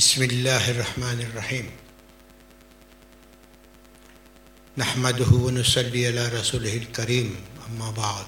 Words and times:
بسم 0.00 0.22
الله 0.22 0.70
الرحمن 0.70 1.20
الرحيم. 1.20 1.70
نحمده 4.78 5.26
ونصلي 5.32 6.06
على 6.06 6.28
رسوله 6.28 6.76
الكريم 6.76 7.36
أما 7.68 7.90
بعد. 7.90 8.24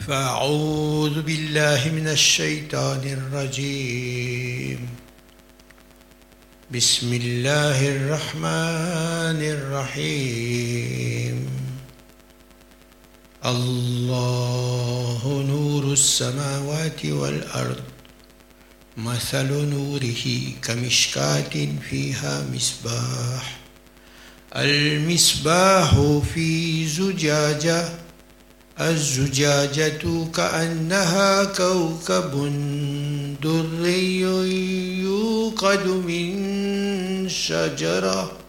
فأعوذ 0.00 1.22
بالله 1.22 1.90
من 1.94 2.08
الشيطان 2.08 3.02
الرجيم. 3.18 4.88
بسم 6.74 7.12
الله 7.12 7.88
الرحمن 7.88 9.40
الرحيم. 9.54 11.36
الله 13.46 15.44
نور 15.48 15.92
السماوات 15.92 17.06
والأرض. 17.06 17.91
مثل 18.96 19.52
نوره 19.52 20.52
كمشكاة 20.62 21.68
فيها 21.90 22.46
مصباح. 22.54 23.58
المصباح 24.56 26.20
في 26.34 26.86
زجاجة 26.88 27.88
الزجاجة 28.80 30.02
كأنها 30.34 31.44
كوكب 31.44 32.32
دري 33.42 34.20
يوقد 35.00 35.86
من 35.86 37.28
شجرة. 37.28 38.41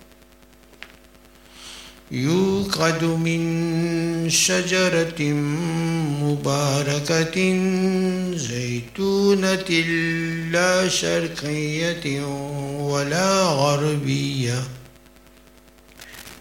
يوقد 2.14 3.04
من 3.04 4.30
شجرة 4.30 5.22
مباركة 6.22 7.36
زيتونة 8.36 9.70
لا 10.52 10.88
شرقية 10.88 12.26
ولا 12.80 13.44
غربية. 13.44 14.64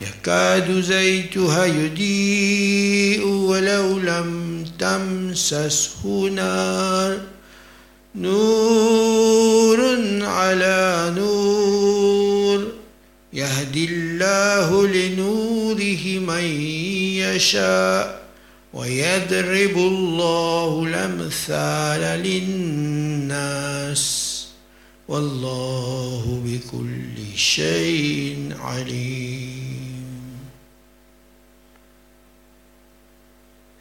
يكاد 0.01 0.81
زيتها 0.81 1.64
يضيء 1.64 3.27
ولو 3.27 3.98
لم 3.98 4.64
تمسسه 4.79 6.31
نار. 6.34 7.20
نور 8.14 9.81
على 10.23 11.12
نور. 11.17 12.82
يهدي 13.33 13.85
الله 13.85 14.87
لنوره 14.87 16.19
من 16.19 16.45
يشاء 17.17 18.23
ويضرب 18.75 19.77
الله 19.77 20.85
الأمثال 20.89 22.23
للناس 22.23 24.03
والله 25.09 26.43
بكل 26.45 27.37
شيء 27.37 28.57
عليم. 28.61 29.53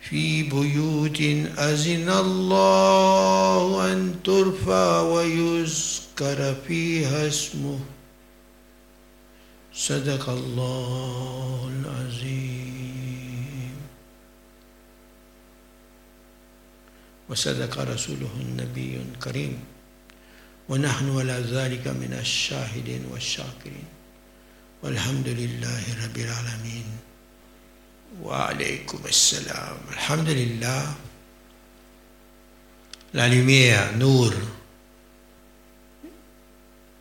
في 0.09 0.43
بيوت 0.43 1.21
أذن 1.59 2.09
الله 2.09 3.91
أن 3.93 4.15
ترفع 4.23 5.01
ويذكر 5.01 6.55
فيها 6.67 7.27
اسمه. 7.27 7.79
صدق 9.73 10.29
الله 10.29 11.71
العظيم. 11.79 13.75
وصدق 17.29 17.79
رسوله 17.79 18.31
النبي 18.41 18.95
الكريم. 18.95 19.59
ونحن 20.69 21.19
على 21.19 21.43
ذلك 21.51 21.87
من 21.87 22.17
الشاهدين 22.19 23.05
والشاكرين. 23.11 23.87
والحمد 24.83 25.27
لله 25.27 25.83
رب 26.03 26.17
العالمين. 26.17 26.87
وعليكم 28.21 28.99
السلام. 29.05 29.77
الحمد 29.91 30.29
لله. 30.29 30.95
La 33.13 33.27
lumière, 33.27 33.97
Nour, 33.97 34.31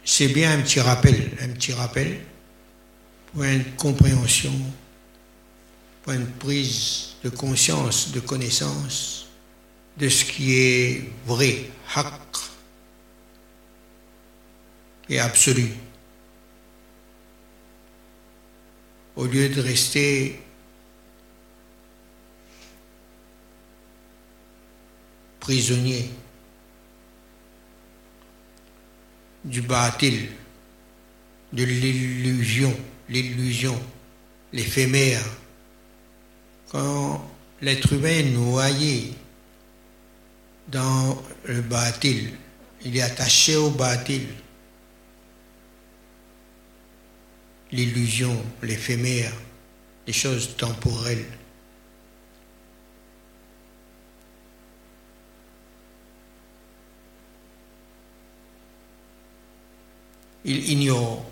c'est 0.05 0.29
bien 0.29 0.59
un 0.59 0.63
petit 0.63 0.81
rappel, 0.81 1.31
un 1.41 1.49
petit 1.51 1.73
rappel. 1.73 2.30
Pour 3.33 3.45
une 3.45 3.65
compréhension, 3.77 4.53
pour 6.03 6.13
une 6.13 6.27
prise 6.27 7.15
de 7.23 7.29
conscience, 7.29 8.13
de 8.13 8.21
connaissance 8.21 9.27
de 9.97 10.09
ce 10.09 10.25
qui 10.25 10.55
est 10.55 11.11
vrai, 11.27 11.71
haq 11.95 12.37
et 15.09 15.19
absolu. 15.19 15.69
Au 19.17 19.27
lieu 19.27 19.49
de 19.49 19.61
rester 19.61 20.41
prisonnier 25.41 26.11
du 29.45 29.63
bâtil, 29.63 30.29
de 31.53 31.65
l'illusion, 31.65 32.75
l'illusion, 33.11 33.79
l'éphémère. 34.53 35.23
Quand 36.71 37.29
l'être 37.61 37.93
humain 37.93 38.23
noyé 38.23 39.13
dans 40.69 41.21
le 41.45 41.61
bâtil, 41.61 42.31
il 42.85 42.97
est 42.97 43.03
attaché 43.03 43.57
au 43.57 43.71
bâtil, 43.71 44.29
l'illusion, 47.73 48.43
l'éphémère, 48.63 49.33
les 50.07 50.13
choses 50.13 50.57
temporelles. 50.57 51.27
Il 60.45 60.71
ignore 60.71 61.27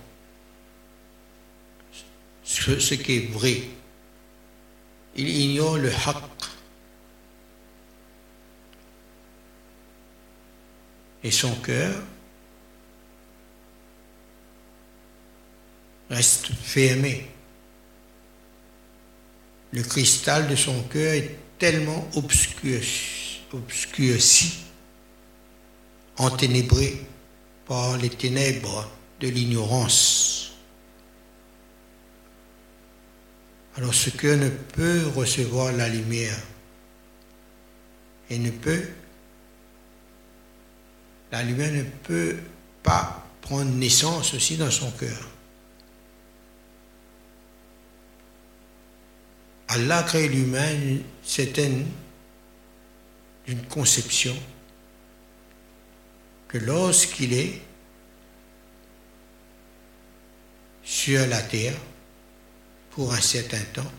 ce, 2.62 2.94
qui 2.94 3.16
est 3.16 3.30
vrai. 3.30 3.62
Il 5.16 5.28
ignore 5.28 5.78
le 5.78 5.90
haqq. 5.90 6.22
Et 11.24 11.30
son 11.30 11.54
cœur 11.56 12.00
reste 16.10 16.52
fermé. 16.62 17.26
Le 19.72 19.82
cristal 19.82 20.48
de 20.48 20.56
son 20.56 20.82
cœur 20.84 21.12
est 21.12 21.36
tellement 21.58 22.08
obscurci 22.14 23.40
enténébré 26.16 27.00
par 27.66 27.96
les 27.98 28.10
ténèbres 28.10 28.90
de 29.20 29.28
l'ignorance. 29.28 30.37
Alors 33.78 33.94
ce 33.94 34.10
cœur 34.10 34.36
ne 34.36 34.48
peut 34.48 35.06
recevoir 35.14 35.70
la 35.72 35.88
lumière 35.88 36.36
et 38.28 38.36
ne 38.36 38.50
peut, 38.50 38.82
la 41.30 41.44
lumière 41.44 41.70
ne 41.70 41.84
peut 41.84 42.38
pas 42.82 43.24
prendre 43.40 43.70
naissance 43.70 44.34
aussi 44.34 44.56
dans 44.56 44.72
son 44.72 44.90
cœur. 44.90 45.30
Allah 49.68 50.02
crée 50.02 50.26
l'humain 50.26 50.98
certaine 51.22 51.86
d'une 53.46 53.62
conception 53.66 54.36
que 56.48 56.58
lorsqu'il 56.58 57.32
est 57.32 57.60
sur 60.82 61.24
la 61.28 61.40
terre 61.42 61.76
pour 62.98 63.12
un 63.14 63.20
certain 63.20 63.62
temps, 63.72 63.92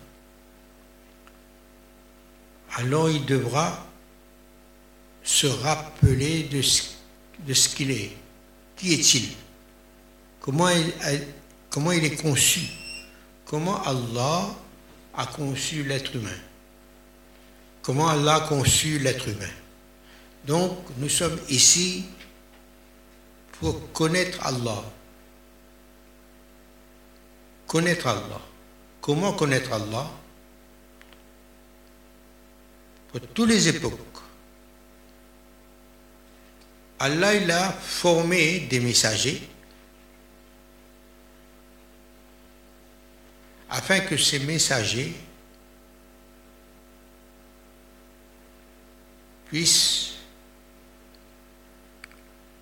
alors 2.75 3.09
il 3.09 3.25
devra 3.25 3.87
se 5.23 5.47
rappeler 5.47 6.43
de 6.43 6.61
ce, 6.61 7.69
qu'il 7.69 7.91
est. 7.91 8.11
Qui 8.75 8.95
est-il? 8.95 9.29
Comment 10.41 10.67
il, 10.67 10.91
comment 11.69 11.93
il 11.93 12.03
est 12.03 12.21
conçu? 12.21 12.59
Comment 13.45 13.81
Allah 13.83 14.53
a 15.15 15.27
conçu 15.27 15.85
l'être 15.85 16.13
humain? 16.17 16.41
Comment 17.81 18.09
Allah 18.09 18.35
a 18.35 18.41
conçu 18.49 18.99
l'être 18.99 19.29
humain? 19.29 19.53
Donc, 20.45 20.77
nous 20.97 21.07
sommes 21.07 21.39
ici 21.47 22.03
pour 23.61 23.93
connaître 23.93 24.45
Allah. 24.45 24.83
Connaître 27.65 28.05
Allah. 28.05 28.41
Comment 29.01 29.33
connaître 29.33 29.71
Allah 29.73 30.09
Pour 33.11 33.21
toutes 33.33 33.49
les 33.49 33.67
époques? 33.67 33.93
Allah 36.99 37.69
a 37.69 37.71
formé 37.71 38.59
des 38.61 38.81
messagers 38.81 39.41
afin 43.69 44.01
que 44.01 44.17
ces 44.17 44.39
messagers 44.39 45.13
puissent 49.45 50.15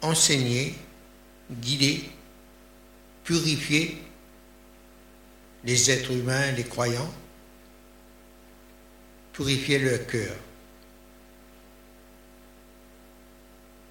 enseigner, 0.02 0.76
guider, 1.50 2.10
purifier 3.24 3.98
les 5.68 5.92
êtres 5.92 6.12
humains, 6.12 6.54
les 6.54 6.64
croyants, 6.64 7.14
purifier 9.34 9.80
leur 9.80 10.08
cœur. 10.08 10.34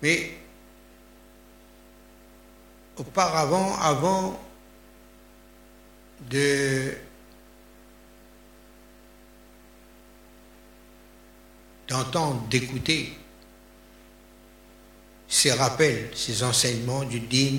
Mais 0.02 0.32
auparavant, 2.96 3.76
avant 3.78 4.40
de 6.30 6.94
d'entendre, 11.88 12.48
d'écouter 12.48 13.12
ces 15.28 15.52
rappels, 15.52 16.10
ces 16.14 16.42
enseignements 16.42 17.04
du 17.04 17.20
din, 17.20 17.58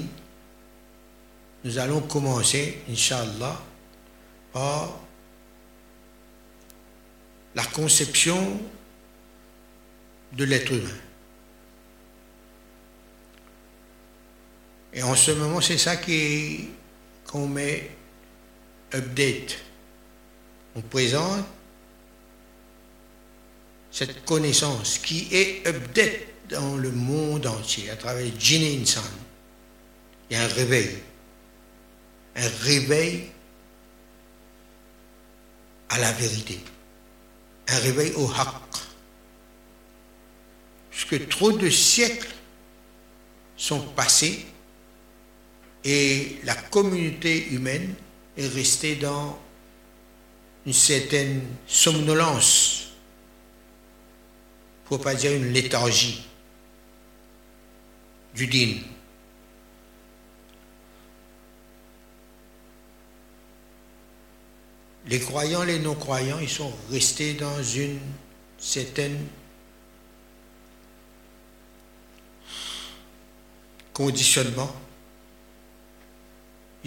nous 1.63 1.77
allons 1.77 2.01
commencer, 2.01 2.81
Inch'Allah, 2.89 3.61
la 7.55 7.63
conception 7.63 8.59
de 10.33 10.43
l'être 10.43 10.71
humain. 10.71 11.01
Et 14.93 15.03
en 15.03 15.15
ce 15.15 15.31
moment, 15.31 15.61
c'est 15.61 15.77
ça 15.77 15.95
qu'on 17.25 17.47
met 17.47 17.89
update. 18.93 19.57
On 20.75 20.81
présente 20.81 21.45
cette 23.91 24.23
connaissance 24.25 24.99
qui 24.99 25.27
est 25.31 25.67
update 25.67 26.27
dans 26.49 26.77
le 26.77 26.91
monde 26.91 27.47
entier, 27.47 27.89
à 27.89 27.95
travers 27.95 28.27
djinn 28.39 28.81
insan. 28.81 29.03
Il 30.29 30.37
y 30.37 30.39
a 30.39 30.43
un 30.43 30.47
réveil. 30.47 30.95
Un 32.35 32.47
réveil 32.61 33.31
à 35.89 35.97
la 35.99 36.11
vérité. 36.11 36.59
Un 37.67 37.79
réveil 37.79 38.13
au 38.13 38.29
haqq. 38.31 38.77
Puisque 40.91 41.29
trop 41.29 41.51
de 41.51 41.69
siècles 41.69 42.33
sont 43.55 43.81
passés 43.81 44.45
et 45.83 46.37
la 46.43 46.55
communauté 46.55 47.47
humaine 47.49 47.93
est 48.37 48.47
restée 48.47 48.95
dans 48.95 49.39
une 50.65 50.73
certaine 50.73 51.41
somnolence, 51.65 52.89
pour 54.85 54.99
pas 55.01 55.15
dire 55.15 55.31
une 55.31 55.51
léthargie 55.53 56.23
du 58.35 58.47
din. 58.47 58.79
Les 65.07 65.19
croyants, 65.19 65.63
les 65.63 65.79
non-croyants, 65.79 66.39
ils 66.39 66.49
sont 66.49 66.73
restés 66.91 67.33
dans 67.33 67.63
une 67.63 67.99
certaine 68.57 69.17
conditionnement 73.93 74.73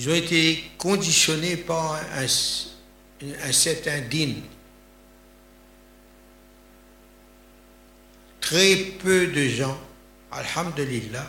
ils 0.00 0.08
ont 0.08 0.14
été 0.14 0.64
conditionnés 0.78 1.58
par 1.58 2.00
un, 2.16 3.52
certain 3.52 4.00
din. 4.00 4.32
Très 8.40 8.76
peu 8.76 9.26
de 9.26 9.46
gens, 9.48 9.78
alhamdulillah, 10.32 11.28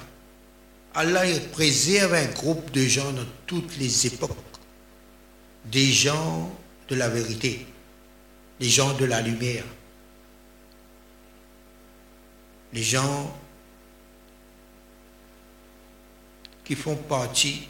Allah 0.93 1.23
préserve 1.51 2.13
un 2.13 2.27
groupe 2.27 2.71
de 2.71 2.85
gens 2.85 3.11
dans 3.11 3.27
toutes 3.45 3.75
les 3.77 4.07
époques, 4.07 4.38
des 5.65 5.91
gens 5.91 6.49
de 6.91 6.97
la 6.97 7.07
vérité, 7.07 7.65
des 8.59 8.67
gens 8.67 8.93
de 8.97 9.05
la 9.05 9.21
lumière, 9.21 9.63
les 12.73 12.83
gens 12.83 13.33
qui 16.65 16.75
font 16.75 16.97
partie 16.97 17.69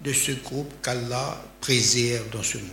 de 0.00 0.10
ce 0.10 0.32
groupe 0.32 0.72
qu'Allah 0.82 1.38
préserve 1.60 2.30
dans 2.30 2.42
ce 2.42 2.56
monde. 2.56 2.70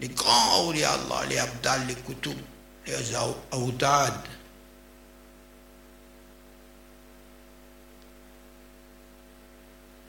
Les 0.00 0.08
grands 0.08 0.68
awliya 0.68 0.92
Allah, 0.92 1.26
les 1.26 1.38
Abdal, 1.38 1.86
les 1.86 1.94
Kutub, 1.94 2.36
les 2.86 3.14
Aoudad, 3.50 4.20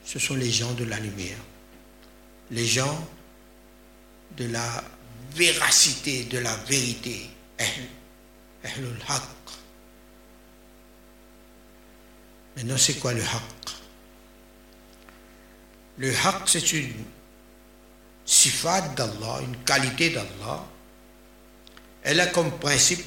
ce 0.04 0.18
sont 0.18 0.34
les 0.34 0.50
gens 0.50 0.74
de 0.74 0.84
la 0.84 1.00
lumière, 1.00 1.38
les 2.50 2.66
gens 2.66 3.08
de 4.36 4.46
la 4.46 4.84
véracité, 5.34 6.24
de 6.24 6.38
la 6.38 6.54
vérité. 6.56 7.30
Ahlul 8.64 8.96
Haqq. 9.08 9.22
Maintenant, 12.56 12.76
c'est 12.78 12.94
quoi 12.94 13.12
le 13.12 13.22
Haqq? 13.22 13.56
Le 15.98 16.10
haq, 16.14 16.42
c'est 16.46 16.72
une 16.72 17.04
sifat 18.24 18.82
d'Allah, 18.96 19.40
une 19.42 19.56
qualité 19.64 20.10
d'Allah. 20.10 20.66
Elle 22.02 22.20
a 22.20 22.26
comme 22.26 22.50
principe, 22.58 23.04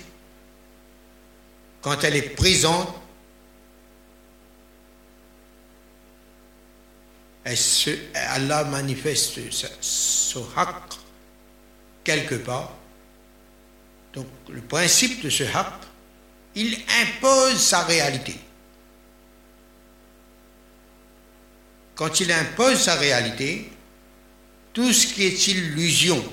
quand 1.82 2.04
elle 2.04 2.16
est 2.16 2.36
présente, 2.36 2.96
Allah 8.14 8.64
manifeste 8.66 9.40
ce 9.52 10.40
haq 10.56 10.99
quelque 12.10 12.36
part. 12.36 12.72
Donc 14.14 14.28
le 14.50 14.62
principe 14.62 15.22
de 15.22 15.30
ce 15.30 15.44
haq, 15.44 15.74
il 16.56 16.78
impose 17.04 17.60
sa 17.62 17.84
réalité. 17.84 18.36
quand 22.00 22.22
il 22.22 22.32
impose 22.32 22.80
sa 22.80 22.96
réalité, 22.96 23.70
tout 24.72 24.94
ce 24.94 25.06
qui 25.06 25.26
est 25.26 25.48
illusion 25.48 26.24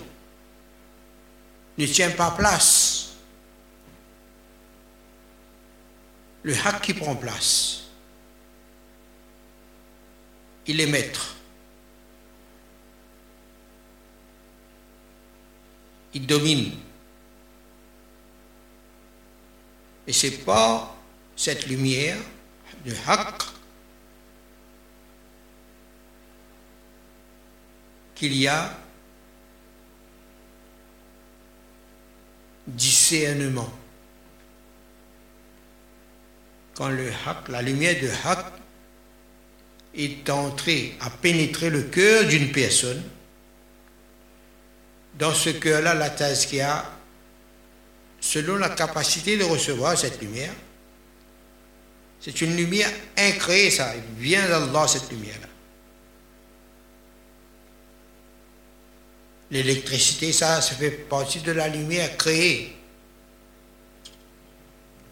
ne 1.77 1.87
tient 1.87 2.13
pas 2.13 2.31
place. 2.31 3.17
Le 6.45 6.55
haq 6.55 6.83
qui 6.83 6.95
prend 6.95 7.17
place, 7.17 7.81
il 10.69 10.81
est 10.81 10.87
maître. 10.87 11.36
Il 16.17 16.27
domine. 16.27 16.73
Et 20.07 20.15
c'est 20.15 20.45
pas 20.47 20.97
cette 21.37 21.67
lumière 21.67 22.17
de 22.87 22.93
haq 23.07 23.43
qu'il 28.15 28.35
y 28.35 28.49
a 28.49 28.79
discernement. 32.67 33.71
Quand 36.77 36.89
le 36.89 37.11
la 37.49 37.61
lumière 37.61 38.01
de 38.01 38.09
haq 38.25 38.47
est 39.95 40.31
entrée, 40.31 40.97
a 41.01 41.11
pénétré 41.11 41.69
le 41.69 41.83
cœur 41.83 42.27
d'une 42.27 42.53
personne, 42.53 43.05
dans 45.19 45.33
ce 45.33 45.51
cœur-là, 45.51 45.95
la 45.95 46.13
a, 46.67 46.85
selon 48.21 48.57
la 48.57 48.71
capacité 48.71 49.37
de 49.37 49.45
recevoir 49.45 49.97
cette 49.97 50.21
lumière, 50.21 50.53
c'est 52.21 52.41
une 52.41 52.57
lumière 52.57 52.91
incréée, 53.17 53.71
ça 53.71 53.95
vient 54.19 54.47
d'Allah, 54.49 54.87
cette 54.89 55.11
lumière-là. 55.11 55.47
L'électricité, 59.51 60.33
ça, 60.33 60.61
ça 60.61 60.75
fait 60.75 60.91
partie 60.91 61.41
de 61.41 61.53
la 61.53 61.69
lumière 61.69 62.17
créée. 62.17 62.77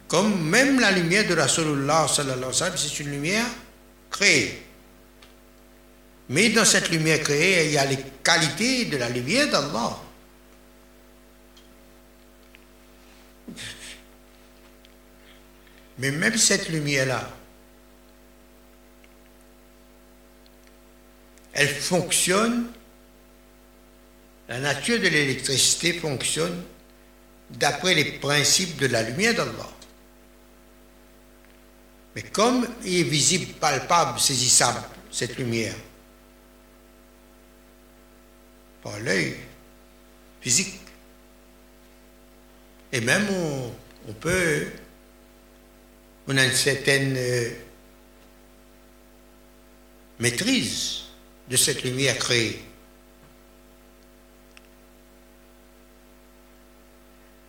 Comme 0.09 0.49
même 0.49 0.81
la 0.81 0.91
lumière 0.91 1.27
de 1.27 1.35
Rasulullah 1.35 2.07
c'est 2.09 3.01
une 3.01 3.11
lumière 3.11 3.47
créée. 4.11 4.64
Mais 6.29 6.49
dans 6.51 6.65
cette 6.65 6.91
lumière 6.91 7.21
créée, 7.21 7.67
il 7.67 7.73
y 7.73 7.79
a 7.79 7.85
les 7.85 7.99
qualités 8.23 8.87
de 8.87 8.97
la 8.97 9.09
lumière 9.09 9.51
d'Allah. 9.51 9.99
Mais 15.99 16.11
même 16.11 16.37
cette 16.37 16.71
lumière-là, 16.71 17.31
elle 21.53 21.69
fonctionne, 21.69 22.67
la 24.49 24.61
nature 24.61 24.99
de 24.99 25.09
l'électricité 25.09 25.93
fonctionne 25.93 26.63
d'après 27.51 27.95
les 27.95 28.05
principes 28.05 28.77
de 28.79 28.87
la 28.87 29.03
lumière 29.03 29.35
d'Allah. 29.35 29.71
Mais 32.17 32.23
comme 32.23 32.67
il 32.85 33.01
est 33.01 33.03
visible, 33.05 33.53
palpable, 33.55 34.19
saisissable, 34.19 34.81
cette 35.11 35.37
lumière, 35.37 35.75
par 38.85 39.01
l'œil 39.01 39.35
physique, 40.43 40.79
et 42.93 43.01
même 43.01 43.27
on, 44.07 44.13
peut, 44.13 44.67
on 46.29 46.37
a 46.37 46.45
une 46.45 46.53
certaine 46.53 47.17
euh, 47.17 47.51
maîtrise 50.21 51.05
de 51.49 51.57
cette 51.57 51.83
lumière 51.83 52.19
créée. 52.19 52.63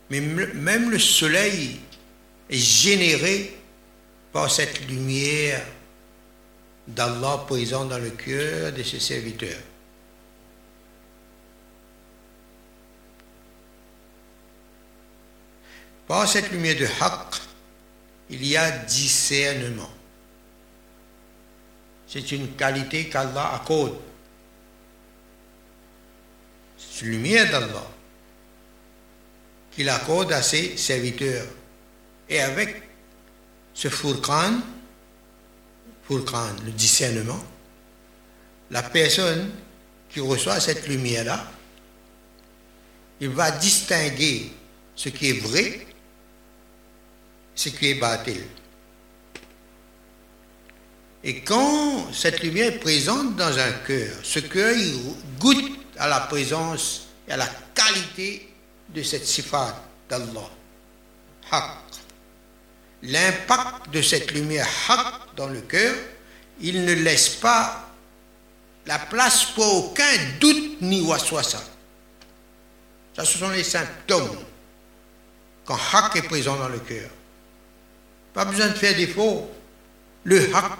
Mais 0.10 0.22
même 0.22 0.89
le 0.89 1.00
soleil 1.00 1.80
est 2.50 2.58
généré 2.58 3.56
par 4.32 4.50
cette 4.50 4.88
lumière 4.88 5.65
d'Allah 6.88 7.44
présente 7.48 7.89
dans 7.89 7.98
le 7.98 8.12
cœur 8.12 8.72
de 8.72 8.84
ses 8.84 9.00
serviteurs. 9.00 9.62
Par 16.08 16.28
cette 16.28 16.52
lumière 16.52 16.78
de 16.78 16.86
Haqq, 16.86 17.42
il 18.30 18.46
y 18.46 18.56
a 18.58 18.72
discernement. 18.72 19.90
C'est 22.08 22.32
une 22.32 22.56
qualité 22.56 23.10
qu'Allah 23.10 23.56
accorde. 23.56 23.98
C'est 26.78 27.06
une 27.06 27.12
lumière 27.12 27.50
d'Allah 27.52 27.88
qu'il 29.72 29.90
accorde 29.90 30.32
à 30.32 30.42
ses 30.42 30.78
serviteurs. 30.78 31.48
Et 32.30 32.40
avec 32.40 32.84
ce 33.74 33.90
Furqan, 33.90 34.62
le 36.10 36.72
discernement, 36.72 37.44
la 38.72 38.84
personne 38.84 39.52
qui 40.10 40.20
reçoit 40.20 40.60
cette 40.60 40.88
lumière-là, 40.88 41.52
il 43.20 43.30
va 43.30 43.52
distinguer 43.52 44.52
ce 44.96 45.10
qui 45.10 45.30
est 45.30 45.40
vrai, 45.40 45.86
ce 47.56 47.70
qui 47.70 47.92
est 47.92 47.96
bâtil. 47.96 48.44
Et 51.24 51.42
quand 51.42 52.14
cette 52.14 52.44
lumière 52.44 52.68
est 52.68 52.80
présente 52.80 53.36
dans 53.36 53.58
un 53.58 53.72
cœur, 53.88 54.14
ce 54.22 54.40
cœur 54.40 54.76
goûte 55.40 55.72
à 55.98 56.08
la 56.08 56.20
présence 56.20 57.08
et 57.28 57.32
à 57.32 57.38
la 57.38 57.50
qualité 57.74 58.48
de 58.90 59.02
cette 59.02 59.26
sifat 59.26 59.76
d'Allah. 60.08 60.50
Haq. 61.52 61.64
L'impact 63.04 63.90
de 63.92 64.02
cette 64.02 64.32
lumière 64.32 64.68
haq 64.90 65.36
dans 65.36 65.48
le 65.48 65.62
cœur, 65.62 65.96
il 66.60 66.86
ne 66.86 66.94
laisse 66.94 67.30
pas 67.30 67.90
la 68.86 69.00
place 69.00 69.46
pour 69.46 69.90
aucun 69.90 70.18
doute 70.40 70.82
ni 70.82 71.02
waswasa. 71.02 71.64
Ça, 73.16 73.26
ce 73.26 73.38
sont 73.38 73.50
les 73.50 73.64
symptômes 73.64 74.38
quand 75.66 75.78
haq 75.94 76.16
est 76.18 76.22
présent 76.22 76.56
dans 76.58 76.70
le 76.70 76.80
cœur. 76.80 77.10
Pas 78.36 78.44
besoin 78.44 78.68
de 78.68 78.74
faire 78.74 78.96
défaut. 78.96 79.50
Le 80.25 80.54
haq 80.54 80.72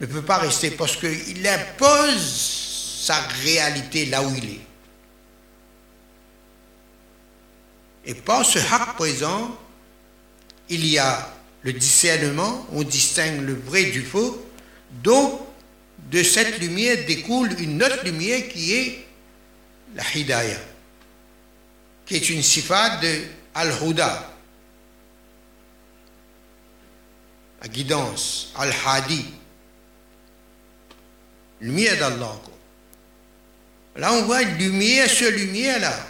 ne 0.00 0.06
peut 0.06 0.22
pas 0.22 0.36
rester 0.38 0.72
parce 0.72 0.96
qu'il 0.96 1.46
impose 1.46 3.00
sa 3.00 3.18
réalité 3.42 4.04
là 4.06 4.22
où 4.22 4.34
il 4.36 4.44
est. 4.44 4.60
Et 8.04 8.14
par 8.14 8.44
ce 8.44 8.58
haq 8.58 8.94
présent, 8.96 9.58
il 10.68 10.84
y 10.86 10.98
a 10.98 11.32
le 11.62 11.72
discernement, 11.72 12.66
on 12.72 12.82
distingue 12.82 13.40
le 13.40 13.54
vrai 13.54 13.84
du 13.84 14.02
faux, 14.02 14.46
donc 15.02 15.40
de 16.10 16.22
cette 16.22 16.58
lumière 16.58 17.06
découle 17.06 17.58
une 17.58 17.82
autre 17.82 18.04
lumière 18.04 18.46
qui 18.48 18.74
est 18.74 19.06
la 19.96 20.02
hidayah, 20.14 20.60
qui 22.04 22.16
est 22.16 22.28
une 22.28 22.42
sifat 22.42 22.98
de 22.98 23.22
al-huda, 23.54 24.33
la 27.64 27.68
guidance, 27.68 28.52
al-hadi, 28.56 29.24
lumière 31.62 31.98
d'Allah. 31.98 32.38
Là, 33.96 34.12
on 34.12 34.24
voit 34.24 34.42
lumière 34.42 35.08
sur 35.08 35.30
lumière, 35.30 35.80
là. 35.80 36.06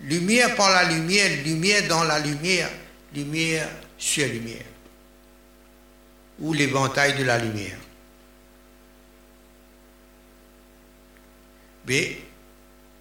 Lumière 0.00 0.54
par 0.56 0.70
la 0.70 0.84
lumière, 0.84 1.44
lumière 1.44 1.86
dans 1.86 2.02
la 2.04 2.18
lumière, 2.18 2.70
lumière 3.14 3.68
sur 3.98 4.26
lumière. 4.26 4.64
Ou 6.38 6.54
l'éventail 6.54 7.18
de 7.18 7.24
la 7.24 7.36
lumière. 7.36 7.76
Mais 11.86 12.16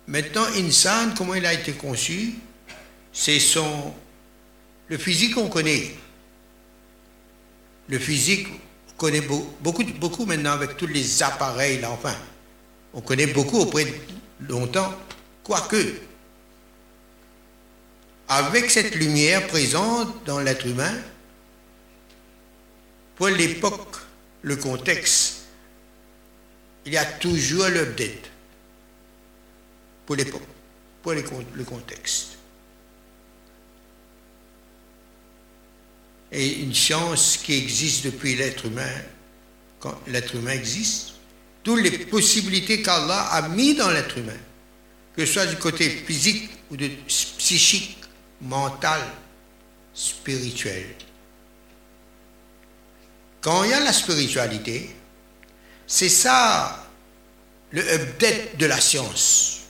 maintenant, 0.06 0.48
Insan, 0.58 1.14
comment 1.16 1.36
il 1.36 1.46
a 1.46 1.54
été 1.54 1.72
conçu? 1.72 2.34
C'est 3.14 3.40
son. 3.40 3.94
Le 4.90 4.98
physique, 4.98 5.38
on 5.38 5.48
connaît. 5.48 5.96
Le 7.90 8.00
physique, 8.00 8.48
connaît 9.00 9.22
beaucoup, 9.22 9.84
beaucoup 10.00 10.26
maintenant 10.26 10.52
avec 10.52 10.78
tous 10.78 10.86
les 10.86 11.24
appareils, 11.24 11.80
là, 11.80 11.90
enfin. 11.90 12.16
On 12.94 13.02
connaît 13.02 13.28
beaucoup 13.28 13.60
auprès 13.60 13.86
de 13.86 13.94
longtemps, 14.48 14.94
quoique, 15.44 16.02
avec 18.28 18.70
cette 18.70 18.96
lumière 18.96 19.48
présente 19.48 20.26
dans 20.26 20.40
l'être 20.40 20.68
humain, 20.68 20.94
pour 23.16 23.28
l'époque, 23.28 23.98
le 24.42 24.56
contexte, 24.56 25.46
il 26.86 26.94
y 26.94 26.98
a 26.98 27.06
toujours 27.06 27.68
l'update 27.68 28.30
pour 30.06 30.16
l'époque, 30.16 30.42
pour 31.04 31.14
le 31.14 31.64
contexte. 31.64 32.39
Et 36.32 36.60
une 36.62 36.74
science 36.74 37.38
qui 37.38 37.54
existe 37.56 38.06
depuis 38.06 38.36
l'être 38.36 38.66
humain, 38.66 39.02
quand 39.80 40.00
l'être 40.08 40.36
humain 40.36 40.52
existe, 40.52 41.14
toutes 41.64 41.82
les 41.82 41.92
possibilités 41.92 42.82
qu'Allah 42.82 43.28
a 43.32 43.48
mis 43.50 43.76
dans 43.76 43.90
l'être 43.90 44.18
humain, 44.18 44.38
que 45.16 45.26
ce 45.26 45.34
soit 45.34 45.46
du 45.48 45.56
côté 45.58 45.90
physique 45.90 46.50
ou 46.72 46.78
psychique, 47.08 47.98
mental, 48.42 49.02
spirituel. 49.94 50.86
Quand 53.42 53.64
il 53.64 53.72
y 53.72 53.74
a 53.74 53.80
la 53.80 53.94
spiritualité, 53.94 54.90
c'est 55.88 56.10
ça 56.10 56.88
le 57.72 57.82
update 57.82 58.58
de 58.58 58.66
la 58.66 58.80
science. 58.80 59.62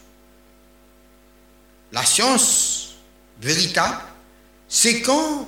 La 1.92 2.06
science 2.06 2.96
véritable, 3.42 4.02
c'est 4.68 5.02
quand 5.02 5.48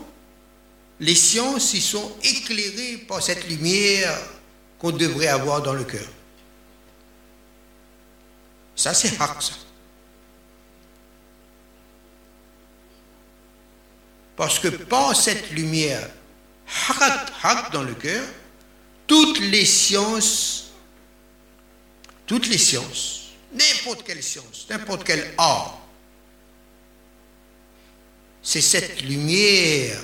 les 1.02 1.16
sciences 1.16 1.74
y 1.74 1.82
sont 1.82 2.16
éclairées 2.24 2.98
par 3.08 3.24
cette 3.24 3.50
lumière 3.50 4.16
qu'on 4.78 4.92
devrait 4.92 5.28
avoir 5.28 5.62
dans 5.64 5.74
le 5.74 5.84
cœur. 5.84 6.08
Ça, 8.76 8.94
c'est 8.94 9.20
haq, 9.20 9.42
ça. 9.42 9.54
Parce 14.36 14.60
que 14.60 14.68
par 14.68 15.16
cette 15.16 15.50
lumière, 15.52 16.08
haq, 17.44 17.72
dans 17.74 17.84
le 17.84 17.96
cœur, 17.96 18.24
toutes 19.08 19.40
les 19.40 19.66
sciences, 19.66 20.72
toutes 22.28 22.48
les 22.48 22.60
sciences, 22.60 23.32
n'importe 23.52 24.04
quelle 24.06 24.22
science, 24.22 24.68
n'importe 24.70 25.04
quel 25.04 25.34
art, 25.38 25.80
c'est 28.44 28.62
cette 28.62 29.02
lumière 29.02 30.00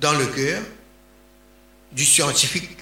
dans 0.00 0.12
le 0.12 0.26
cœur 0.26 0.62
du 1.92 2.04
scientifique. 2.04 2.78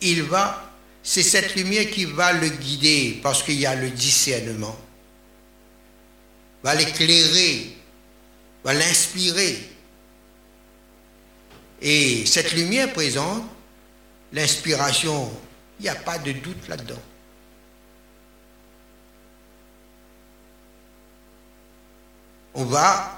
Il 0.00 0.22
va, 0.24 0.70
c'est 1.02 1.22
cette 1.22 1.54
lumière 1.54 1.90
qui 1.90 2.04
va 2.04 2.32
le 2.32 2.48
guider 2.48 3.20
parce 3.22 3.42
qu'il 3.42 3.58
y 3.58 3.66
a 3.66 3.74
le 3.74 3.90
discernement, 3.90 4.76
va 6.62 6.74
l'éclairer, 6.74 7.76
va 8.64 8.74
l'inspirer. 8.74 9.58
Et 11.80 12.26
cette 12.26 12.52
lumière 12.52 12.92
présente, 12.92 13.44
l'inspiration, 14.32 15.32
il 15.78 15.84
n'y 15.84 15.88
a 15.88 15.94
pas 15.94 16.18
de 16.18 16.32
doute 16.32 16.68
là-dedans. 16.68 17.02
On 22.54 22.64
va 22.64 23.17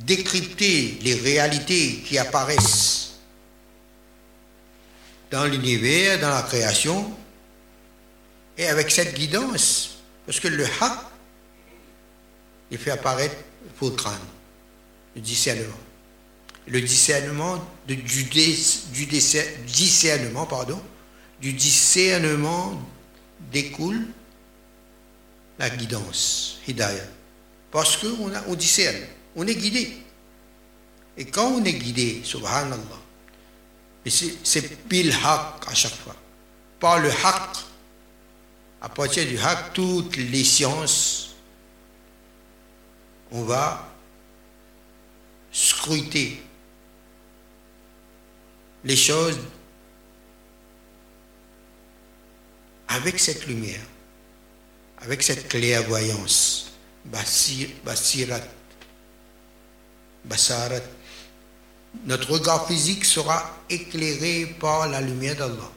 décrypter 0.00 0.98
les 1.02 1.14
réalités 1.14 2.02
qui 2.06 2.18
apparaissent 2.18 3.12
dans 5.30 5.44
l'univers, 5.46 6.20
dans 6.20 6.30
la 6.30 6.42
création, 6.42 7.16
et 8.58 8.66
avec 8.66 8.90
cette 8.90 9.14
guidance, 9.14 9.98
parce 10.26 10.38
que 10.40 10.48
le 10.48 10.64
haq, 10.64 10.92
il 12.70 12.78
fait 12.78 12.90
apparaître 12.90 13.36
le 13.80 13.90
crâne, 13.90 14.18
le 15.14 15.20
discernement. 15.20 15.78
Le 16.66 16.80
discernement 16.80 17.64
du, 17.88 17.96
discernement, 19.66 20.46
pardon, 20.46 20.80
du 21.40 21.52
discernement 21.54 22.80
découle 23.50 24.06
la 25.58 25.70
guidance, 25.70 26.60
hidayah. 26.68 27.02
Parce 27.72 27.96
qu'on 27.96 28.30
on 28.46 28.54
discerne, 28.54 29.02
on 29.36 29.46
est 29.46 29.54
guidé. 29.54 29.96
Et 31.16 31.24
quand 31.26 31.48
on 31.48 31.64
est 31.64 31.74
guidé, 31.74 32.22
subhanallah, 32.24 33.00
c'est 34.06 34.88
pile 34.88 35.12
haq 35.12 35.68
à 35.68 35.74
chaque 35.74 35.94
fois. 35.94 36.16
Par 36.80 36.98
le 36.98 37.10
haq, 37.10 37.56
à 38.80 38.88
partir 38.88 39.26
du 39.26 39.38
haq, 39.38 39.72
toutes 39.74 40.16
les 40.16 40.44
sciences, 40.44 41.34
on 43.30 43.42
va 43.44 43.88
scruter 45.52 46.42
les 48.84 48.96
choses 48.96 49.38
avec 52.88 53.18
cette 53.18 53.46
lumière, 53.46 53.80
avec 54.98 55.22
cette 55.22 55.48
clairvoyance, 55.48 56.72
basirat, 57.04 58.40
notre 62.06 62.32
regard 62.32 62.66
physique 62.66 63.04
sera 63.04 63.58
éclairé 63.68 64.46
par 64.58 64.88
la 64.88 65.00
lumière 65.00 65.36
d'Allah. 65.36 65.70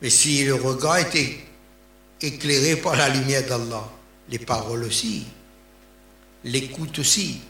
Mais 0.00 0.10
si 0.10 0.44
le 0.44 0.54
regard 0.54 0.98
était 0.98 1.38
éclairé 2.20 2.76
par 2.76 2.96
la 2.96 3.08
lumière 3.08 3.46
d'Allah, 3.46 3.88
les 4.28 4.38
paroles 4.38 4.84
aussi, 4.84 5.24
l'écoute 6.44 6.98
aussi, 6.98 7.40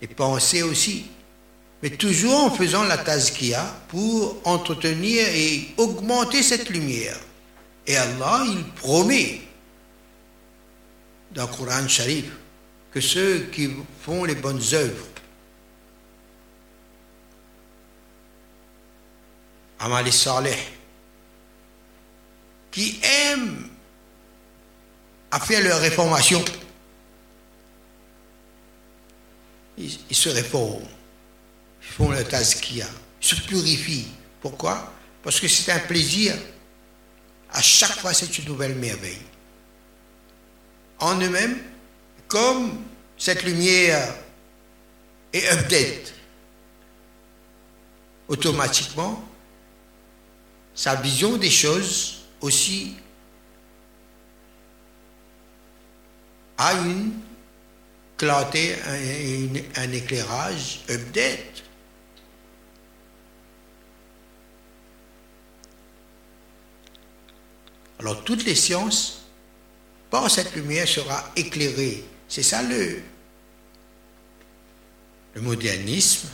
les 0.00 0.08
pensées 0.08 0.62
aussi, 0.62 1.06
mais 1.82 1.90
toujours 1.90 2.44
en 2.44 2.50
faisant 2.50 2.82
la 2.82 2.98
tazkiya 2.98 3.64
pour 3.88 4.36
entretenir 4.44 5.26
et 5.28 5.68
augmenter 5.76 6.42
cette 6.42 6.70
lumière. 6.70 7.18
Et 7.86 7.96
Allah, 7.96 8.44
il 8.48 8.64
promet 8.74 9.40
dans 11.32 11.46
le 11.46 11.56
Coran 11.56 11.86
Sharif 11.88 12.26
que 12.90 13.00
ceux 13.00 13.48
qui 13.52 13.70
font 14.00 14.24
les 14.24 14.34
bonnes 14.34 14.62
œuvres, 14.72 15.06
Amal 19.80 20.12
Saleh, 20.12 20.58
qui 22.70 22.98
aiment 23.02 23.68
à 25.30 25.40
faire 25.40 25.62
leur 25.62 25.80
réformation, 25.80 26.44
ils, 29.76 30.16
se 30.16 30.28
réforment, 30.30 30.88
ils 31.82 31.88
font 31.88 32.10
le 32.10 32.24
tazkiya, 32.24 32.86
ils 33.22 33.26
se 33.26 33.36
purifient. 33.42 34.08
Pourquoi? 34.40 34.92
Parce 35.22 35.40
que 35.40 35.48
c'est 35.48 35.70
un 35.70 35.78
plaisir. 35.80 36.34
À 37.50 37.62
chaque 37.62 37.98
fois, 37.98 38.12
c'est 38.12 38.38
une 38.38 38.46
nouvelle 38.46 38.74
merveille. 38.74 39.22
En 41.00 41.18
eux-mêmes, 41.20 41.58
comme 42.26 42.82
cette 43.16 43.42
lumière 43.42 44.14
est 45.32 45.46
update, 45.48 46.14
automatiquement, 48.28 49.24
sa 50.74 50.94
vision 50.96 51.36
des 51.36 51.50
choses 51.50 52.22
aussi 52.40 52.96
a 56.56 56.74
une 56.74 57.12
clarté, 58.16 58.74
un, 58.86 59.82
un 59.82 59.92
éclairage 59.92 60.80
update. 60.90 61.64
Alors 68.00 68.22
toutes 68.24 68.44
les 68.44 68.54
sciences, 68.54 69.17
par 70.10 70.30
cette 70.30 70.54
lumière, 70.54 70.88
sera 70.88 71.30
éclairée 71.36 72.04
c'est 72.28 72.42
ça 72.42 72.62
le, 72.62 73.00
le 75.34 75.40
modernisme, 75.40 76.28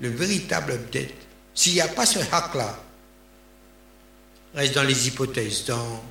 le 0.00 0.08
véritable 0.08 0.72
update. 0.72 1.14
S'il 1.54 1.74
n'y 1.74 1.80
a 1.82 1.88
pas 1.88 2.06
ce 2.06 2.18
hack-là, 2.18 2.82
reste 4.54 4.74
dans 4.74 4.82
les 4.82 5.08
hypothèses, 5.08 5.66
dans 5.66 6.02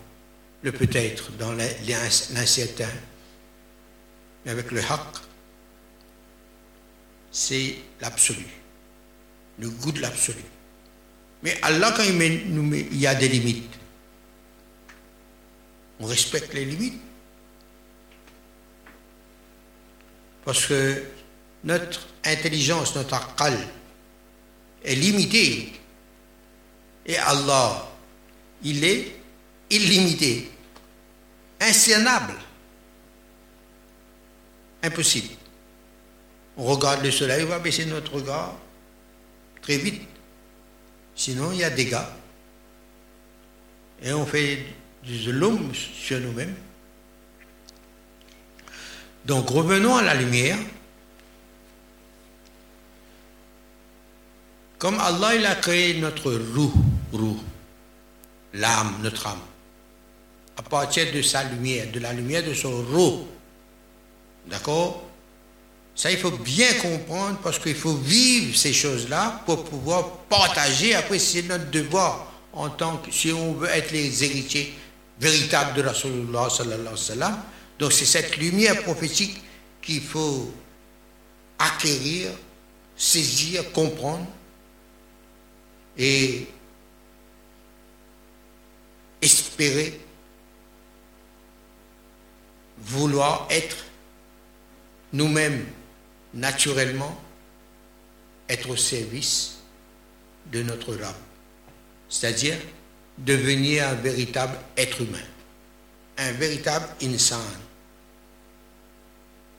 le 0.62 0.72
peut-être, 0.72 1.32
dans 1.34 1.52
l'incertain. 1.54 2.90
Mais 4.46 4.52
avec 4.52 4.72
le 4.72 4.80
hack, 4.80 5.16
c'est 7.32 7.76
l'absolu, 8.00 8.46
le 9.58 9.70
goût 9.70 9.92
de 9.92 10.02
l'absolu. 10.02 10.44
Mais 11.42 11.58
Allah, 11.64 11.94
quand 11.98 12.04
il, 12.04 12.14
met, 12.14 12.36
il 12.92 13.00
y 13.00 13.08
a 13.08 13.16
des 13.16 13.28
limites, 13.28 13.74
on 16.04 16.06
respecte 16.06 16.54
les 16.54 16.66
limites. 16.66 17.02
Parce 20.44 20.66
que 20.66 21.02
notre 21.64 22.08
intelligence, 22.26 22.94
notre 22.96 23.14
aqal 23.14 23.58
est 24.84 24.96
limitée. 24.96 25.72
Et 27.06 27.18
Allah, 27.18 27.90
il 28.64 28.84
est 28.84 29.16
illimité, 29.70 30.52
incernable, 31.62 32.34
impossible. 34.82 35.36
On 36.58 36.66
regarde 36.66 37.04
le 37.04 37.12
soleil, 37.12 37.44
on 37.44 37.48
va 37.48 37.60
baisser 37.60 37.86
notre 37.86 38.14
regard 38.14 38.56
très 39.62 39.78
vite. 39.78 40.02
Sinon, 41.16 41.52
il 41.54 41.60
y 41.60 41.64
a 41.64 41.70
des 41.70 41.86
gars. 41.86 42.14
Et 44.02 44.12
on 44.12 44.26
fait 44.26 44.66
du 45.04 45.18
zulum 45.18 45.72
sur 45.74 46.20
nous-mêmes. 46.20 46.56
Donc 49.26 49.50
revenons 49.50 49.96
à 49.96 50.02
la 50.02 50.14
lumière. 50.14 50.58
Comme 54.78 55.00
Allah 55.00 55.36
il 55.36 55.46
a 55.46 55.56
créé 55.56 56.00
notre 56.00 56.34
roue, 56.34 56.74
roue, 57.14 57.40
l'âme, 58.54 58.96
notre 59.02 59.28
âme, 59.28 59.40
à 60.58 60.62
partir 60.62 61.12
de 61.14 61.22
sa 61.22 61.44
lumière, 61.44 61.90
de 61.92 62.00
la 62.00 62.12
lumière 62.12 62.44
de 62.44 62.54
son 62.54 62.84
roue. 62.84 63.28
D'accord? 64.48 65.10
Ça, 65.96 66.12
il 66.12 66.18
faut 66.18 66.32
bien 66.32 66.74
comprendre 66.82 67.38
parce 67.44 67.60
qu'il 67.60 67.76
faut 67.76 67.96
vivre 67.96 68.58
ces 68.58 68.74
choses-là 68.74 69.44
pour 69.46 69.64
pouvoir 69.64 70.18
partager. 70.28 70.96
Après, 70.96 71.20
c'est 71.20 71.44
notre 71.44 71.70
devoir 71.70 72.32
en 72.52 72.70
tant 72.70 72.98
que, 72.98 73.12
si 73.12 73.32
on 73.32 73.54
veut 73.54 73.70
être 73.70 73.92
les 73.92 74.24
héritiers 74.24 74.74
véritables 75.24 75.74
de 75.78 75.84
Rasulullah 75.84 76.50
sallallahu 76.50 76.96
alayhi 77.12 77.20
wa 77.20 77.38
donc 77.80 77.94
c'est 77.94 78.06
cette 78.06 78.38
lumière 78.38 78.84
prophétique 78.84 79.42
qu'il 79.82 80.02
faut 80.02 80.54
acquérir, 81.60 82.30
saisir, 82.96 83.72
comprendre. 83.72 84.28
Et 85.96 86.48
espérer 89.22 90.02
vouloir 92.80 93.48
être 93.52 93.78
nous-mêmes 95.14 95.66
naturellement 96.34 97.22
être 98.50 98.70
au 98.72 98.76
service 98.76 99.60
de 100.52 100.64
notre 100.64 101.00
âme, 101.02 101.14
c'est-à-dire 102.10 102.58
devenir 103.18 103.88
un 103.88 103.96
véritable 103.96 104.58
être 104.78 105.02
humain, 105.02 105.18
un 106.18 106.32
véritable 106.34 106.88
insan, 107.02 107.40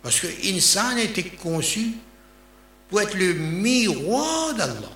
parce 0.03 0.21
que 0.21 0.27
insan 0.45 0.99
était 0.99 1.31
conçu 1.31 1.95
pour 2.89 3.01
être 3.01 3.17
le 3.17 3.33
miroir 3.33 4.55
d'Allah. 4.55 4.93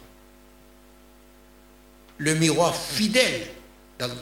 Le 2.18 2.34
miroir 2.34 2.76
fidèle 2.76 3.48
d'Allah. 3.98 4.14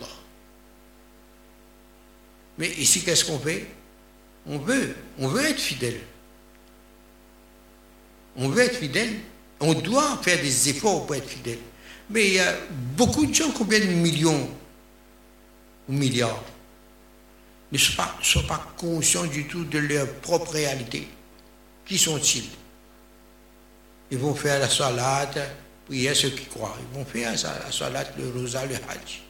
Mais 2.59 2.68
ici, 2.68 3.03
qu'est-ce 3.03 3.25
qu'on 3.25 3.38
fait? 3.40 3.66
On 4.46 4.59
veut, 4.59 4.94
on 5.18 5.27
veut 5.27 5.44
être 5.44 5.61
fidèle. 5.61 6.01
On 8.37 8.49
veut 8.49 8.62
être 8.62 8.77
fidèle. 8.77 9.18
On 9.59 9.75
doit 9.75 10.18
faire 10.22 10.40
des 10.40 10.68
efforts 10.68 11.05
pour 11.07 11.16
être 11.16 11.29
fidèle. 11.29 11.59
Mais 12.11 12.27
il 12.27 12.35
y 12.35 12.38
a 12.38 12.55
beaucoup 12.97 13.27
de 13.27 13.35
gens, 13.35 13.51
combien 13.51 13.81
de 13.81 13.87
millions 13.87 14.49
ou 15.88 15.92
milliards 15.92 16.42
ne 17.73 17.79
sont 17.79 18.42
pas, 18.47 18.73
conscients 18.77 19.27
du 19.27 19.47
tout 19.47 19.64
de 19.64 19.79
leur 19.79 20.07
propre 20.21 20.53
réalité. 20.53 21.09
Qui 21.85 21.99
sont-ils? 21.99 22.49
Ils 24.11 24.19
vont 24.19 24.35
faire 24.35 24.61
la 24.61 24.69
salade, 24.69 25.49
il 25.90 26.03
y 26.03 26.09
a 26.09 26.14
ceux 26.14 26.31
qui 26.31 26.45
croient. 26.47 26.77
Ils 26.81 26.99
vont 26.99 27.05
faire 27.05 27.33
la 27.33 27.73
salade, 27.73 28.12
le 28.19 28.31
rosa, 28.31 28.64
le 28.66 28.75
hajj. 28.75 29.23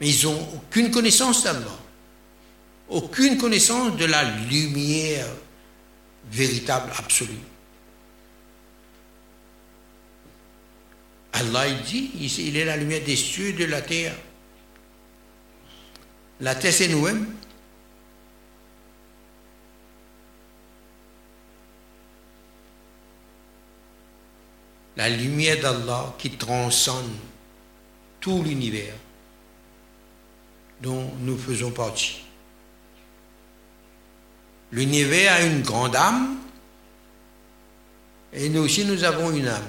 Mais 0.00 0.10
ils 0.10 0.24
n'ont 0.24 0.48
aucune 0.54 0.90
connaissance 0.90 1.44
d'Allah. 1.44 1.78
Aucune 2.88 3.36
connaissance 3.38 3.96
de 3.96 4.04
la 4.04 4.24
lumière 4.24 5.26
véritable, 6.30 6.90
absolue. 6.96 7.28
Allah 11.32 11.68
il 11.68 11.82
dit, 11.82 12.10
il 12.38 12.56
est 12.56 12.64
la 12.64 12.76
lumière 12.76 13.02
des 13.04 13.16
cieux, 13.16 13.52
de 13.52 13.64
la 13.64 13.82
terre. 13.82 14.14
La 16.40 16.54
terre, 16.54 16.72
c'est 16.72 16.88
nous-mêmes. 16.88 17.26
La 24.96 25.08
lumière 25.08 25.60
d'Allah 25.60 26.14
qui 26.18 26.30
transcende 26.30 27.10
tout 28.20 28.42
l'univers 28.42 28.94
dont 30.80 31.10
nous 31.20 31.38
faisons 31.38 31.70
partie. 31.70 32.22
L'univers 34.72 35.34
a 35.34 35.42
une 35.42 35.62
grande 35.62 35.96
âme 35.96 36.38
et 38.32 38.48
nous 38.48 38.62
aussi 38.62 38.84
nous 38.84 39.04
avons 39.04 39.30
une 39.30 39.48
âme. 39.48 39.62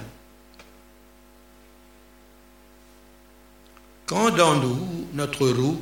Quand 4.09 4.31
dans 4.31 4.55
nous, 4.55 5.07
notre 5.13 5.47
roue, 5.47 5.79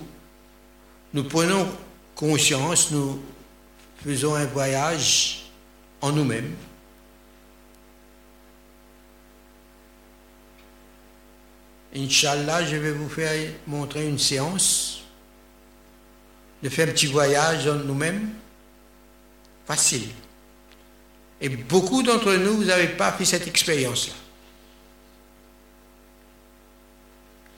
nous 1.14 1.24
prenons 1.24 1.66
conscience, 2.14 2.92
nous 2.92 3.22
faisons 4.04 4.36
un 4.36 4.46
voyage 4.48 5.46
en 6.02 6.12
nous-mêmes, 6.12 6.54
Inch'Allah, 11.96 12.66
je 12.66 12.76
vais 12.76 12.92
vous 12.92 13.08
faire 13.08 13.50
montrer 13.66 14.06
une 14.06 14.20
séance 14.20 15.04
de 16.62 16.68
faire 16.68 16.90
un 16.90 16.92
petit 16.92 17.08
voyage 17.08 17.66
en 17.66 17.76
nous-mêmes. 17.76 18.32
Facile. 19.66 20.10
Et 21.40 21.48
beaucoup 21.48 22.04
d'entre 22.04 22.34
nous, 22.34 22.58
vous 22.58 22.66
n'avez 22.66 22.90
pas 22.90 23.14
fait 23.14 23.24
cette 23.24 23.48
expérience-là. 23.48 24.27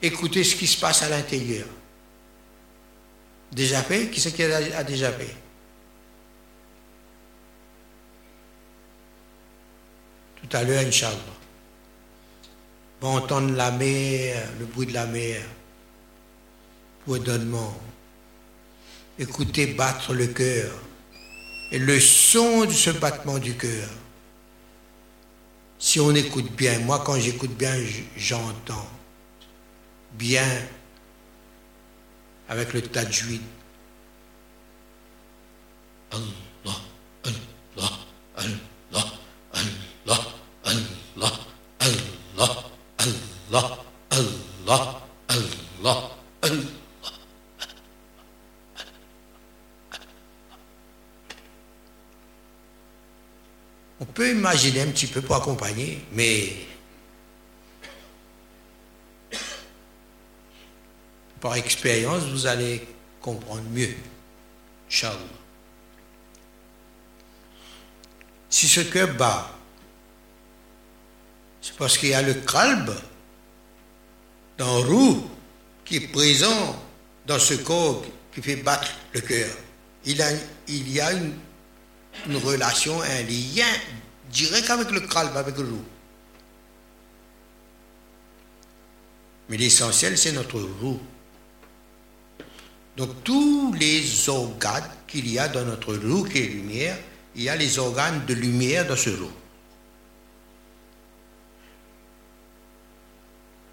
Écoutez 0.01 0.43
ce 0.43 0.55
qui 0.55 0.67
se 0.67 0.79
passe 0.79 1.03
à 1.03 1.09
l'intérieur. 1.09 1.67
Déjà 3.51 3.81
fait 3.81 4.09
Qui 4.09 4.21
c'est 4.21 4.31
qui 4.31 4.43
a 4.43 4.83
déjà 4.83 5.12
fait? 5.12 5.35
Tout 10.41 10.57
à 10.57 10.63
l'heure, 10.63 10.85
Inch'Allah. 10.85 11.17
Bon, 13.01 13.17
entendre 13.17 13.55
la 13.55 13.71
mer, 13.71 14.47
le 14.59 14.65
bruit 14.65 14.88
de 14.88 14.93
la 14.93 15.05
mer, 15.05 15.41
donnement. 17.17 17.75
Écoutez 19.17 19.67
battre 19.67 20.13
le 20.13 20.27
cœur 20.27 20.71
et 21.71 21.79
le 21.79 21.99
son 21.99 22.65
de 22.65 22.71
ce 22.71 22.91
battement 22.91 23.39
du 23.39 23.55
cœur. 23.55 23.89
Si 25.79 25.99
on 25.99 26.13
écoute 26.13 26.51
bien, 26.51 26.79
moi 26.79 27.01
quand 27.05 27.19
j'écoute 27.19 27.55
bien, 27.57 27.75
j'entends 28.15 28.88
bien 30.13 30.45
avec 32.48 32.74
le 32.74 32.82
tajwid. 32.82 33.41
Allah, 36.12 36.22
Allah, 36.65 37.36
Allah, 37.76 37.89
Allah, 38.36 39.06
Allah, 39.54 40.19
Allah, 40.65 41.32
Allah, 42.36 43.78
Allah, 44.10 45.06
Allah, 45.80 46.12
Allah. 46.43 46.69
On 54.02 54.06
peut 54.06 54.32
imaginer 54.32 54.82
un 54.82 54.88
petit 54.88 55.08
peu 55.08 55.22
pour 55.22 55.36
accompagner, 55.36 56.04
mais 56.13 56.68
par 61.41 61.56
expérience, 61.56 62.23
vous 62.23 62.47
allez 62.47 62.86
comprendre 63.21 63.63
mieux. 63.71 63.93
Inch'Allah. 64.89 65.17
Si 68.49 68.67
ce 68.67 68.82
cœur 68.82 69.13
bat, 69.15 69.52
c'est 71.62 71.75
parce 71.75 71.97
qu'il 71.97 72.10
y 72.10 72.13
a 72.13 72.21
le 72.21 72.34
calbe 72.34 72.95
dans 74.58 74.82
roue 74.82 75.30
qui 75.86 75.97
est 75.97 76.08
présent 76.08 76.84
dans 77.25 77.39
ce 77.39 77.54
corps 77.56 78.04
qui 78.34 78.41
fait 78.41 78.58
battre 78.58 78.89
le 79.13 79.21
cœur. 79.21 79.49
Il, 80.06 80.17
y 80.17 81.02
a 81.02 81.12
une, 81.13 81.34
relation, 82.38 83.02
un 83.02 83.21
lien 83.23 83.67
direct 84.32 84.69
avec 84.69 84.91
le 84.91 85.02
calbe, 85.02 85.36
avec 85.36 85.58
le 85.58 85.65
roue. 85.65 85.86
Mais 89.49 89.58
l'essentiel, 89.58 90.17
c'est 90.17 90.32
notre 90.32 90.60
roue. 90.60 90.99
Donc 92.99 93.23
tous 93.23 93.71
les 93.79 94.27
organes 94.27 94.83
qu'il 95.07 95.31
y 95.31 95.39
a 95.39 95.47
dans 95.47 95.63
notre 95.63 95.95
roue 95.95 96.25
qui 96.25 96.39
est 96.39 96.47
lumière, 96.47 96.97
il 97.33 97.43
y 97.43 97.47
a 97.47 97.55
les 97.55 97.79
organes 97.79 98.25
de 98.25 98.33
lumière 98.33 98.85
dans 98.85 98.97
ce 98.97 99.09
roue. 99.09 99.31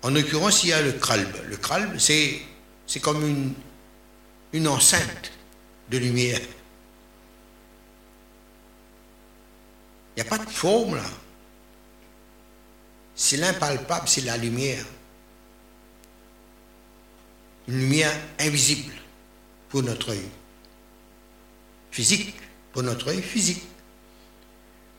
En 0.05 0.11
l'occurrence, 0.11 0.63
il 0.63 0.69
y 0.69 0.73
a 0.73 0.81
le 0.81 0.93
kralb. 0.93 1.29
Le 1.49 1.57
kralb, 1.57 1.99
c'est, 1.99 2.41
c'est 2.87 3.01
comme 3.01 3.27
une, 3.27 3.53
une 4.53 4.69
enceinte 4.69 5.33
de 5.91 5.99
lumière. 5.99 6.41
Il 10.17 10.23
n'y 10.23 10.29
a 10.29 10.31
pas 10.31 10.39
de 10.39 10.49
forme 10.49 10.95
là. 10.95 11.03
C'est 13.17 13.39
l'impalpable, 13.39 14.07
c'est 14.07 14.21
la 14.21 14.37
lumière. 14.37 14.85
Une 17.67 17.81
lumière 17.81 18.17
invisible 18.39 18.93
pour 19.69 19.83
notre 19.83 20.11
œil 20.11 20.29
physique, 21.91 22.35
pour 22.73 22.83
notre 22.83 23.09
œil 23.09 23.23
physique. 23.23 23.63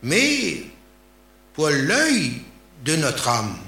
Mais 0.02 0.64
pour 1.54 1.68
l'œil 1.70 2.42
de 2.84 2.96
notre 2.96 3.28
âme, 3.28 3.58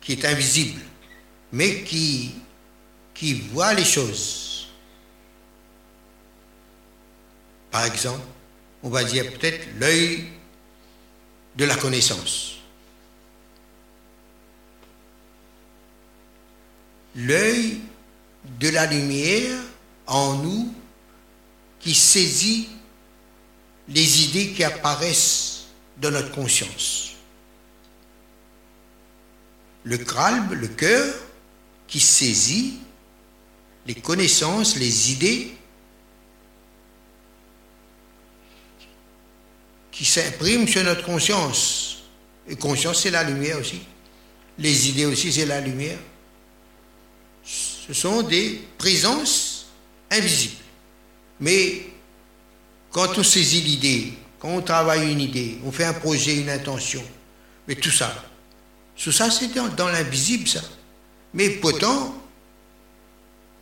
qui 0.00 0.12
est 0.12 0.24
invisible, 0.24 0.80
mais 1.52 1.82
qui, 1.82 2.34
qui 3.14 3.34
voit 3.34 3.74
les 3.74 3.84
choses. 3.84 4.68
Par 7.70 7.84
exemple, 7.84 8.24
on 8.82 8.88
va 8.88 9.04
dire 9.04 9.30
peut-être 9.32 9.68
l'œil 9.78 10.26
de 11.56 11.64
la 11.64 11.76
connaissance. 11.76 12.59
L'œil 17.14 17.80
de 18.58 18.68
la 18.68 18.86
lumière 18.86 19.58
en 20.06 20.34
nous 20.34 20.72
qui 21.78 21.94
saisit 21.94 22.68
les 23.88 24.24
idées 24.24 24.52
qui 24.52 24.64
apparaissent 24.64 25.66
dans 25.98 26.10
notre 26.10 26.30
conscience. 26.30 27.12
Le 29.84 29.98
crâne, 29.98 30.52
le 30.52 30.68
cœur, 30.68 31.14
qui 31.86 32.00
saisit 32.00 32.78
les 33.86 33.94
connaissances, 33.94 34.76
les 34.76 35.12
idées 35.12 35.52
qui 39.90 40.04
s'impriment 40.04 40.68
sur 40.68 40.84
notre 40.84 41.04
conscience. 41.04 42.04
Et 42.46 42.56
conscience, 42.56 43.02
c'est 43.02 43.10
la 43.10 43.24
lumière 43.24 43.58
aussi. 43.58 43.80
Les 44.58 44.88
idées 44.88 45.06
aussi, 45.06 45.32
c'est 45.32 45.46
la 45.46 45.60
lumière 45.60 45.98
ce 47.90 48.02
sont 48.02 48.22
des 48.22 48.60
présences 48.78 49.66
invisibles. 50.12 50.62
Mais 51.40 51.86
quand 52.92 53.18
on 53.18 53.24
saisit 53.24 53.62
l'idée, 53.62 54.12
quand 54.38 54.50
on 54.50 54.62
travaille 54.62 55.10
une 55.10 55.20
idée, 55.20 55.58
on 55.64 55.72
fait 55.72 55.86
un 55.86 55.92
projet, 55.92 56.36
une 56.36 56.50
intention, 56.50 57.02
mais 57.66 57.74
tout 57.74 57.90
ça, 57.90 58.14
tout 58.96 59.10
ça 59.10 59.28
c'est 59.28 59.52
dans, 59.52 59.88
l'invisible 59.88 60.46
ça. 60.46 60.60
Mais 61.34 61.50
pourtant, 61.50 62.14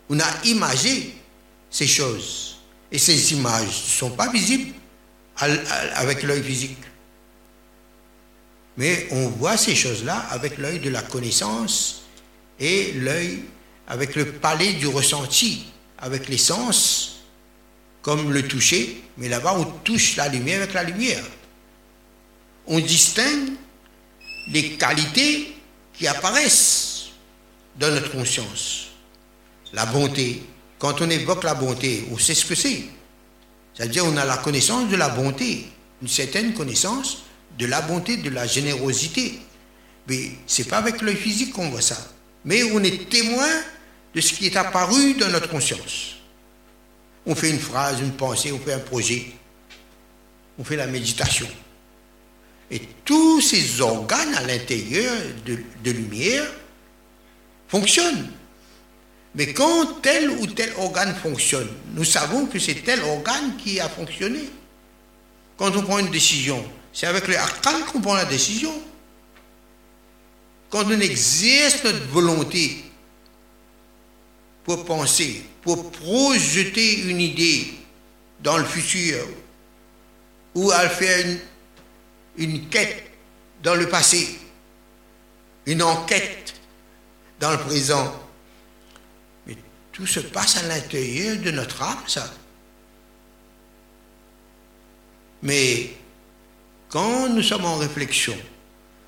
on 0.09 0.19
a 0.19 0.45
imagé 0.45 1.15
ces 1.71 1.87
choses. 1.87 2.59
Et 2.91 2.99
ces 2.99 3.33
images 3.33 3.65
ne 3.65 3.71
sont 3.71 4.11
pas 4.11 4.31
visibles 4.31 4.73
avec 5.37 6.21
l'œil 6.21 6.43
physique. 6.43 6.77
Mais 8.77 9.07
on 9.11 9.29
voit 9.29 9.57
ces 9.57 9.73
choses-là 9.73 10.17
avec 10.29 10.59
l'œil 10.59 10.79
de 10.79 10.89
la 10.91 11.01
connaissance 11.01 12.03
et 12.59 12.91
l'œil 12.93 13.43
avec 13.89 14.15
le 14.15 14.33
palais 14.33 14.73
du 14.73 14.87
ressenti, 14.87 15.65
avec 15.97 16.29
les 16.29 16.37
sens, 16.37 17.23
comme 18.01 18.31
le 18.31 18.47
toucher, 18.47 19.03
mais 19.17 19.27
là-bas 19.27 19.55
on 19.57 19.65
touche 19.65 20.15
la 20.15 20.29
lumière 20.29 20.61
avec 20.61 20.73
la 20.73 20.83
lumière. 20.83 21.23
On 22.67 22.79
distingue 22.79 23.49
les 24.47 24.73
qualités 24.73 25.55
qui 25.93 26.07
apparaissent 26.07 27.07
dans 27.77 27.91
notre 27.91 28.11
conscience. 28.11 28.87
La 29.73 29.85
bonté. 29.87 30.43
Quand 30.77 31.01
on 31.01 31.09
évoque 31.09 31.43
la 31.43 31.55
bonté, 31.55 32.05
on 32.11 32.17
sait 32.17 32.35
ce 32.35 32.45
que 32.45 32.55
c'est. 32.55 32.83
C'est-à-dire 33.73 34.05
on 34.05 34.15
a 34.17 34.25
la 34.25 34.37
connaissance 34.37 34.89
de 34.89 34.95
la 34.95 35.09
bonté, 35.09 35.65
une 36.01 36.07
certaine 36.07 36.53
connaissance 36.53 37.23
de 37.57 37.65
la 37.65 37.81
bonté, 37.81 38.17
de 38.17 38.29
la 38.29 38.45
générosité. 38.45 39.39
Mais 40.07 40.31
ce 40.47 40.61
n'est 40.61 40.67
pas 40.67 40.77
avec 40.77 41.01
le 41.01 41.13
physique 41.13 41.53
qu'on 41.53 41.69
voit 41.69 41.81
ça. 41.81 41.97
Mais 42.45 42.63
on 42.63 42.83
est 42.83 43.09
témoin 43.09 43.49
de 44.13 44.21
ce 44.21 44.33
qui 44.33 44.47
est 44.47 44.55
apparu 44.57 45.13
dans 45.15 45.29
notre 45.29 45.49
conscience. 45.49 46.15
On 47.25 47.35
fait 47.35 47.49
une 47.49 47.59
phrase, 47.59 47.99
une 47.99 48.13
pensée, 48.13 48.51
on 48.51 48.59
fait 48.59 48.73
un 48.73 48.79
projet, 48.79 49.27
on 50.57 50.63
fait 50.63 50.75
la 50.75 50.87
méditation. 50.87 51.47
Et 52.71 52.81
tous 53.05 53.41
ces 53.41 53.81
organes 53.81 54.33
à 54.35 54.41
l'intérieur 54.43 55.13
de, 55.45 55.91
lumière 55.91 56.45
fonctionnent. 57.67 58.31
Mais 59.35 59.53
quand 59.53 60.01
tel 60.01 60.29
ou 60.29 60.47
tel 60.47 60.71
organe 60.77 61.15
fonctionne, 61.15 61.69
nous 61.93 62.03
savons 62.03 62.45
que 62.45 62.59
c'est 62.59 62.83
tel 62.83 63.01
organe 63.03 63.57
qui 63.57 63.79
a 63.79 63.89
fonctionné. 63.89 64.49
Quand 65.57 65.75
on 65.75 65.81
prend 65.83 65.99
une 65.99 66.09
décision, 66.09 66.63
c'est 66.93 67.05
avec 67.05 67.27
le 67.27 67.37
akal 67.37 67.81
qu'on 67.91 68.01
prend 68.01 68.15
la 68.15 68.25
décision. 68.25 68.73
Quand 70.69 70.85
on 70.85 70.99
exerce 70.99 71.83
notre 71.83 72.05
volonté 72.07 72.88
pour 74.69 74.85
penser, 74.85 75.43
pour 75.63 75.91
projeter 75.91 76.99
une 77.09 77.19
idée 77.19 77.73
dans 78.39 78.55
le 78.55 78.65
futur, 78.65 79.17
ou 80.53 80.69
à 80.69 80.87
faire 80.87 81.25
une, 81.25 81.39
une 82.37 82.69
quête 82.69 83.09
dans 83.63 83.73
le 83.73 83.89
passé, 83.89 84.37
une 85.65 85.81
enquête 85.81 86.53
dans 87.39 87.49
le 87.49 87.57
présent. 87.57 88.13
Mais 89.47 89.57
tout 89.91 90.05
se 90.05 90.19
passe 90.19 90.57
à 90.57 90.67
l'intérieur 90.67 91.37
de 91.37 91.49
notre 91.49 91.81
âme, 91.81 92.03
ça. 92.05 92.31
Mais 95.41 95.93
quand 96.89 97.27
nous 97.29 97.41
sommes 97.41 97.65
en 97.65 97.77
réflexion, 97.77 98.37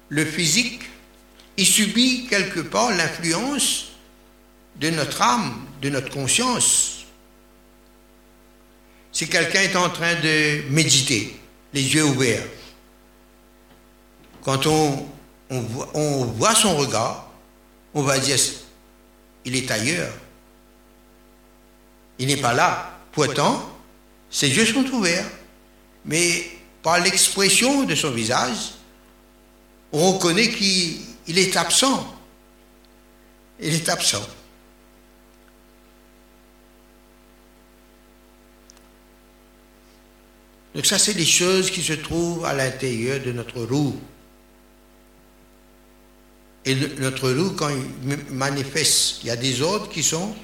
le 0.09 0.25
physique, 0.25 0.81
il 1.55 1.67
subit 1.67 2.25
quelque 2.25 2.61
part 2.61 2.89
l'influence 2.89 3.90
de 4.75 4.89
notre 4.89 5.21
âme, 5.21 5.65
de 5.81 5.89
notre 5.89 6.09
conscience. 6.11 7.05
Si 9.11 9.27
quelqu'un 9.27 9.61
est 9.61 9.75
en 9.75 9.89
train 9.89 10.15
de 10.15 10.63
méditer, 10.69 11.37
les 11.73 11.93
yeux 11.93 12.05
ouverts, 12.05 12.43
quand 14.41 14.65
on, 14.65 15.07
voit, 15.49 16.55
son 16.55 16.75
regard, 16.75 17.29
on 17.93 18.01
va 18.01 18.17
dire, 18.17 18.37
il 19.45 19.55
est 19.55 19.69
ailleurs. 19.69 20.13
Il 22.17 22.27
n'est 22.27 22.37
pas 22.37 22.53
là. 22.53 22.99
Pourtant, 23.11 23.69
ses 24.29 24.49
yeux 24.49 24.65
sont 24.65 24.85
ouverts. 24.91 25.29
Mais 26.05 26.49
par 26.81 26.99
l'expression 26.99 27.83
de 27.83 27.93
son 27.93 28.11
visage, 28.11 28.73
on 29.91 30.13
reconnaît 30.13 30.49
qu'il 30.49 31.37
est 31.37 31.55
absent. 31.55 32.15
Il 33.59 33.73
est 33.73 33.89
absent. 33.89 34.25
Donc 40.73 40.85
ça, 40.85 40.97
c'est 40.97 41.13
les 41.13 41.25
choses 41.25 41.69
qui 41.69 41.81
se 41.81 41.93
trouvent 41.93 42.45
à 42.45 42.53
l'intérieur 42.53 43.19
de 43.19 43.31
notre 43.31 43.61
roue. 43.61 43.99
Et 46.63 46.75
notre 46.75 47.29
roue, 47.31 47.51
quand 47.51 47.69
il 47.69 48.17
manifeste, 48.33 49.23
il 49.23 49.27
y 49.27 49.31
a 49.31 49.35
des 49.35 49.61
ordres 49.61 49.89
qui 49.89 50.03
sont 50.03 50.35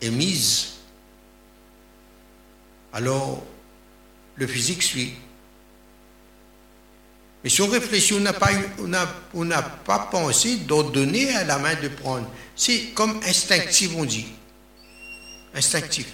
émises. 0.00 0.74
Alors, 2.92 3.44
le 4.36 4.46
physique 4.46 4.82
suit. 4.82 5.14
Mais 7.44 7.50
si 7.50 7.60
on 7.60 7.68
réfléchit, 7.68 8.14
on 8.14 8.20
n'a 8.20 8.32
pas, 8.32 8.50
on 9.34 9.44
n'a 9.44 9.62
pas 9.62 9.98
pensé 10.10 10.56
d'ordonner 10.56 11.34
à 11.34 11.44
la 11.44 11.58
main 11.58 11.74
de 11.74 11.88
prendre. 11.88 12.28
C'est 12.56 12.90
comme 12.94 13.20
instinctif, 13.26 13.90
on 13.96 14.04
dit. 14.04 14.26
Instinctif. 15.54 16.06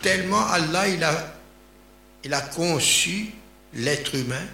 Tellement 0.00 0.46
Allah, 0.46 0.88
il 0.88 1.04
a 1.04 1.40
il 2.24 2.34
a 2.34 2.40
conçu 2.40 3.32
l'être 3.74 4.14
humain 4.14 4.46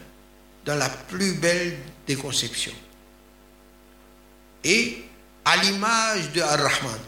dans 0.65 0.77
la 0.77 0.89
plus 0.89 1.35
belle 1.35 1.77
des 2.07 2.17
conceptions. 2.17 2.75
Et 4.65 5.05
à 5.45 5.57
l'image 5.57 6.33
de 6.33 6.41
Ar-Rahman. 6.41 7.01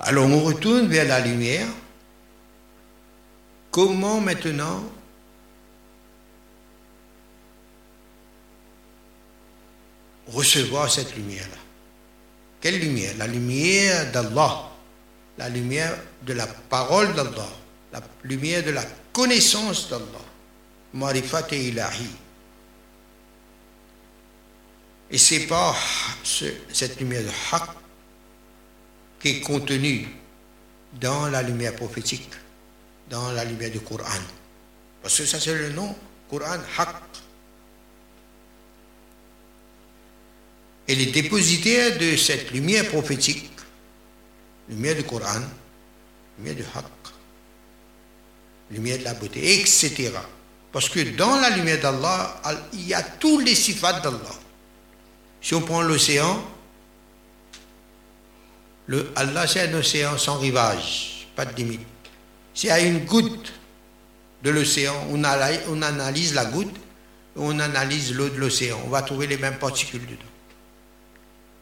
Alors 0.00 0.26
on 0.26 0.40
retourne 0.40 0.88
vers 0.88 1.06
la 1.06 1.20
lumière. 1.20 1.68
Comment 3.70 4.20
maintenant 4.20 4.90
recevoir 10.26 10.90
cette 10.90 11.14
lumière-là? 11.14 11.59
Quelle 12.60 12.78
lumière? 12.78 13.14
La 13.18 13.26
lumière 13.26 14.12
d'Allah 14.12 14.70
la 15.40 15.48
lumière 15.48 15.96
de 16.26 16.34
la 16.34 16.46
parole 16.46 17.14
d'Allah, 17.14 17.48
la 17.92 18.02
lumière 18.24 18.62
de 18.62 18.72
la 18.72 18.84
connaissance 19.10 19.88
d'Allah, 19.88 20.24
marifat 20.92 21.46
et 21.52 21.68
ilahi. 21.68 22.10
Et 25.10 25.16
c'est 25.16 25.46
pas 25.46 25.74
cette 26.22 27.00
lumière 27.00 27.22
de 27.22 27.30
haq 27.52 27.62
qui 29.18 29.28
est 29.28 29.40
contenue 29.40 30.08
dans 31.00 31.28
la 31.28 31.42
lumière 31.42 31.74
prophétique, 31.74 32.30
dans 33.08 33.32
la 33.32 33.44
lumière 33.44 33.70
du 33.70 33.80
Coran. 33.80 34.04
Parce 35.00 35.16
que 35.16 35.24
ça 35.24 35.40
c'est 35.40 35.54
le 35.54 35.70
nom, 35.70 35.96
Coran 36.28 36.60
haq. 36.76 36.88
Et 40.90 40.96
les 40.96 41.06
dépositaires 41.06 41.98
de 41.98 42.16
cette 42.16 42.50
lumière 42.50 42.88
prophétique 42.88 43.48
lumière 44.68 44.96
du 44.96 45.04
Coran, 45.04 45.40
lumière 46.36 46.56
du 46.56 46.62
Haqq, 46.62 47.14
lumière 48.72 48.98
de 48.98 49.04
la 49.04 49.14
beauté, 49.14 49.60
etc. 49.60 50.10
Parce 50.72 50.88
que 50.88 51.16
dans 51.16 51.36
la 51.36 51.50
lumière 51.50 51.78
d'Allah, 51.80 52.42
il 52.72 52.88
y 52.88 52.94
a 52.94 53.02
tous 53.04 53.38
les 53.38 53.54
sifats 53.54 54.00
d'Allah. 54.00 54.34
Si 55.40 55.54
on 55.54 55.60
prend 55.60 55.82
l'océan, 55.82 56.44
Allah 59.14 59.46
c'est 59.46 59.60
un 59.60 59.74
océan 59.74 60.18
sans 60.18 60.38
rivage, 60.38 61.28
pas 61.36 61.44
de 61.44 61.54
limite. 61.54 61.86
S'il 62.52 62.70
y 62.70 62.72
a 62.72 62.80
une 62.80 63.04
goutte 63.04 63.52
de 64.42 64.50
l'océan, 64.50 65.06
on, 65.12 65.22
analyse 65.22 66.34
la 66.34 66.46
goutte, 66.46 66.74
on 67.36 67.60
analyse 67.60 68.12
l'eau 68.12 68.28
de 68.28 68.38
l'océan, 68.38 68.80
on 68.84 68.88
va 68.88 69.02
trouver 69.02 69.28
les 69.28 69.36
mêmes 69.36 69.58
particules 69.58 70.04
dedans. 70.04 70.29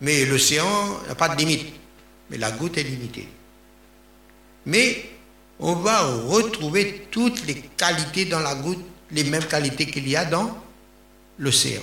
Mais 0.00 0.24
l'océan 0.26 1.00
n'a 1.08 1.14
pas 1.14 1.28
de 1.30 1.36
limite 1.36 1.78
mais 2.30 2.38
la 2.38 2.50
goutte 2.50 2.76
est 2.78 2.82
limitée. 2.82 3.28
Mais 4.66 5.10
on 5.58 5.74
va 5.76 6.02
retrouver 6.02 7.06
toutes 7.10 7.44
les 7.46 7.54
qualités 7.54 8.26
dans 8.26 8.40
la 8.40 8.54
goutte, 8.54 8.84
les 9.10 9.24
mêmes 9.24 9.46
qualités 9.46 9.86
qu'il 9.86 10.08
y 10.08 10.16
a 10.16 10.24
dans 10.24 10.62
l'océan. 11.38 11.82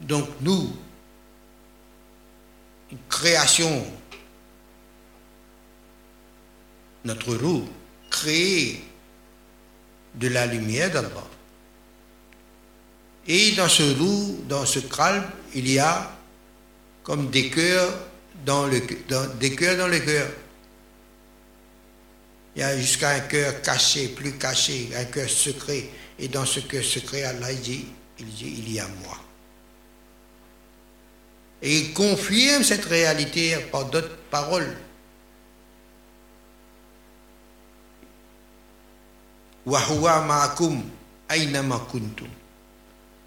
Donc 0.00 0.28
nous, 0.40 0.70
une 2.90 2.98
création, 3.08 3.86
notre 7.04 7.34
roue, 7.36 7.66
créée 8.10 8.82
de 10.16 10.28
la 10.28 10.46
lumière 10.46 10.90
d'Allah. 10.90 11.08
Et 13.26 13.52
dans 13.52 13.68
ce 13.68 13.96
loup, 13.96 14.44
dans 14.48 14.66
ce 14.66 14.80
crâne, 14.80 15.22
il 15.54 15.70
y 15.70 15.78
a 15.78 16.10
comme 17.02 17.30
des 17.30 17.50
cœurs 17.50 17.92
dans 18.44 18.66
le, 18.66 18.80
des 19.38 19.54
cœurs 19.54 19.76
dans 19.76 19.88
le 19.88 20.00
cœur. 20.00 20.28
Il 22.54 22.60
y 22.60 22.64
a 22.64 22.76
jusqu'à 22.76 23.10
un 23.10 23.20
cœur 23.20 23.62
caché, 23.62 24.08
plus 24.08 24.32
caché, 24.32 24.90
un 24.96 25.04
cœur 25.04 25.28
secret. 25.28 25.88
Et 26.18 26.28
dans 26.28 26.44
ce 26.44 26.60
cœur 26.60 26.84
secret, 26.84 27.22
Allah 27.22 27.52
dit, 27.54 27.86
il 28.18 28.26
dit, 28.26 28.54
il 28.58 28.72
y 28.72 28.80
a 28.80 28.86
moi. 29.02 29.16
Et 31.62 31.78
il 31.78 31.94
confirme 31.94 32.64
cette 32.64 32.84
réalité 32.84 33.56
par 33.70 33.86
d'autres 33.86 34.16
paroles. 34.30 34.76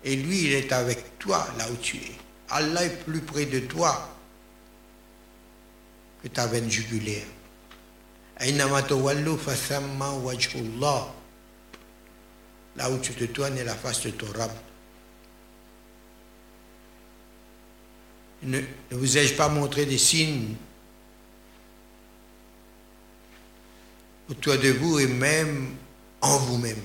Et 0.06 0.16
lui, 0.16 0.44
il 0.46 0.54
est 0.54 0.72
avec 0.72 1.18
toi 1.18 1.48
là 1.58 1.66
où 1.72 1.76
tu 1.78 1.98
es. 1.98 2.12
Allah 2.50 2.86
est 2.86 3.04
plus 3.04 3.22
près 3.22 3.48
de 3.48 3.60
toi 3.60 4.16
que 6.22 6.28
ta 6.28 6.46
veine 6.46 6.70
jugulaire. 6.70 7.26
Là 12.78 12.92
où 12.92 13.00
tu 13.00 13.14
te 13.14 13.24
tournes 13.24 13.58
est 13.58 13.64
la 13.64 13.76
face 13.76 14.04
de 14.04 14.12
ton 14.12 14.28
rab. 14.38 14.52
Ne, 18.44 18.62
vous 18.92 19.18
ai-je 19.18 19.34
pas 19.34 19.50
montré 19.50 19.88
des 19.88 19.98
signes 19.98 20.56
autour 24.30 24.58
de 24.58 24.70
vous 24.70 25.00
et 25.00 25.08
même 25.08 25.76
en 26.22 26.38
vous-même? 26.38 26.82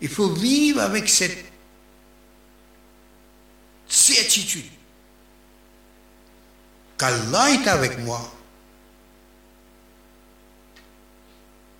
Il 0.00 0.08
faut 0.08 0.30
vivre 0.30 0.80
avec 0.80 1.08
cette 1.08 1.44
certitude 3.88 4.66
qu'Allah 6.98 7.50
est 7.50 7.66
avec 7.66 7.98
moi. 7.98 8.20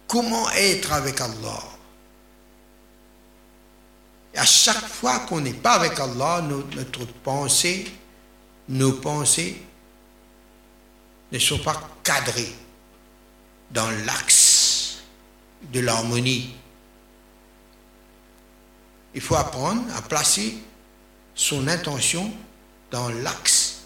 Comment 0.06 0.48
être 0.50 0.92
avec 0.92 1.20
Allah? 1.20 1.62
À 4.34 4.44
chaque 4.44 4.86
fois 4.86 5.20
qu'on 5.20 5.40
n'est 5.40 5.52
pas 5.54 5.74
avec 5.74 5.98
Allah, 5.98 6.42
notre 6.42 7.06
pensée, 7.06 7.86
nos 8.68 8.92
pensées 8.92 9.62
ne 11.32 11.38
sont 11.38 11.58
pas 11.58 11.80
cadrées 12.04 12.54
dans 13.70 13.90
l'axe 14.04 14.98
de 15.72 15.80
l'harmonie. 15.80 16.54
Il 19.16 19.22
faut 19.22 19.34
apprendre 19.34 19.82
à 19.96 20.02
placer 20.02 20.58
son 21.34 21.66
intention 21.68 22.30
dans 22.90 23.08
l'axe 23.08 23.80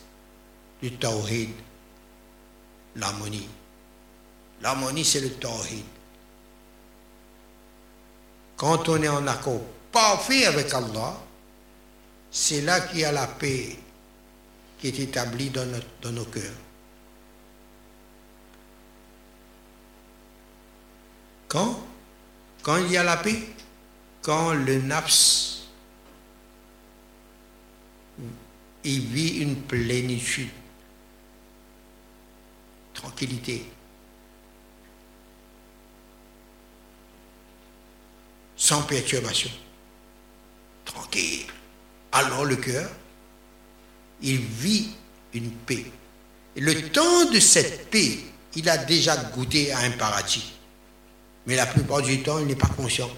du 0.83 0.91
tawhid, 0.97 1.51
l'harmonie. 2.97 3.49
L'harmonie, 4.61 5.05
c'est 5.05 5.21
le 5.21 5.31
tawhid. 5.35 5.85
Quand 8.57 8.89
on 8.89 9.01
est 9.01 9.09
en 9.09 9.25
accord 9.29 9.61
parfait 9.93 10.47
avec 10.47 10.75
Allah, 10.75 11.17
c'est 12.33 12.63
là 12.63 12.81
qu'il 12.81 12.99
y 12.99 13.05
a 13.05 13.13
la 13.13 13.29
paix 13.29 13.79
qui 14.81 14.89
est 14.89 14.99
établie 14.99 15.51
dans, 15.51 15.81
dans 16.03 16.11
nos 16.11 16.25
cœurs. 16.25 16.43
Quand? 21.47 21.87
Quand 22.65 22.79
il 22.79 22.91
y 22.91 22.97
a 22.97 23.05
la 23.05 23.17
paix? 23.17 23.60
Quand 24.23 24.53
le 24.53 24.79
nafs 24.83 25.61
il 28.85 29.01
vit 29.01 29.39
une 29.39 29.57
plénitude, 29.57 30.49
tranquillité, 32.95 33.65
sans 38.57 38.83
perturbation, 38.83 39.51
tranquille. 40.85 41.47
Alors 42.13 42.45
le 42.45 42.57
cœur, 42.57 42.91
il 44.23 44.39
vit 44.39 44.91
une 45.35 45.51
paix. 45.51 45.87
Et 46.57 46.61
le 46.61 46.91
temps 46.91 47.31
de 47.31 47.39
cette 47.39 47.91
paix, 47.91 48.19
il 48.57 48.69
a 48.69 48.79
déjà 48.79 49.17
goûté 49.17 49.73
à 49.73 49.81
un 49.81 49.91
paradis. 49.93 50.53
Mais 51.47 51.57
la 51.57 51.67
plupart 51.67 52.03
du 52.03 52.23
temps, 52.23 52.39
il 52.39 52.47
n'est 52.47 52.57
pas 52.57 52.69
conscient. 52.69 53.11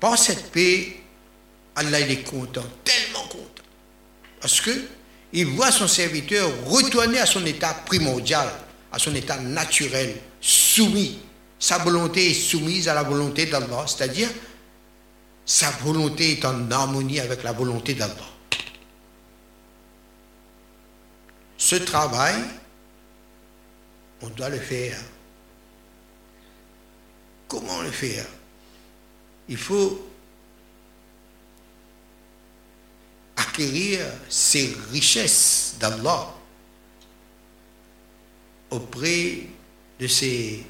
Par 0.00 0.16
cette 0.16 0.50
paix, 0.50 0.96
Allah 1.74 2.00
est 2.00 2.22
content, 2.22 2.64
tellement 2.84 3.26
content. 3.28 3.62
Parce 4.40 4.60
que 4.60 4.70
il 5.32 5.46
voit 5.46 5.70
son 5.70 5.88
serviteur 5.88 6.50
retourner 6.64 7.18
à 7.18 7.26
son 7.26 7.44
état 7.44 7.74
primordial, 7.86 8.48
à 8.90 8.98
son 8.98 9.14
état 9.14 9.38
naturel, 9.38 10.16
soumis. 10.40 11.18
Sa 11.58 11.78
volonté 11.78 12.30
est 12.30 12.34
soumise 12.34 12.88
à 12.88 12.94
la 12.94 13.02
volonté 13.02 13.46
d'Allah, 13.46 13.84
c'est-à-dire 13.86 14.28
sa 15.44 15.70
volonté 15.70 16.32
est 16.32 16.44
en 16.44 16.70
harmonie 16.70 17.20
avec 17.20 17.42
la 17.42 17.52
volonté 17.52 17.94
d'Allah. 17.94 18.14
Ce 21.56 21.76
travail, 21.76 22.36
on 24.22 24.28
doit 24.28 24.48
le 24.48 24.60
faire. 24.60 24.98
Comment 27.48 27.82
le 27.82 27.90
faire? 27.90 28.24
Il 29.48 29.56
faut 29.56 30.06
acquérir 33.36 34.00
ces 34.28 34.76
richesses 34.90 35.76
d'Allah 35.80 36.34
auprès 38.70 39.46
de 39.98 40.06
ces 40.06 40.64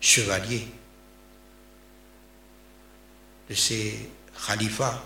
chevaliers, 0.00 0.68
de 3.48 3.54
ces 3.54 4.08
khalifas, 4.46 5.02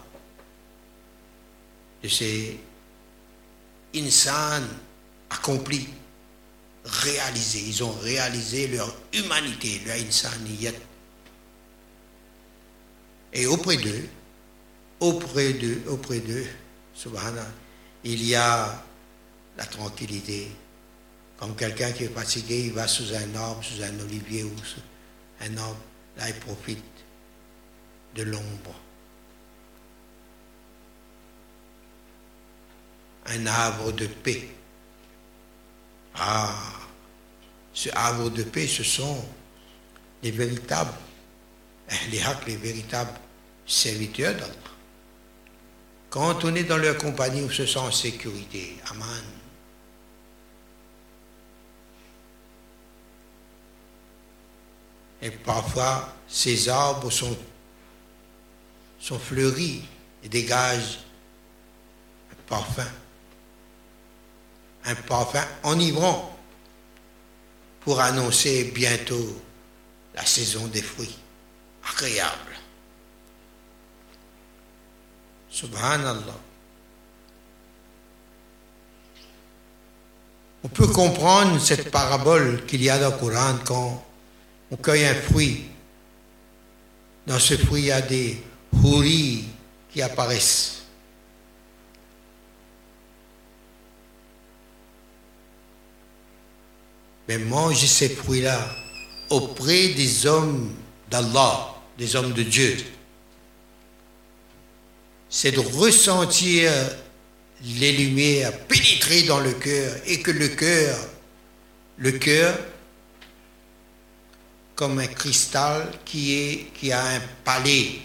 de 2.02 2.08
ces 2.08 2.58
insan 3.94 4.62
accomplis, 5.30 5.88
réalisés. 6.84 7.64
Ils 7.66 7.82
ont 7.82 7.92
réalisé 7.92 8.68
leur 8.68 8.94
humanité, 9.12 9.80
leur 9.86 9.96
insaniyat. 9.96 10.72
Et 13.36 13.46
auprès 13.46 13.76
d'eux, 13.76 14.08
auprès 14.98 15.52
d'eux, 15.52 15.82
auprès 15.88 16.20
d'eux, 16.20 16.46
il 18.02 18.24
y 18.24 18.34
a 18.34 18.82
la 19.58 19.66
tranquillité. 19.66 20.50
Comme 21.38 21.54
quelqu'un 21.54 21.92
qui 21.92 22.04
est 22.04 22.14
fatigué, 22.14 22.64
il 22.64 22.72
va 22.72 22.88
sous 22.88 23.14
un 23.14 23.34
arbre, 23.38 23.62
sous 23.62 23.82
un 23.82 24.00
olivier 24.00 24.42
ou 24.42 24.56
sous 24.64 24.80
un 25.42 25.54
arbre, 25.58 25.76
là 26.16 26.30
il 26.30 26.34
profite 26.36 26.82
de 28.14 28.22
l'ombre. 28.22 28.74
Un 33.26 33.46
arbre 33.46 33.92
de 33.92 34.06
paix. 34.06 34.48
Ah, 36.14 36.54
ce 37.74 37.90
arbre 37.92 38.30
de 38.30 38.44
paix, 38.44 38.66
ce 38.66 38.82
sont 38.82 39.22
les 40.22 40.30
véritables, 40.30 40.94
les 42.10 42.22
les 42.46 42.56
véritables 42.56 43.20
serviteurs 43.66 44.34
d'Allah. 44.34 44.52
Quand 46.08 46.44
on 46.44 46.54
est 46.54 46.64
dans 46.64 46.78
leur 46.78 46.96
compagnie, 46.96 47.42
on 47.42 47.50
se 47.50 47.66
sent 47.66 47.78
en 47.78 47.90
sécurité. 47.90 48.76
Amen. 48.90 49.24
Et 55.20 55.30
parfois, 55.30 56.14
ces 56.28 56.68
arbres 56.68 57.10
sont, 57.10 57.36
sont 59.00 59.18
fleuris 59.18 59.82
et 60.22 60.28
dégagent 60.28 61.00
un 62.30 62.48
parfum. 62.48 62.86
Un 64.84 64.94
parfum 64.94 65.44
enivrant 65.64 66.38
pour 67.80 68.00
annoncer 68.00 68.70
bientôt 68.74 69.42
la 70.14 70.24
saison 70.24 70.66
des 70.68 70.82
fruits. 70.82 71.18
Agréable. 71.88 72.45
Subhanallah. 75.56 76.38
On 80.62 80.68
peut 80.68 80.86
comprendre 80.88 81.58
cette 81.58 81.90
parabole 81.90 82.66
qu'il 82.66 82.82
y 82.82 82.90
a 82.90 82.98
dans 82.98 83.10
le 83.10 83.16
Coran 83.16 83.56
quand 83.64 84.04
on 84.70 84.76
cueille 84.76 85.06
un 85.06 85.14
fruit. 85.14 85.64
Dans 87.26 87.38
ce 87.38 87.56
fruit, 87.56 87.84
il 87.84 87.86
y 87.86 87.90
a 87.90 88.02
des 88.02 88.42
houris 88.84 89.46
qui 89.90 90.02
apparaissent. 90.02 90.82
Mais 97.28 97.38
manger 97.38 97.86
ces 97.86 98.10
fruits-là 98.10 98.60
auprès 99.30 99.88
des 99.94 100.26
hommes 100.26 100.74
d'Allah, 101.10 101.76
des 101.96 102.14
hommes 102.14 102.34
de 102.34 102.42
Dieu 102.42 102.76
c'est 105.36 105.52
de 105.52 105.60
ressentir 105.60 106.72
les 107.62 107.92
lumières 107.92 108.58
pénétrer 108.60 109.24
dans 109.24 109.38
le 109.38 109.52
cœur 109.52 109.94
et 110.06 110.22
que 110.22 110.30
le 110.30 110.48
cœur 110.48 110.96
le 111.98 112.12
cœur 112.12 112.58
comme 114.74 114.98
un 114.98 115.06
cristal 115.06 115.90
qui, 116.06 116.32
est, 116.32 116.66
qui 116.72 116.90
a 116.90 117.04
un 117.04 117.20
palais 117.44 117.98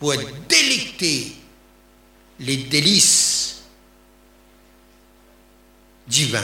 pour 0.00 0.12
délecter 0.48 1.36
les 2.40 2.56
délices 2.56 3.62
divins. 6.08 6.42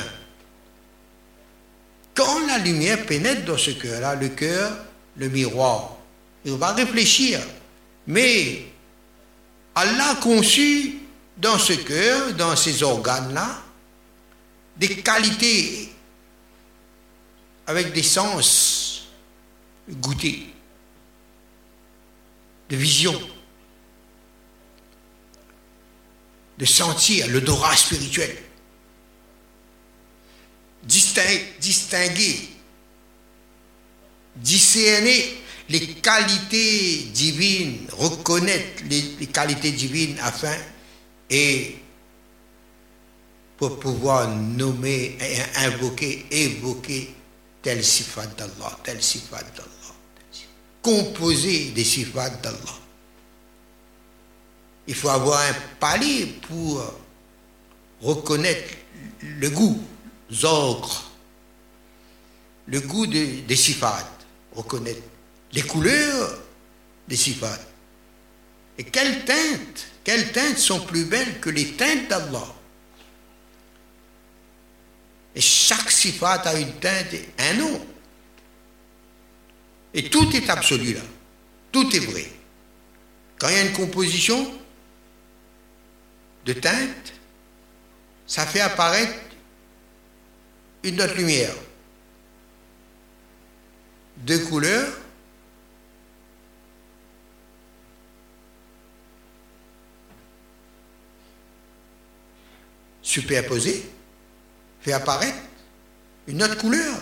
Quand 2.14 2.47
la 2.47 2.59
lumière 2.59 3.07
pénètre 3.07 3.45
dans 3.45 3.59
ce 3.59 3.72
cœur-là, 3.72 4.14
le 4.14 4.28
cœur, 4.28 4.72
le 5.16 5.28
miroir, 5.28 5.97
il 6.45 6.53
va 6.53 6.74
réfléchir. 6.74 7.41
Mais 8.07 8.69
Allah 9.74 10.10
a 10.10 10.14
conçu 10.16 10.98
dans 11.36 11.58
ce 11.58 11.72
cœur, 11.72 12.34
dans 12.34 12.56
ces 12.56 12.82
organes-là, 12.82 13.62
des 14.76 14.96
qualités 15.02 15.92
avec 17.66 17.92
des 17.92 18.02
sens 18.02 19.08
goûtés, 19.88 20.46
de 22.68 22.76
vision, 22.76 23.18
de 26.58 26.64
sentir 26.64 27.28
l'odorat 27.28 27.76
spirituel, 27.76 28.36
distinguer, 30.82 32.48
discerner 34.36 35.39
les 35.70 35.86
qualités 36.02 37.04
divines, 37.14 37.86
reconnaître 37.92 38.82
les, 38.88 39.26
qualités 39.28 39.70
divines 39.70 40.16
afin 40.20 40.56
et 41.30 41.76
pour 43.56 43.78
pouvoir 43.78 44.28
nommer, 44.36 45.16
invoquer, 45.56 46.26
évoquer 46.30 47.14
tel 47.62 47.84
sifat 47.84 48.26
d'Allah, 48.36 48.78
tel 48.82 49.00
sifat 49.00 49.44
d'Allah, 49.54 49.94
composer 50.82 51.70
des 51.70 51.84
sifat 51.84 52.30
d'Allah. 52.42 52.78
Il 54.88 54.94
faut 54.96 55.10
avoir 55.10 55.40
un 55.40 55.54
palier 55.78 56.34
pour 56.48 56.82
reconnaître 58.00 58.74
le 59.22 59.50
goût, 59.50 59.80
zogre, 60.32 61.12
le 62.66 62.80
goût 62.80 63.06
des 63.06 63.56
sifat, 63.56 64.10
reconnaître 64.52 65.02
les 65.53 65.62
couleurs 65.62 66.38
des 67.09 67.16
sifat. 67.16 67.59
Et 68.78 68.84
quelles 68.84 69.24
teintes, 69.24 69.86
quelles 70.05 70.32
teintes 70.32 70.59
sont 70.59 70.80
plus 70.80 71.05
belles 71.05 71.40
que 71.40 71.51
les 71.51 71.72
teintes 71.72 72.09
d'Allah? 72.09 72.55
Et 75.34 75.40
chaque 75.40 75.90
sifat 75.90 76.42
a 76.46 76.59
une 76.59 76.72
teinte 76.74 77.12
et 77.12 77.28
un 77.38 77.55
nom. 77.55 77.86
Et 79.92 80.09
tout 80.09 80.34
est 80.34 80.48
absolu 80.48 80.94
là. 80.94 81.01
Tout 81.72 81.94
est 81.94 82.01
vrai. 82.01 82.26
Quand 83.38 83.48
il 83.48 83.55
y 83.55 83.59
a 83.59 83.62
une 83.62 83.72
composition 83.72 84.53
de 86.44 86.53
teintes, 86.53 87.12
ça 88.26 88.46
fait 88.46 88.61
apparaître 88.61 89.14
une 90.82 91.01
autre 91.01 91.14
lumière. 91.14 91.55
Deux 94.18 94.38
couleurs, 94.40 94.99
superposé 103.11 103.84
fait 104.80 104.92
apparaître 104.92 105.38
une 106.28 106.42
autre 106.42 106.56
couleur. 106.58 106.96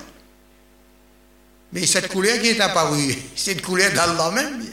Mais 1.73 1.87
cette 1.87 2.09
couleur 2.09 2.41
qui 2.41 2.49
est 2.49 2.61
apparue, 2.61 3.15
c'est 3.37 3.53
une 3.53 3.61
couleur 3.61 3.93
d'Allah 3.93 4.31
même. 4.31 4.65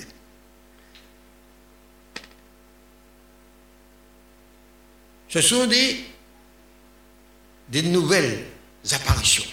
Ce 5.28 5.42
sont 5.42 5.68
des, 5.68 6.06
des 7.68 7.84
nouvelles 7.84 8.46
apparitions. 8.92 9.44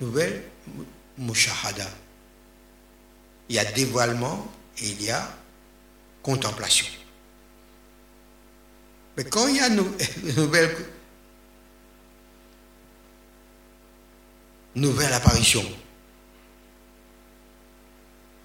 Nouvelles 0.00 0.44
mushahada. 1.18 1.90
Il 3.48 3.56
y 3.56 3.58
a 3.58 3.64
dévoilement 3.64 4.52
et 4.78 4.88
il 4.88 5.02
y 5.02 5.10
a 5.10 5.28
contemplation. 6.22 6.86
Mais 9.16 9.24
quand 9.24 9.46
il 9.48 9.56
y 9.56 9.60
a 9.60 9.68
une 9.68 9.76
nouvelle, 10.36 10.76
nouvelle 14.74 15.12
apparition, 15.12 15.64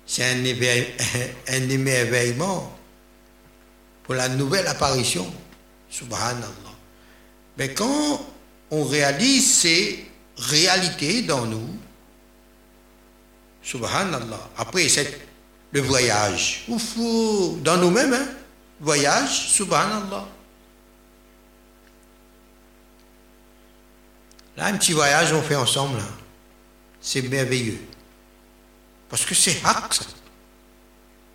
c'est 0.06 0.24
un, 0.24 0.36
un 1.56 1.70
émerveillement 1.70 2.78
pour 4.04 4.16
la 4.16 4.30
nouvelle 4.30 4.68
apparition. 4.68 5.32
Subhanallah. 5.90 6.48
Mais 7.58 7.74
quand 7.74 8.26
on 8.72 8.86
réalise 8.86 9.54
ces 9.56 10.06
réalités 10.38 11.24
dans 11.24 11.46
nous, 11.46 11.68
Subhanallah. 13.64 14.50
Après, 14.58 14.90
c'est 14.90 15.20
le 15.72 15.82
voyage. 15.82 16.66
Ouf, 16.68 16.98
dans 17.62 17.78
nous-mêmes, 17.78 18.14
hein? 18.14 18.28
voyage, 18.80 19.50
Subhanallah. 19.52 20.28
Un 24.64 24.78
petit 24.78 24.94
voyage, 24.94 25.34
on 25.34 25.42
fait 25.42 25.56
ensemble. 25.56 26.00
C'est 27.02 27.24
merveilleux. 27.24 27.80
Parce 29.10 29.26
que 29.26 29.34
c'est 29.34 29.60
haq, 29.66 30.00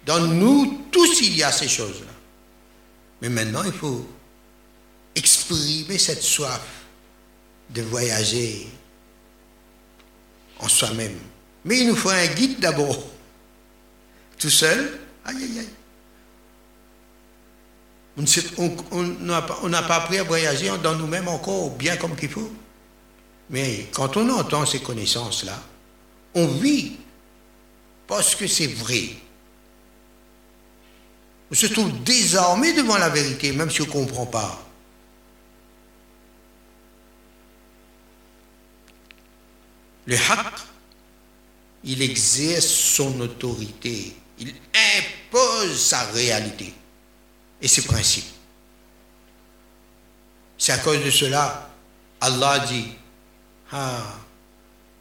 Dans 0.07 0.21
nous, 0.21 0.87
tous, 0.93 1.21
il 1.23 1.37
y 1.37 1.43
a 1.43 1.51
ces 1.51 1.69
choses-là. 1.69 2.13
Mais 3.21 3.29
maintenant, 3.29 3.65
il 3.65 3.73
faut 3.73 4.07
exprimer 5.17 5.99
cette 5.99 6.23
soif 6.23 6.63
de 7.71 7.83
voyager 7.83 8.69
en 10.61 10.69
soi-même. 10.69 11.19
Mais 11.65 11.81
il 11.81 11.89
nous 11.89 11.97
faut 11.97 12.11
un 12.11 12.27
guide 12.29 12.61
d'abord. 12.61 13.03
Tout 14.39 14.51
seul, 14.51 15.01
aïe 15.25 15.37
aïe 15.37 15.59
aïe. 15.59 15.69
On 18.93 19.69
n'a 19.69 19.83
pas 19.83 19.97
appris 19.97 20.19
à 20.19 20.23
voyager 20.23 20.71
dans 20.81 20.95
nous-mêmes 20.95 21.27
encore 21.27 21.71
bien 21.71 21.97
comme 21.97 22.15
qu'il 22.15 22.31
faut. 22.31 22.53
Mais 23.51 23.87
quand 23.93 24.17
on 24.17 24.29
entend 24.31 24.67
ces 24.67 24.81
connaissances-là, 24.81 25.61
on 26.35 26.47
vit 26.47 26.97
parce 28.07 28.35
que 28.35 28.47
c'est 28.47 28.67
vrai. 28.67 29.09
On 31.51 31.55
se 31.55 31.67
trouve 31.67 32.03
désormais 32.03 32.73
devant 32.73 32.99
la 32.99 33.09
vérité, 33.09 33.53
même 33.53 33.71
si 33.71 33.83
on 33.83 33.87
ne 33.87 33.91
comprend 33.91 34.27
pas. 34.27 34.63
Le 40.07 40.17
haq, 40.17 40.55
il 41.85 42.03
exerce 42.03 42.67
son 42.67 43.21
autorité, 43.21 44.17
il 44.39 44.55
impose 44.99 45.81
sa 45.81 46.05
réalité 46.07 46.73
et 47.61 47.69
ses 47.69 47.83
principes. 47.83 48.25
C'est 50.59 50.73
à 50.73 50.79
cause 50.79 51.05
de 51.05 51.11
cela, 51.11 51.71
Allah 52.21 52.61
dit, 52.61 52.87
ah, 53.73 54.03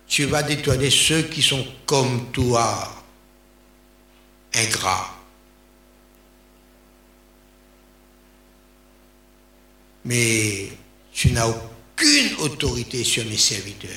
tu 0.08 0.26
vas 0.26 0.44
détourner 0.44 0.90
ceux 0.90 1.24
qui 1.24 1.42
sont 1.42 1.66
comme 1.86 2.32
toi, 2.32 3.04
ingrats. 4.54 5.12
Mais 10.04 10.70
tu 11.12 11.32
n'as 11.32 11.48
aucune 11.48 12.36
autorité 12.40 13.04
sur 13.04 13.26
mes 13.26 13.38
serviteurs. 13.38 13.92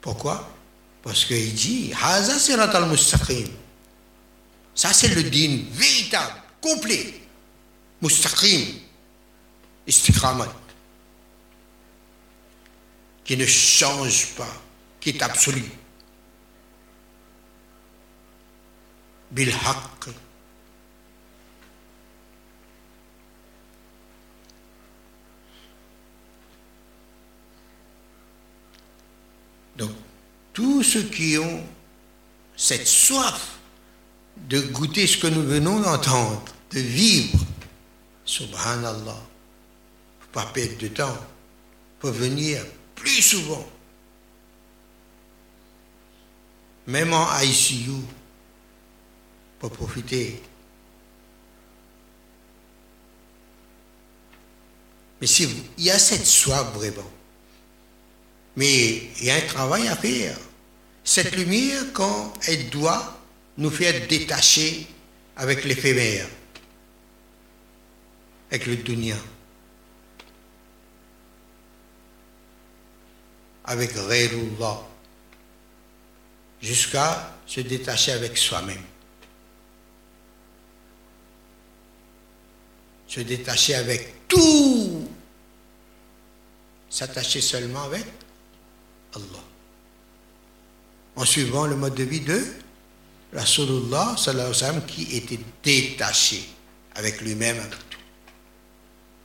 Pourquoi? 0.00 0.48
Parce 1.02 1.24
qu'il 1.24 1.54
dit, 1.54 1.92
Ça, 4.74 4.92
c'est 4.92 5.14
le 5.14 5.22
din 5.24 5.60
véritable, 5.72 6.42
complet. 6.60 7.20
Mustaqim 8.00 8.80
istiqamat, 9.86 10.52
qui 13.24 13.36
ne 13.36 13.46
change 13.46 14.34
pas, 14.34 14.62
qui 15.00 15.10
est 15.10 15.22
absolu. 15.22 15.64
Bil 19.30 19.52
Donc, 29.76 29.90
tous 30.52 30.82
ceux 30.82 31.04
qui 31.04 31.38
ont 31.38 31.64
cette 32.56 32.86
soif 32.86 33.52
de 34.36 34.60
goûter 34.60 35.06
ce 35.06 35.16
que 35.16 35.26
nous 35.28 35.42
venons 35.42 35.80
d'entendre, 35.80 36.44
de 36.72 36.80
vivre, 36.80 37.38
subhanallah, 38.24 39.31
pas 40.32 40.46
perdre 40.46 40.78
de 40.78 40.88
temps, 40.88 41.18
pour 42.00 42.10
venir 42.10 42.64
plus 42.94 43.22
souvent. 43.22 43.68
Même 46.86 47.12
en 47.12 47.26
ICU, 47.40 47.90
pour 49.60 49.70
profiter. 49.70 50.42
Mais 55.20 55.28
si 55.28 55.48
il 55.78 55.84
y 55.84 55.90
a 55.90 55.98
cette 55.98 56.26
soif 56.26 56.72
vraiment. 56.74 57.10
Mais 58.56 59.10
il 59.20 59.24
y 59.24 59.30
a 59.30 59.36
un 59.36 59.40
travail 59.42 59.86
à 59.86 59.96
faire. 59.96 60.36
Cette 61.04 61.36
lumière, 61.36 61.84
quand 61.92 62.32
elle 62.48 62.68
doit 62.70 63.20
nous 63.58 63.70
faire 63.70 64.06
détacher 64.08 64.86
avec 65.36 65.64
l'éphémère, 65.64 66.26
avec 68.50 68.66
le 68.66 68.76
dunya, 68.76 69.16
avec 73.64 73.94
Ghairullah, 73.94 74.80
jusqu'à 76.60 77.34
se 77.46 77.60
détacher 77.60 78.12
avec 78.12 78.36
soi-même. 78.36 78.82
Se 83.06 83.20
détacher 83.20 83.74
avec 83.74 84.26
tout. 84.28 85.08
S'attacher 86.88 87.40
seulement 87.40 87.82
avec 87.84 88.04
Allah. 89.14 89.44
En 91.16 91.24
suivant 91.24 91.66
le 91.66 91.76
mode 91.76 91.94
de 91.94 92.04
vie 92.04 92.20
de 92.20 92.42
Rasulullah 93.32 94.16
qui 94.86 95.16
était 95.16 95.40
détaché 95.62 96.48
avec 96.94 97.20
lui-même, 97.20 97.58
avec 97.58 97.88
tout. 97.90 97.98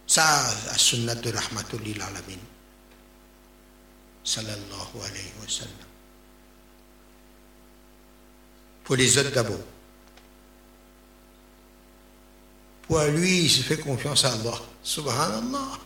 Ça, 0.05 0.23
la 0.67 0.77
sunnah 0.77 1.15
de 1.15 1.31
Rahmatullah 1.31 2.05
alamin. 2.05 2.39
Sallallahu 4.27 4.97
alayhi 5.05 5.31
wa 5.39 5.47
sallam. 5.47 5.87
Pour 8.83 8.97
les 8.97 9.17
autres 9.17 9.31
d'abord. 9.31 9.63
Pour 12.81 13.01
lui, 13.05 13.43
il 13.43 13.49
se 13.49 13.61
fait 13.61 13.77
confiance 13.77 14.25
à 14.25 14.33
Allah. 14.33 14.59
Subhanallah. 14.83 15.79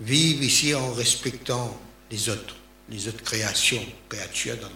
Vive 0.00 0.42
ici 0.42 0.74
en 0.74 0.92
respectant 0.94 1.80
les 2.10 2.28
autres, 2.28 2.56
les 2.88 3.06
autres 3.06 3.22
créations, 3.22 3.86
créatures 4.08 4.56
d'Allah. 4.56 4.70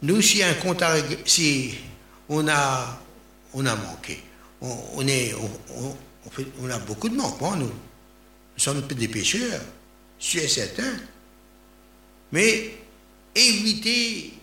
Nous, 0.00 0.22
si 0.22 0.42
un 0.42 0.54
compte 0.54 0.80
à, 0.80 0.96
si 1.26 1.74
on 2.30 2.48
a, 2.48 2.98
on 3.52 3.66
a 3.66 3.76
manqué, 3.76 4.31
on, 4.62 6.70
a 6.70 6.78
beaucoup 6.78 7.08
de 7.08 7.16
manquements, 7.16 7.56
nous. 7.56 7.66
Nous 7.66 8.62
sommes 8.62 8.80
des 8.82 9.08
pécheurs, 9.08 9.60
et 10.34 10.48
certain. 10.48 10.92
Mais 12.30 12.74
éviter 13.34 14.34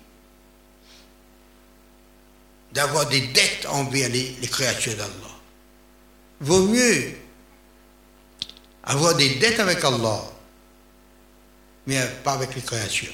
d'avoir 2.74 3.08
des 3.08 3.22
dettes 3.22 3.66
envers 3.70 4.10
les, 4.10 4.36
les 4.42 4.48
créatures 4.48 4.96
d'Allah. 4.96 5.10
Vaut 6.42 6.68
mieux 6.68 7.14
avoir 8.84 9.16
des 9.16 9.36
dettes 9.36 9.60
avec 9.60 9.84
Allah, 9.84 10.22
mais 11.88 12.06
pas 12.24 12.34
avec 12.34 12.54
les 12.56 12.62
créatures. 12.62 13.14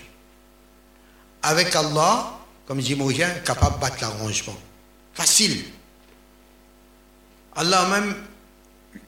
Avec 1.43 1.75
Allah, 1.75 2.39
comme 2.65 2.79
dit 2.79 2.95
Moïse, 2.95 3.25
capable 3.45 3.75
de 3.75 3.81
battre 3.81 3.97
l'arrangement. 4.01 4.57
Facile. 5.13 5.63
Allah 7.55 7.87
même, 7.89 8.15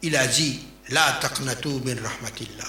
il 0.01 0.15
a 0.15 0.27
dit, 0.27 0.59
La 0.89 1.17
taqnatu 1.21 1.81
min 1.83 1.95
rahmatillah. 2.01 2.63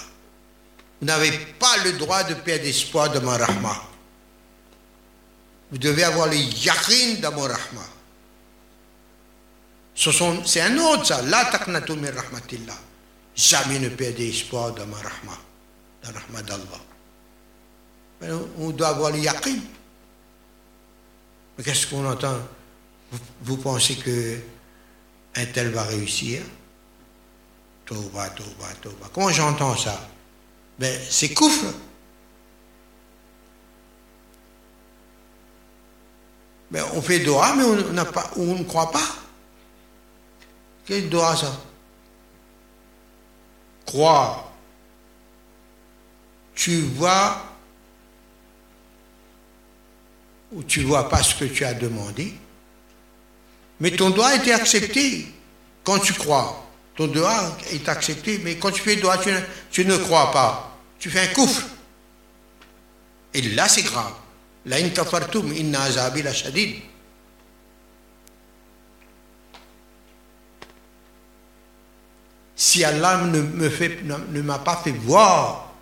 Vous 1.00 1.06
n'avez 1.06 1.30
pas 1.58 1.76
le 1.84 1.92
droit 1.92 2.24
de 2.24 2.34
perdre 2.34 2.66
espoir 2.66 3.10
de 3.10 3.20
mon 3.20 3.30
rahma. 3.36 3.82
Vous 5.70 5.78
devez 5.78 6.02
avoir 6.02 6.26
le 6.26 6.36
yakin 6.36 7.20
de 7.20 7.28
mon 7.34 7.42
rahma. 7.42 7.86
C'est 9.94 10.60
un 10.60 10.78
autre 10.78 11.06
ça. 11.06 11.22
La 11.22 11.44
taqnatu 11.46 11.92
min 11.94 12.10
rahmatillah. 12.10 12.78
Jamais 13.36 13.78
ne 13.78 13.88
perdez 13.88 14.30
espoir 14.30 14.72
dans 14.72 14.86
ma 14.86 14.96
rahma, 14.96 15.38
la 16.02 16.10
rahma 16.10 16.42
d'Allah. 16.42 16.80
On 18.58 18.70
doit 18.70 18.88
avoir 18.88 19.12
le 19.12 19.18
yakin. 19.18 19.58
Mais 21.56 21.62
qu'est-ce 21.62 21.86
qu'on 21.86 22.04
entend? 22.04 22.36
Vous, 23.42 23.56
pensez 23.56 23.94
que 23.94 24.38
un 25.36 25.46
tel 25.46 25.70
va 25.70 25.82
réussir 25.84 26.42
Toba, 27.84 28.28
toba, 28.30 28.66
toba. 28.82 29.06
Comment 29.14 29.30
j'entends 29.30 29.74
ça 29.74 29.98
Ben, 30.78 31.00
c'est 31.08 31.32
coufle. 31.32 31.68
Ben, 36.70 36.84
on 36.92 37.00
fait 37.00 37.20
doha, 37.20 37.54
mais 37.54 37.64
on, 37.64 37.92
n'a 37.94 38.04
pas, 38.04 38.30
on 38.36 38.56
ne 38.56 38.64
croit 38.64 38.90
pas. 38.90 39.08
Quel 40.84 41.08
doha 41.08 41.34
ça? 41.34 41.50
Croire. 43.86 44.52
Tu 46.54 46.82
vois 46.82 47.42
ou 50.52 50.62
tu 50.62 50.82
vois 50.82 51.08
pas 51.08 51.22
ce 51.22 51.34
que 51.34 51.44
tu 51.44 51.64
as 51.64 51.74
demandé, 51.74 52.34
mais 53.80 53.90
ton 53.92 54.10
doigt 54.10 54.28
a 54.28 54.34
été 54.36 54.52
accepté 54.52 55.26
quand 55.84 55.98
tu 55.98 56.12
crois. 56.12 56.64
Ton 56.96 57.06
doigt 57.06 57.56
est 57.72 57.88
accepté, 57.88 58.40
mais 58.42 58.56
quand 58.56 58.72
tu 58.72 58.82
fais 58.82 58.96
doigt, 58.96 59.18
tu 59.70 59.84
ne, 59.84 59.96
crois 59.96 60.32
pas. 60.32 60.76
Tu 60.98 61.10
fais 61.10 61.20
un 61.20 61.26
coufre. 61.28 61.62
Et 63.34 63.42
là, 63.42 63.68
c'est 63.68 63.82
grave. 63.82 64.12
La 64.66 64.76
in 64.76 64.90
inna 65.56 65.82
azabi 65.82 66.22
la 66.22 66.32
shadid. 66.32 66.76
si 72.58 72.84
Allah 72.84 73.22
ne 73.24 73.40
ne, 73.40 74.42
m'a 74.42 74.58
pas 74.58 74.80
fait 74.82 74.90
voir 74.90 75.72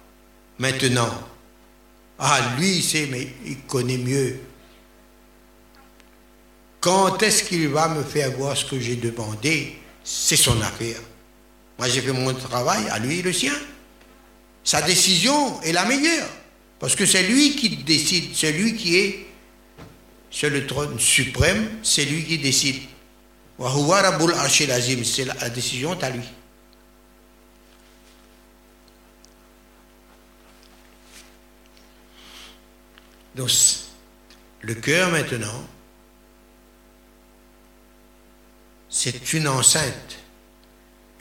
maintenant, 0.59 1.11
ah, 2.18 2.38
lui, 2.59 2.76
il 2.76 2.82
sait, 2.82 3.09
mais 3.11 3.28
il 3.47 3.59
connaît 3.62 3.97
mieux. 3.99 4.38
Quand 6.87 7.20
est-ce 7.20 7.43
qu'il 7.43 7.66
va 7.66 7.89
me 7.89 8.05
faire 8.05 8.30
voir 8.30 8.57
ce 8.57 8.64
que 8.64 8.78
j'ai 8.78 8.95
demandé? 8.95 9.76
C'est 10.05 10.37
son 10.37 10.62
affaire. 10.62 11.01
Moi, 11.80 11.89
j'ai 11.89 12.01
fait 12.01 12.12
mon 12.12 12.32
travail, 12.32 12.89
à 12.91 13.01
lui 13.01 13.22
le 13.22 13.32
sien. 13.32 13.55
Sa 14.62 14.82
décision 14.82 15.61
est 15.62 15.72
la 15.72 15.84
meilleure. 15.84 16.28
Parce 16.78 16.95
que 16.95 17.05
c'est 17.05 17.24
lui 17.24 17.57
qui 17.57 17.70
décide, 17.78 18.37
c'est 18.37 18.53
lui 18.53 18.76
qui 18.76 18.99
est 18.99 19.26
sur 20.30 20.49
le 20.49 20.64
trône 20.64 20.97
suprême, 21.01 21.68
c'est 21.82 22.05
lui 22.05 22.24
qui 22.24 22.39
décide. 22.39 22.80
La 23.59 25.51
décision 25.51 26.01
à 26.01 26.11
lui. 26.11 26.22
Donc, 33.34 33.51
le 34.61 34.74
cœur 34.74 35.11
maintenant, 35.11 35.66
c'est 38.99 39.34
une 39.34 39.47
enceinte, 39.47 40.16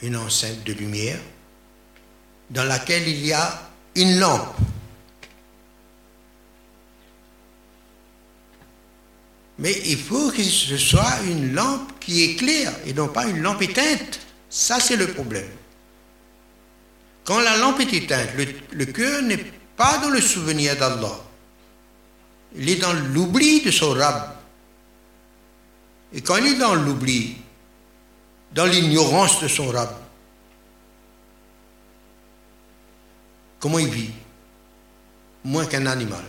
une 0.00 0.16
enceinte 0.16 0.64
de 0.64 0.72
lumière, 0.72 1.20
dans 2.48 2.64
laquelle 2.64 3.06
il 3.06 3.26
y 3.26 3.34
a 3.34 3.68
une 3.96 4.18
lampe. 4.18 4.56
Mais 9.58 9.78
il 9.84 9.98
faut 9.98 10.30
que 10.30 10.42
ce 10.42 10.78
soit 10.78 11.20
une 11.26 11.52
lampe 11.52 11.92
qui 12.00 12.22
éclaire 12.22 12.72
et 12.86 12.94
non 12.94 13.08
pas 13.08 13.26
une 13.26 13.42
lampe 13.42 13.60
éteinte. 13.60 14.20
Ça, 14.48 14.80
c'est 14.80 14.96
le 14.96 15.08
problème. 15.08 15.50
Quand 17.24 17.40
la 17.40 17.58
lampe 17.58 17.80
est 17.80 17.92
éteinte, 17.92 18.30
le, 18.72 18.86
cœur 18.86 19.20
n'est 19.20 19.44
pas 19.76 19.98
dans 19.98 20.08
le 20.10 20.22
souvenir 20.22 20.76
d'Allah 20.76 21.20
il 22.54 22.70
est 22.70 22.76
dans 22.76 22.94
l'oubli 22.94 23.60
de 23.60 23.70
son 23.70 23.90
rab. 23.90 24.34
Et 26.14 26.22
quand 26.22 26.38
il 26.38 26.46
est 26.54 26.58
dans 26.58 26.74
l'oubli, 26.74 27.36
dans 28.56 28.64
l'ignorance 28.64 29.42
de 29.42 29.48
son 29.48 29.68
rab, 29.68 29.90
comment 33.60 33.78
il 33.78 33.90
vit? 33.90 34.10
Moins 35.44 35.66
qu'un 35.66 35.84
animal. 35.84 36.24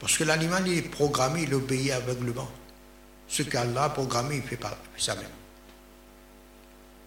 Parce 0.00 0.16
que 0.16 0.24
l'animal, 0.24 0.66
il 0.66 0.78
est 0.78 0.82
programmé, 0.82 1.42
il 1.42 1.54
obéit 1.54 1.92
aveuglement. 1.92 2.48
Ce 3.28 3.42
qu'Allah 3.42 3.84
a 3.84 3.90
programmé, 3.90 4.36
il 4.36 4.42
fait 4.42 4.56
pas 4.56 4.76
ça 4.96 5.14
même. 5.14 5.24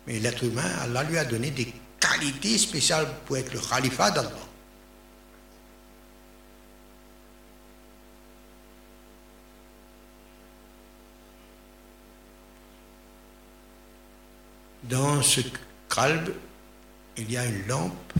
Mais 0.05 0.19
l'être 0.19 0.43
humain, 0.43 0.71
Allah 0.81 1.03
lui 1.03 1.17
a 1.17 1.25
donné 1.25 1.49
des 1.49 1.73
qualités 1.99 2.57
spéciales 2.59 3.07
pour 3.25 3.35
être 3.35 3.51
le 3.53 3.59
khalifa 3.59 4.11
d'Allah. 4.11 4.29
Dans 14.89 15.21
ce 15.21 15.41
calbe, 15.93 16.33
il 17.17 17.31
y 17.31 17.37
a 17.37 17.45
une 17.45 17.67
lampe 17.67 18.13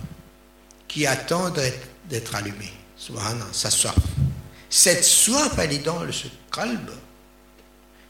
qui 0.87 1.05
attend 1.05 1.49
d'être 1.49 2.35
allumée. 2.35 2.73
Subhanallah, 2.97 3.45
sa 3.51 3.69
soif. 3.69 3.95
Cette 4.69 5.03
soif, 5.03 5.53
elle 5.59 5.73
est 5.73 5.79
dans 5.79 6.11
ce 6.11 6.27
calbe. 6.51 6.91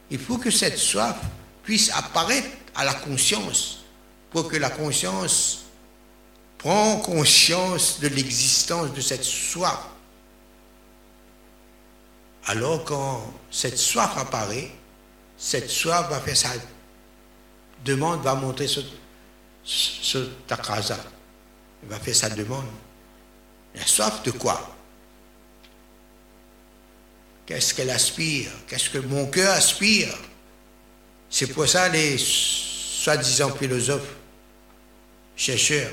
Il 0.09 0.19
faut 0.19 0.37
que 0.37 0.49
cette 0.49 0.77
soif 0.77 1.17
puisse 1.63 1.91
apparaître 1.91 2.47
à 2.75 2.85
la 2.85 2.93
conscience 2.93 3.83
pour 4.31 4.47
que 4.47 4.57
la 4.57 4.69
conscience 4.69 5.65
prenne 6.57 7.01
conscience 7.01 7.99
de 7.99 8.07
l'existence 8.07 8.93
de 8.93 9.01
cette 9.01 9.23
soif. 9.23 9.79
Alors 12.45 12.85
quand 12.85 13.33
cette 13.51 13.77
soif 13.77 14.17
apparaît, 14.17 14.71
cette 15.37 15.69
soif 15.69 16.09
va 16.09 16.19
faire 16.21 16.37
sa 16.37 16.49
demande, 17.87 18.21
va 18.21 18.35
monter 18.35 18.67
sur, 18.67 18.83
sur. 19.63 20.21
Il 21.83 21.89
va 21.89 21.99
faire 21.99 22.15
sa 22.15 22.29
demande. 22.29 22.65
La 23.75 23.85
soif 23.85 24.23
de 24.23 24.31
quoi? 24.31 24.75
Qu'est-ce 27.45 27.73
qu'elle 27.73 27.89
aspire? 27.89 28.51
Qu'est-ce 28.67 28.89
que 28.89 28.97
mon 28.97 29.27
cœur 29.27 29.53
aspire? 29.53 30.13
C'est 31.29 31.47
pour 31.47 31.67
ça 31.67 31.87
les 31.89 32.17
soi-disant 32.17 33.51
philosophes, 33.51 34.15
chercheurs, 35.35 35.91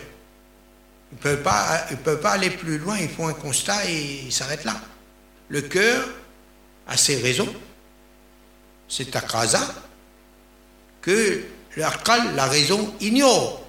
ils 1.13 1.17
ne 1.17 1.21
peuvent, 1.21 1.43
pas, 1.43 1.87
peuvent 2.03 2.21
pas 2.21 2.33
aller 2.33 2.51
plus 2.51 2.79
loin, 2.79 2.99
ils 2.99 3.09
font 3.09 3.29
un 3.29 3.35
constat 3.35 3.89
et 3.89 4.25
ils 4.27 4.33
s'arrêtent 4.33 4.65
là. 4.65 4.81
Le 5.49 5.61
cœur 5.63 6.09
a 6.87 6.97
ses 6.97 7.21
raisons. 7.21 7.53
C'est 8.89 9.15
à 9.15 9.23
que 11.03 11.43
l'arcal, 11.77 12.35
la 12.35 12.47
raison, 12.47 12.95
ignore. 13.01 13.63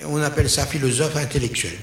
Et 0.00 0.04
on 0.04 0.16
appelle 0.22 0.48
ça 0.48 0.66
philosophe 0.66 1.16
intellectuel. 1.16 1.78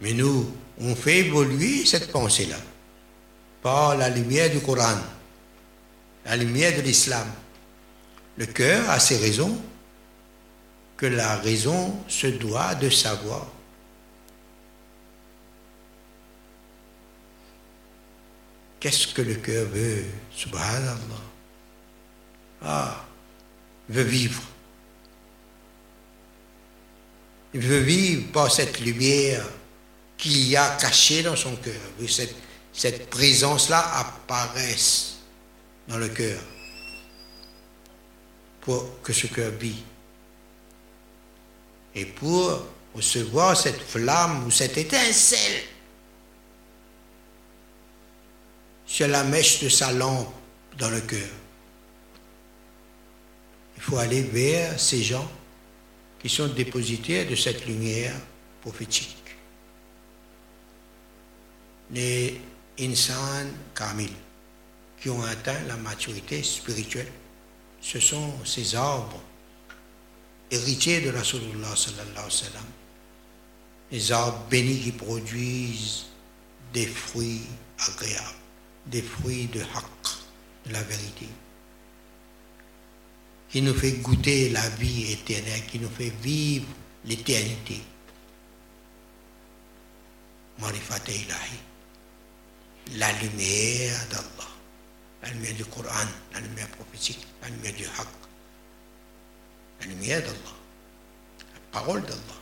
Mais 0.00 0.12
nous, 0.12 0.50
on 0.80 0.94
fait 0.94 1.18
évoluer 1.18 1.84
cette 1.84 2.10
pensée-là 2.10 2.56
par 3.62 3.96
la 3.96 4.08
lumière 4.08 4.50
du 4.50 4.60
Coran, 4.60 4.96
la 6.24 6.36
lumière 6.36 6.74
de 6.76 6.80
l'islam. 6.80 7.26
Le 8.36 8.46
cœur 8.46 8.88
a 8.88 8.98
ses 8.98 9.18
raisons 9.18 9.60
que 10.96 11.06
la 11.06 11.36
raison 11.36 11.94
se 12.08 12.26
doit 12.26 12.74
de 12.74 12.88
savoir. 12.88 13.46
Qu'est-ce 18.80 19.08
que 19.08 19.20
le 19.20 19.34
cœur 19.34 19.66
veut 19.66 20.04
Subhanallah? 20.34 20.96
Ah, 22.62 23.04
il 23.88 23.94
veut 23.94 24.02
vivre. 24.02 24.42
Il 27.52 27.60
veut 27.60 27.80
vivre 27.80 28.32
par 28.32 28.50
cette 28.50 28.80
lumière 28.80 29.44
qu'il 30.16 30.48
y 30.48 30.56
a 30.56 30.76
caché 30.76 31.22
dans 31.22 31.36
son 31.36 31.56
cœur. 31.56 31.74
Cette, 32.08 32.34
cette 32.72 33.10
présence-là 33.10 33.80
apparaît 33.98 34.76
dans 35.86 35.98
le 35.98 36.08
cœur 36.08 36.40
pour 38.62 39.02
que 39.02 39.12
ce 39.12 39.26
cœur 39.26 39.50
vit. 39.52 39.82
Et 41.94 42.06
pour 42.06 42.64
recevoir 42.94 43.56
cette 43.56 43.80
flamme 43.80 44.46
ou 44.46 44.50
cette 44.50 44.78
étincelle 44.78 45.64
sur 48.90 49.06
la 49.06 49.22
mèche 49.22 49.62
de 49.62 49.68
sa 49.68 49.92
lampe 49.92 50.34
dans 50.76 50.90
le 50.90 51.00
cœur. 51.00 51.30
Il 53.76 53.82
faut 53.82 53.98
aller 53.98 54.22
vers 54.22 54.80
ces 54.80 55.04
gens 55.04 55.30
qui 56.18 56.28
sont 56.28 56.48
dépositaires 56.48 57.30
de 57.30 57.36
cette 57.36 57.64
lumière 57.66 58.14
prophétique 58.60 59.16
les 61.92 62.40
insan 62.80 63.46
kamil, 63.74 64.10
qui 65.00 65.08
ont 65.08 65.22
atteint 65.22 65.62
la 65.68 65.76
maturité 65.76 66.42
spirituelle. 66.42 67.12
Ce 67.80 68.00
sont 68.00 68.32
ces 68.44 68.74
arbres 68.74 69.22
héritiers 70.50 71.00
de 71.00 71.10
Rasulullah 71.10 71.76
sallallahu. 71.76 72.30
Les 73.92 74.10
arbres 74.12 74.44
bénis 74.50 74.80
qui 74.80 74.92
produisent 74.92 76.06
des 76.72 76.86
fruits 76.86 77.42
agréables, 77.78 78.39
des 78.86 79.02
fruits 79.02 79.46
de 79.46 79.60
haqq, 79.60 80.08
de 80.66 80.72
la 80.72 80.82
vérité, 80.82 81.28
qui 83.48 83.62
nous 83.62 83.74
fait 83.74 83.92
goûter 83.92 84.50
la 84.50 84.68
vie 84.70 85.12
éternelle, 85.12 85.66
qui 85.66 85.78
nous 85.78 85.90
fait 85.90 86.12
vivre 86.22 86.66
l'éternité. 87.04 87.82
Marifat 90.58 90.98
la 92.96 93.12
lumière 93.12 94.06
d'Allah, 94.10 94.50
la 95.22 95.30
lumière 95.30 95.54
du 95.54 95.64
Coran, 95.64 96.06
la 96.32 96.40
lumière 96.40 96.68
prophétique, 96.68 97.26
la 97.42 97.48
lumière 97.48 97.74
du 97.74 97.84
Haqq, 97.84 98.08
la 99.80 99.86
lumière 99.86 100.20
d'Allah, 100.20 100.56
la 101.54 101.60
parole 101.72 102.02
d'Allah. 102.02 102.40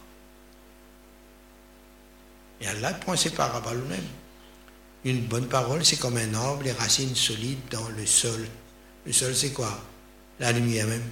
Et 2.60 2.66
Allah 2.66 2.94
prend 2.94 3.16
ses 3.16 3.30
paroles 3.30 3.78
lui-même. 3.80 4.04
Une 5.04 5.20
bonne 5.22 5.48
parole, 5.48 5.84
c'est 5.84 5.98
comme 5.98 6.16
un 6.16 6.34
arbre, 6.34 6.62
les 6.64 6.72
racines 6.72 7.14
solides 7.14 7.60
dans 7.70 7.88
le 7.88 8.04
sol. 8.04 8.46
Le 9.06 9.12
sol, 9.12 9.34
c'est 9.34 9.52
quoi? 9.52 9.80
La 10.40 10.52
lumière 10.52 10.86
même. 10.86 11.04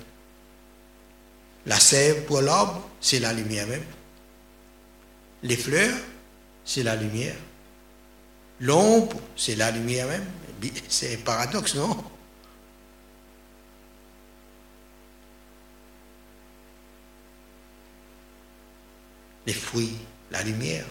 La 1.66 1.78
sève 1.78 2.24
pour 2.24 2.40
l'arbre, 2.40 2.88
c'est 3.00 3.20
la 3.20 3.32
lumière 3.32 3.66
même. 3.66 3.84
Les 5.42 5.56
fleurs, 5.56 5.96
c'est 6.64 6.82
la 6.82 6.96
lumière. 6.96 7.36
L'ombre, 8.60 9.20
c'est 9.36 9.54
la 9.54 9.70
lumière 9.70 10.08
même. 10.08 10.26
C'est 10.88 11.14
un 11.14 11.18
paradoxe, 11.18 11.74
non? 11.74 12.02
Les 19.46 19.52
fruits, 19.52 19.96
la 20.30 20.42
lumière. 20.42 20.86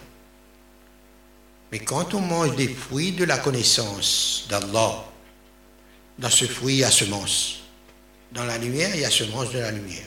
Mais 1.72 1.80
quand 1.80 2.14
on 2.14 2.20
mange 2.20 2.54
des 2.56 2.68
fruits 2.68 3.12
de 3.12 3.24
la 3.24 3.38
connaissance 3.38 4.46
d'Allah, 4.48 5.04
dans 6.18 6.30
ce 6.30 6.44
fruit, 6.46 6.74
il 6.74 6.78
y 6.80 6.84
a 6.84 6.90
semence. 6.90 7.58
Dans 8.32 8.44
la 8.44 8.58
lumière, 8.58 8.94
il 8.94 9.00
y 9.00 9.04
a 9.04 9.10
semence 9.10 9.52
de 9.52 9.58
la 9.58 9.70
lumière. 9.70 10.06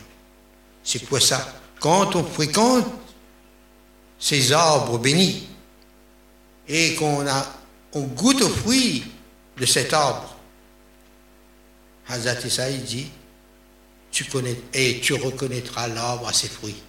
C'est 0.84 1.04
pour 1.06 1.22
ça, 1.22 1.62
quand 1.80 2.16
on 2.16 2.24
fréquente 2.24 2.86
ces 4.18 4.52
arbres 4.52 4.98
bénis, 4.98 5.48
et 6.68 6.96
qu'on 6.96 7.28
a, 7.28 7.46
on 7.94 8.02
goûte 8.02 8.42
aux 8.42 8.50
fruits 8.50 9.04
de 9.58 9.66
cet 9.66 9.92
arbre. 9.94 10.36
Hazrat 12.08 12.46
Isaïe 12.46 12.78
dit, 12.78 13.08
tu 14.12 14.26
connais, 14.26 14.60
et 14.74 15.00
tu 15.00 15.14
reconnaîtras 15.14 15.88
l'arbre 15.88 16.28
à 16.28 16.34
ses 16.34 16.48
fruits. 16.48 16.82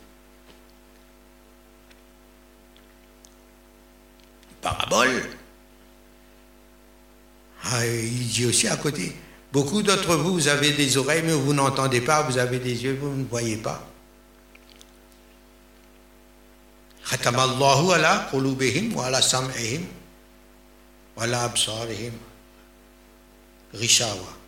parabole, 4.60 5.28
ah, 7.64 7.86
il 7.86 8.28
dit 8.28 8.46
aussi 8.46 8.68
à 8.68 8.76
côté, 8.76 9.14
beaucoup 9.52 9.82
d'entre 9.82 10.16
vous, 10.16 10.32
vous 10.34 10.48
avez 10.48 10.72
des 10.72 10.96
oreilles, 10.96 11.22
mais 11.24 11.32
vous 11.32 11.52
n'entendez 11.52 12.00
pas, 12.00 12.22
vous 12.22 12.38
avez 12.38 12.58
des 12.58 12.84
yeux, 12.84 12.98
vous 13.00 13.14
ne 13.14 13.24
voyez 13.24 13.56
pas. 13.56 13.86
Rishawa 23.72 24.40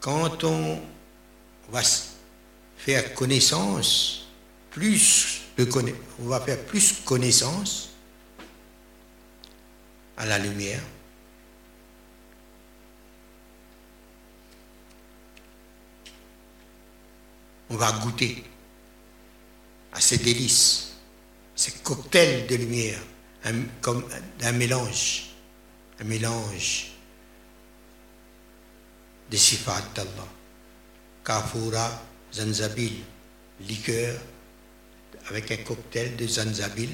Quand 0.00 0.44
on 0.44 0.80
va 1.70 1.82
faire 2.78 3.14
connaissance, 3.14 4.26
plus 4.70 5.42
de 5.58 5.68
on 6.20 6.28
va 6.28 6.40
faire 6.40 6.58
plus 6.64 6.92
connaissance, 7.04 7.90
à 10.16 10.26
la 10.26 10.38
lumière. 10.38 10.82
On 17.68 17.76
va 17.76 17.92
goûter 17.92 18.42
à 19.92 20.00
ces 20.00 20.18
délices, 20.18 20.92
ces 21.54 21.72
cocktails 21.82 22.46
de 22.46 22.56
lumière, 22.56 23.00
comme 23.80 24.04
un 24.42 24.52
mélange. 24.52 25.30
un 26.00 26.04
mélange 26.04 26.89
des 29.30 29.38
sifat 29.38 29.82
d'Allah. 29.94 30.28
Kafura, 31.24 32.02
zanzabil, 32.32 33.02
liqueur 33.60 34.18
avec 35.28 35.50
un 35.52 35.56
cocktail 35.58 36.16
de 36.16 36.26
zanzabil 36.26 36.90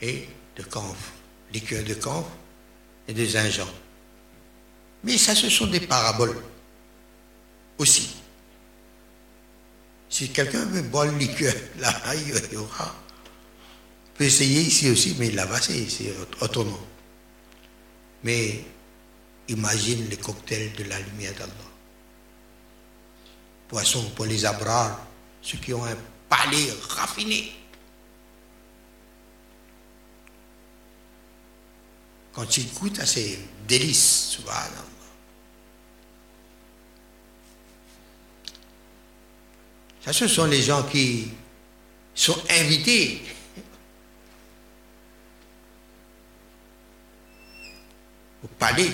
et 0.00 0.28
de 0.56 0.62
camphre, 0.62 1.12
liqueur 1.52 1.84
de 1.84 1.94
camphre 1.94 2.30
et 3.08 3.12
de 3.12 3.24
gingembre. 3.24 3.72
Mais 5.04 5.18
ça, 5.18 5.34
ce 5.34 5.48
sont 5.50 5.66
des 5.66 5.80
paraboles 5.80 6.40
aussi. 7.78 8.16
Si 10.08 10.28
quelqu'un 10.28 10.64
veut 10.66 10.82
boire 10.82 11.06
le 11.06 11.18
liqueur, 11.18 11.54
là, 11.78 11.92
il 12.14 12.52
y 12.52 12.56
aura. 12.56 12.94
On 14.14 14.18
peut 14.18 14.24
essayer 14.24 14.60
ici 14.60 14.90
aussi, 14.90 15.16
mais 15.18 15.30
là-bas, 15.30 15.60
c'est 15.60 16.14
autrement. 16.40 16.78
Mais 18.22 18.62
imagine 19.52 20.08
les 20.08 20.16
cocktails 20.16 20.72
de 20.72 20.84
la 20.84 20.98
lumière 20.98 21.34
d'Allah. 21.34 21.52
Poisson 23.68 24.10
pour 24.16 24.26
les 24.26 24.44
abrars, 24.44 25.06
ceux 25.40 25.58
qui 25.58 25.72
ont 25.72 25.84
un 25.84 25.96
palais 26.28 26.72
raffiné. 26.88 27.52
Quand 32.32 32.56
ils 32.56 32.72
goûtent 32.72 33.00
à 33.00 33.06
ces 33.06 33.38
délices, 33.68 34.30
subhanallah. 34.30 34.86
Ça, 40.04 40.12
ce 40.12 40.26
sont 40.26 40.46
les 40.46 40.62
gens 40.62 40.82
qui 40.84 41.30
sont 42.14 42.42
invités 42.50 43.22
au 48.42 48.48
palais, 48.58 48.90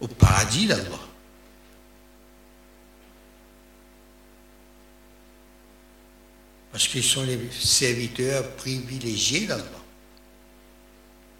au 0.00 0.08
paradis 0.08 0.66
d'Allah. 0.66 1.00
Parce 6.72 6.86
qu'ils 6.86 7.04
sont 7.04 7.24
les 7.24 7.38
serviteurs 7.50 8.48
privilégiés 8.52 9.46
d'Allah. 9.46 9.64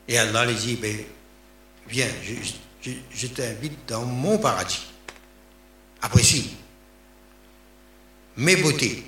Et 0.08 0.18
Allah 0.18 0.46
les 0.46 0.54
dit, 0.54 0.76
ben, 0.76 0.96
viens, 1.86 2.08
je, 2.82 3.26
t'invite 3.26 3.78
dans 3.86 4.04
mon 4.04 4.38
paradis. 4.38 4.86
Apprécie 6.00 6.56
mes 8.36 8.56
beautés. 8.56 9.04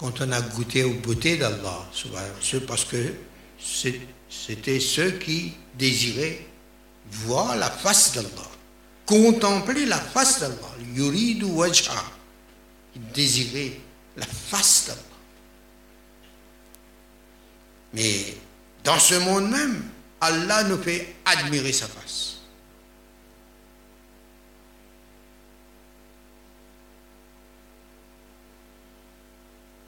Quand 0.00 0.18
on 0.22 0.32
a 0.32 0.40
goûté 0.40 0.82
aux 0.82 0.94
beautés 0.94 1.36
d'Allah, 1.36 1.86
parce 2.66 2.84
que 2.86 3.12
c'était 4.30 4.80
ceux 4.80 5.10
qui 5.10 5.52
désiraient 5.74 6.46
voir 7.10 7.54
la 7.56 7.70
face 7.70 8.14
d'Allah, 8.14 8.48
contempler 9.04 9.84
la 9.84 9.98
face 9.98 10.40
d'Allah. 10.40 10.56
Yuridu 10.94 11.44
wajha. 11.44 12.02
Ils 12.96 13.12
désiraient 13.12 13.78
la 14.16 14.24
face 14.24 14.86
d'Allah. 14.86 15.02
Mais 17.92 18.38
dans 18.82 18.98
ce 18.98 19.16
monde 19.16 19.50
même, 19.50 19.84
Allah 20.22 20.64
nous 20.64 20.82
fait 20.82 21.14
admirer 21.26 21.74
sa 21.74 21.88
face. 21.88 22.29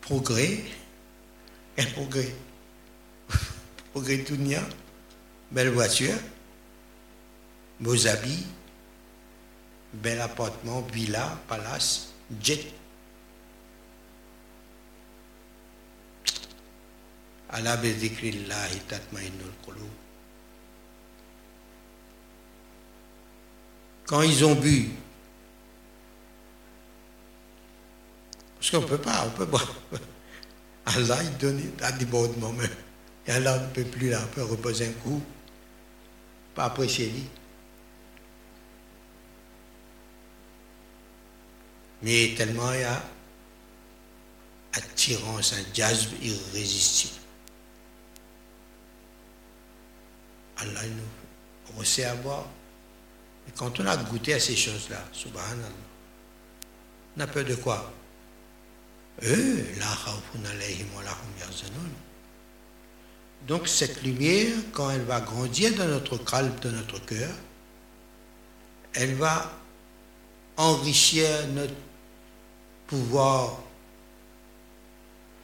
Progrès, 0.03 0.63
un 1.79 1.87
progrès. 1.87 2.35
progrès 3.93 4.19
dunia, 4.19 4.61
belle 5.51 5.71
voiture, 5.71 6.15
beaux 7.81 8.07
habits, 8.07 8.47
bel 9.95 10.21
appartement, 10.21 10.83
villa, 10.93 11.39
palace, 11.49 12.13
jet. 12.43 12.67
Allah 17.51 17.77
bezikrillahi 17.77 18.81
tatma'innul 18.89 19.53
qulub. 19.65 19.93
quand 24.13 24.21
ils 24.21 24.45
ont 24.45 24.55
bu. 24.55 24.91
Parce 28.57 28.62
qu'on 28.73 28.81
ne 28.81 28.87
peut 28.87 28.99
pas, 28.99 29.25
on 29.27 29.31
peut 29.31 29.47
pas. 29.47 29.63
Allah, 30.87 31.23
il 31.23 31.37
donne 31.39 31.63
à 31.83 31.93
débordement, 31.93 32.53
mais 32.53 32.69
Allah 33.33 33.59
ne 33.59 33.67
peut 33.69 33.85
plus 33.85 34.11
là, 34.11 34.21
on 34.25 34.35
peut 34.35 34.43
reposer 34.43 34.89
un 34.89 34.93
coup, 34.93 35.23
pas 36.55 36.65
apprécier 36.65 37.11
lui. 37.11 37.25
Mais 42.03 42.35
tellement 42.37 42.73
il 42.73 42.81
y 42.81 42.85
a 42.85 43.01
attirance, 44.73 45.53
un 45.53 45.75
jazz 45.75 46.09
irrésistible. 46.21 47.21
Allah 50.57 50.81
nous 50.87 51.79
resserre 51.79 52.13
à 52.13 52.17
boire. 52.17 52.47
Et 53.47 53.53
quand 53.53 53.79
on 53.81 53.87
a 53.87 53.97
goûté 53.97 54.35
à 54.35 54.41
ces 54.41 54.57
choses-là, 54.57 55.05
subhanallah, 55.13 55.69
on 57.17 57.21
a 57.21 57.27
peur 57.27 57.45
de 57.45 57.55
quoi? 57.57 57.93
Donc 63.47 63.69
cette 63.69 64.03
lumière, 64.03 64.53
quand 64.73 64.91
elle 64.91 65.03
va 65.03 65.21
grandir 65.21 65.75
dans 65.75 65.87
notre 65.87 66.17
calme, 66.19 66.53
dans 66.63 66.71
notre 66.71 67.05
cœur, 67.05 67.31
elle 68.95 69.15
va 69.15 69.53
enrichir 70.57 71.27
notre 71.55 71.75
pouvoir 72.87 73.59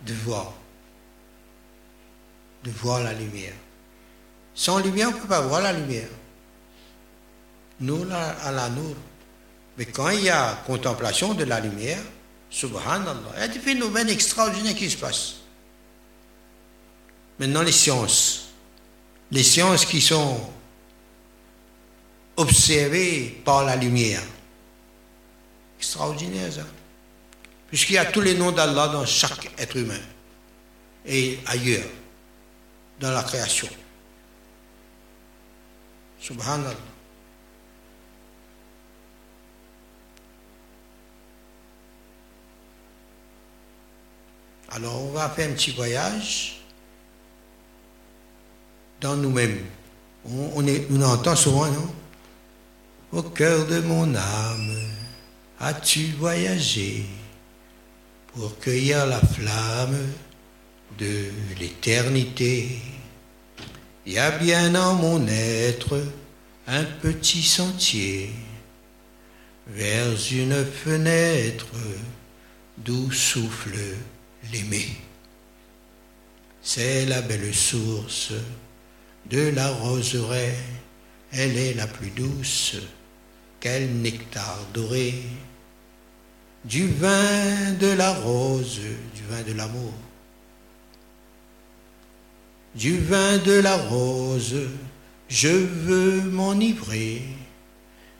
de 0.07 0.15
voir, 0.15 0.53
de 2.65 2.71
voir 2.71 3.03
la 3.03 3.13
lumière. 3.13 3.55
Sans 4.55 4.79
lumière, 4.79 5.09
on 5.09 5.13
ne 5.13 5.21
peut 5.21 5.29
pas 5.29 5.41
voir 5.41 5.61
la 5.61 5.73
lumière. 5.73 6.09
Nous, 7.81 8.05
à 8.11 8.51
la 8.51 8.69
Nour. 8.71 8.97
Mais 9.77 9.87
quand 9.87 10.09
il 10.11 10.25
y 10.25 10.31
a 10.31 10.55
contemplation 10.67 11.35
de 11.35 11.45
la 11.45 11.61
lumière, 11.61 12.03
subhanallah, 12.51 13.33
il 13.37 13.41
y 13.41 13.43
a 13.43 13.49
des 13.49 13.59
phénomènes 13.59 14.09
extraordinaires 14.09 14.75
qui 14.75 14.91
se 14.91 14.97
passent. 14.97 15.35
Maintenant, 17.39 17.63
les 17.63 17.73
sciences. 17.73 18.49
Les 19.31 19.43
sciences 19.43 19.85
qui 19.85 20.01
sont 20.01 20.51
observées 22.37 23.41
par 23.45 23.65
la 23.65 23.77
lumière. 23.77 24.23
Extraordinaire, 25.79 26.53
ça. 26.53 26.67
Puisqu'il 27.69 27.95
y 27.95 27.99
a 27.99 28.07
tous 28.07 28.23
les 28.23 28.35
noms 28.35 28.53
d'Allah 28.53 28.89
dans 28.89 29.05
chaque 29.05 29.51
être 29.59 29.77
humain 29.77 30.01
et 31.05 31.39
ailleurs, 31.47 31.87
dans 32.99 33.11
la 33.11 33.23
création. 33.23 33.69
Subhanallah. 36.21 36.75
Alors 44.71 45.03
on 45.03 45.13
va 45.13 45.31
faire 45.31 45.49
un 45.49 45.53
petit 45.53 45.71
voyage 45.71 46.61
dans 49.01 49.17
nous-mêmes. 49.17 49.65
On, 50.25 51.03
entend 51.03 51.37
souvent, 51.37 51.67
non? 51.67 51.95
Au 53.13 53.23
cœur 53.23 53.67
de 53.67 53.81
mon 53.81 54.15
âme, 54.15 54.77
as-tu 55.59 56.13
voyagé 56.19 57.07
pour 58.35 58.59
cueillir 58.59 59.07
la 59.07 59.21
flamme 59.21 59.97
de 60.99 61.31
l'éternité? 61.59 62.81
Il 64.05 64.13
y 64.13 64.19
a 64.19 64.33
bien 64.33 64.75
en 64.75 64.95
mon 64.95 65.27
être 65.29 66.03
un 66.67 66.85
petit 66.85 67.43
sentier 67.43 68.31
vers 69.69 70.11
une 70.31 70.65
fenêtre 70.65 71.67
d'où 72.77 73.11
souffle 73.11 73.79
l'aimer. 74.53 74.89
C'est 76.63 77.07
la 77.07 77.23
belle 77.23 77.55
source 77.55 78.33
de 79.31 79.49
la 79.49 79.69
roseraie, 79.71 80.57
elle 81.33 81.57
est 81.57 81.75
la 81.75 81.87
plus 81.87 82.11
douce, 82.11 82.77
quel 83.61 84.01
nectar 84.01 84.59
doré, 84.73 85.15
du 86.65 86.89
vin 86.89 87.73
de 87.81 87.89
la 87.89 88.13
rose, 88.13 88.81
du 89.15 89.23
vin 89.31 89.43
de 89.43 89.53
l'amour, 89.53 89.93
du 92.75 92.99
vin 92.99 93.39
de 93.39 93.61
la 93.61 93.77
rose, 93.77 94.57
je 95.29 95.49
veux 95.49 96.23
m'enivrer, 96.23 97.23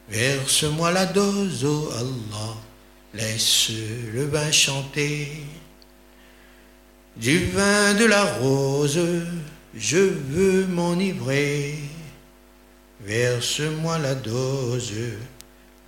verse-moi 0.09 0.91
la 0.93 1.07
dose, 1.07 1.65
oh 1.65 1.91
Allah, 1.99 2.55
laisse 3.15 3.71
le 4.13 4.27
vin 4.27 4.51
chanter. 4.53 5.29
Du 7.19 7.47
vin 7.47 7.95
de 7.95 8.05
la 8.05 8.25
rose, 8.35 9.01
je 9.75 9.99
veux 9.99 10.67
m'enivrer. 10.67 11.79
Verse-moi 13.01 13.99
la 13.99 14.15
dose, 14.15 14.93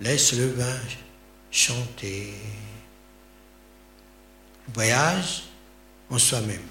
laisse 0.01 0.33
le 0.33 0.47
vin 0.47 0.79
chanter. 1.49 2.33
Voyage 4.73 5.43
en 6.09 6.17
soi-même 6.17 6.67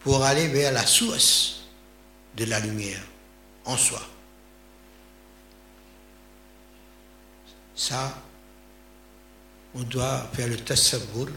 pour 0.00 0.24
aller 0.24 0.48
vers 0.48 0.72
la 0.72 0.86
source 0.86 1.64
de 2.36 2.46
la 2.46 2.58
lumière 2.60 3.02
en 3.66 3.76
soi. 3.76 4.00
Ça, 7.74 8.22
on 9.74 9.82
doit 9.82 10.28
faire 10.32 10.48
le 10.48 10.56
tassabour, 10.56 11.28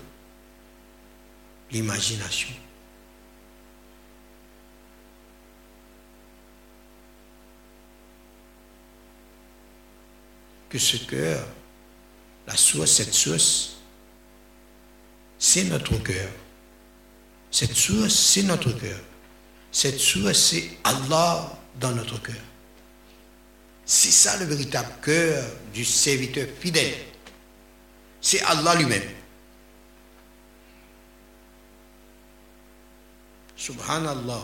l'imagination. 1.73 2.49
Que 10.69 10.77
ce 10.79 10.97
cœur, 10.97 11.45
la 12.47 12.55
source, 12.55 12.91
cette 12.91 13.13
source, 13.13 13.77
c'est 15.37 15.65
notre 15.65 15.97
cœur. 15.97 16.29
Cette 17.51 17.75
source, 17.75 18.15
c'est 18.15 18.43
notre 18.43 18.71
cœur. 18.71 18.99
Cette 19.71 19.99
source, 19.99 20.37
c'est 20.37 20.69
Allah 20.83 21.59
dans 21.79 21.91
notre 21.91 22.21
cœur. 22.21 22.35
C'est 23.85 24.11
ça 24.11 24.37
le 24.37 24.45
véritable 24.45 24.89
cœur 25.03 25.43
du 25.73 25.83
serviteur 25.83 26.47
fidèle. 26.59 26.93
C'est 28.21 28.41
Allah 28.41 28.75
lui-même. 28.75 29.03
Subhanallah. 33.63 34.43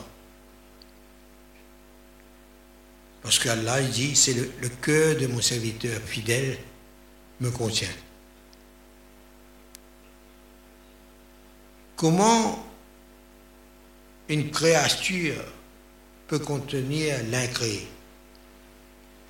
Parce 3.21 3.37
qu'Allah 3.37 3.81
dit, 3.81 4.15
c'est 4.15 4.33
le, 4.33 4.49
le 4.61 4.69
cœur 4.69 5.17
de 5.17 5.27
mon 5.27 5.41
serviteur 5.41 6.01
fidèle 6.03 6.57
me 7.41 7.51
contient. 7.51 7.89
Comment 11.97 12.65
une 14.29 14.51
créature 14.51 15.43
peut 16.29 16.39
contenir 16.39 17.17
l'incréé? 17.29 17.89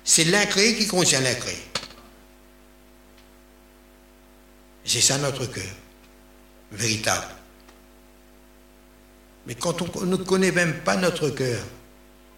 C'est 0.04 0.26
l'incréé 0.26 0.76
qui 0.76 0.86
contient 0.86 1.20
l'incréé. 1.20 1.58
C'est 4.84 5.00
ça 5.00 5.18
notre 5.18 5.46
cœur, 5.46 5.74
véritable. 6.70 7.39
Mais 9.46 9.54
quand 9.54 9.82
on 9.82 10.06
ne 10.06 10.16
connaît 10.16 10.52
même 10.52 10.80
pas 10.80 10.96
notre 10.96 11.30
cœur, 11.30 11.60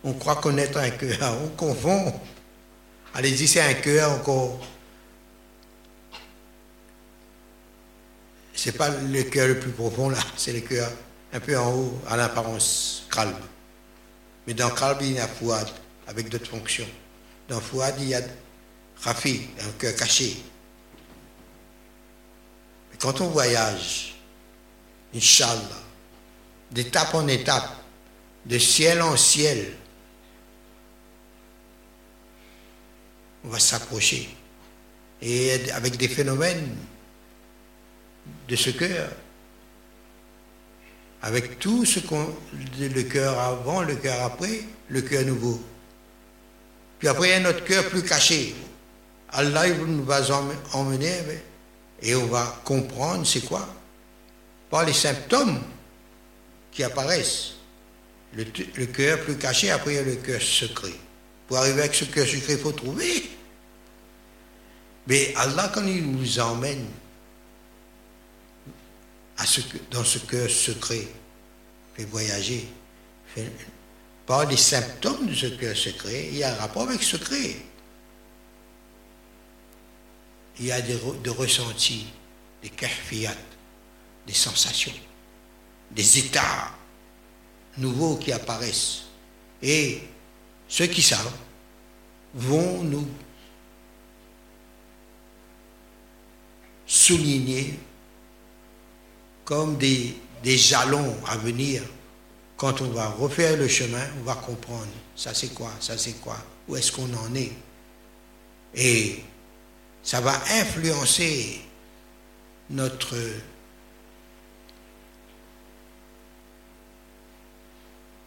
on 0.05 0.13
croit 0.15 0.37
connaître 0.37 0.79
un 0.79 0.91
cœur, 0.91 1.37
on 1.45 1.49
confond. 1.49 2.21
Allez-y, 3.15 3.47
c'est 3.47 3.61
un 3.61 3.75
cœur 3.75 4.13
encore. 4.13 4.61
C'est 8.55 8.73
pas 8.73 8.91
le 8.91 9.23
cœur 9.25 9.49
le 9.49 9.59
plus 9.59 9.73
profond 9.73 10.09
là, 10.09 10.19
c'est 10.37 10.53
le 10.53 10.61
cœur 10.61 10.91
un 11.33 11.41
peu 11.41 11.59
en 11.59 11.73
haut, 11.75 12.01
à 12.09 12.17
l'apparence 12.17 13.07
calme. 13.11 13.35
Mais 14.47 14.55
dans 14.55 14.71
calme, 14.71 14.99
il 15.01 15.13
y 15.13 15.19
a 15.19 15.27
Fouad, 15.27 15.69
avec 16.07 16.29
d'autres 16.29 16.51
fonctions. 16.51 16.87
Dans 17.49 17.61
Fouad, 17.61 17.95
il 17.99 18.09
y 18.09 18.15
a 18.15 18.21
Rafi, 19.01 19.49
un 19.61 19.73
cœur 19.79 19.97
caché. 19.97 20.37
Mais 22.91 22.99
quand 22.99 23.21
on 23.21 23.29
voyage, 23.29 24.15
Inch'Allah, 25.15 25.83
d'étape 26.73 27.15
en 27.15 27.29
étape, 27.29 27.71
de 28.47 28.59
ciel 28.59 29.03
en 29.03 29.17
ciel, 29.17 29.73
on 33.45 33.49
va 33.49 33.59
s'approcher. 33.59 34.29
Et 35.21 35.71
avec 35.73 35.97
des 35.97 36.09
phénomènes 36.09 36.77
de 38.49 38.57
ce 38.57 38.71
cœur, 38.71 39.09
avec 41.23 41.61
tout 41.61 41.85
ce 41.85 42.01
qu'on. 42.01 42.35
le 42.79 43.03
cœur 43.03 43.39
avant, 43.39 43.83
le 43.83 43.95
cœur 43.95 44.25
après, 44.25 44.65
le 44.89 45.03
cœur 45.03 45.25
nouveau. 45.25 45.63
Puis 46.99 47.09
après, 47.09 47.29
il 47.29 47.31
y 47.31 47.35
a 47.35 47.41
notre 47.41 47.65
cœur 47.65 47.89
plus 47.89 48.03
caché. 48.03 48.55
Allah 49.31 49.69
nous 49.69 50.05
va 50.05 50.21
emmener 50.73 51.15
et 52.03 52.15
on 52.15 52.27
va 52.27 52.61
comprendre 52.65 53.25
c'est 53.25 53.41
quoi. 53.41 53.67
Par 54.69 54.85
les 54.85 54.93
symptômes 54.93 55.61
qui 56.73 56.83
apparaissent. 56.83 57.53
Le, 58.35 58.87
cœur 58.87 59.21
plus 59.21 59.37
caché, 59.37 59.71
après 59.71 59.93
il 59.93 59.97
y 59.97 59.99
a 59.99 60.03
le 60.03 60.17
cœur 60.17 60.41
secret. 60.41 60.95
Pour 61.47 61.59
arriver 61.59 61.81
avec 61.83 61.95
ce 61.95 62.07
cœur 62.07 62.27
secret, 62.27 62.55
il 62.55 62.59
faut 62.59 62.73
trouver. 62.73 63.31
Mais 65.07 65.35
Allah, 65.37 65.71
quand 65.75 65.87
il 65.87 66.11
nous 66.11 66.39
emmène 66.41 66.87
dans 69.91 70.05
ce 70.05 70.19
cœur 70.19 70.49
secret, 70.49 71.07
fait 71.95 72.05
voyager, 72.05 72.67
par 74.27 74.47
les 74.47 74.57
symptômes 74.57 75.27
de 75.27 75.35
ce 75.35 75.47
cœur 75.47 75.77
secret, 75.77 76.29
il 76.31 76.39
y 76.39 76.45
a 76.45 76.55
un 76.55 76.57
rapport 76.57 76.83
avec 76.83 77.03
ce 77.03 77.19
secret. 77.19 77.57
Il 80.59 80.67
y 80.67 80.73
a 80.73 80.81
des, 80.81 80.97
ressentis, 81.31 82.07
des 82.63 82.71
kahfiyat, 82.71 83.35
des 84.27 84.33
sensations, 84.33 84.93
des 85.95 86.19
états 86.19 86.71
nouveaux 87.79 88.17
qui 88.17 88.33
apparaissent. 88.33 89.03
Et 89.63 90.03
ceux 90.69 90.87
qui 90.87 91.03
savent 91.03 91.33
vont 92.35 92.83
nous 92.83 93.07
souligner 96.87 97.79
comme 99.45 99.77
des, 99.77 100.15
jalons 100.45 101.17
à 101.27 101.37
venir. 101.37 101.83
Quand 102.57 102.81
on 102.81 102.91
va 102.91 103.09
refaire 103.09 103.57
le 103.57 103.69
chemin, 103.69 104.05
on 104.21 104.25
va 104.25 104.35
comprendre 104.35 104.87
ça 105.17 105.35
c'est 105.35 105.53
quoi, 105.53 105.71
ça 105.81 105.99
c'est 105.99 106.21
quoi, 106.21 106.37
où 106.69 106.77
est-ce 106.77 106.93
qu'on 106.93 107.13
en 107.15 107.35
est. 107.35 107.53
Et 108.75 109.21
ça 110.03 110.21
va 110.21 110.41
influencer 110.61 111.61
notre 112.71 113.17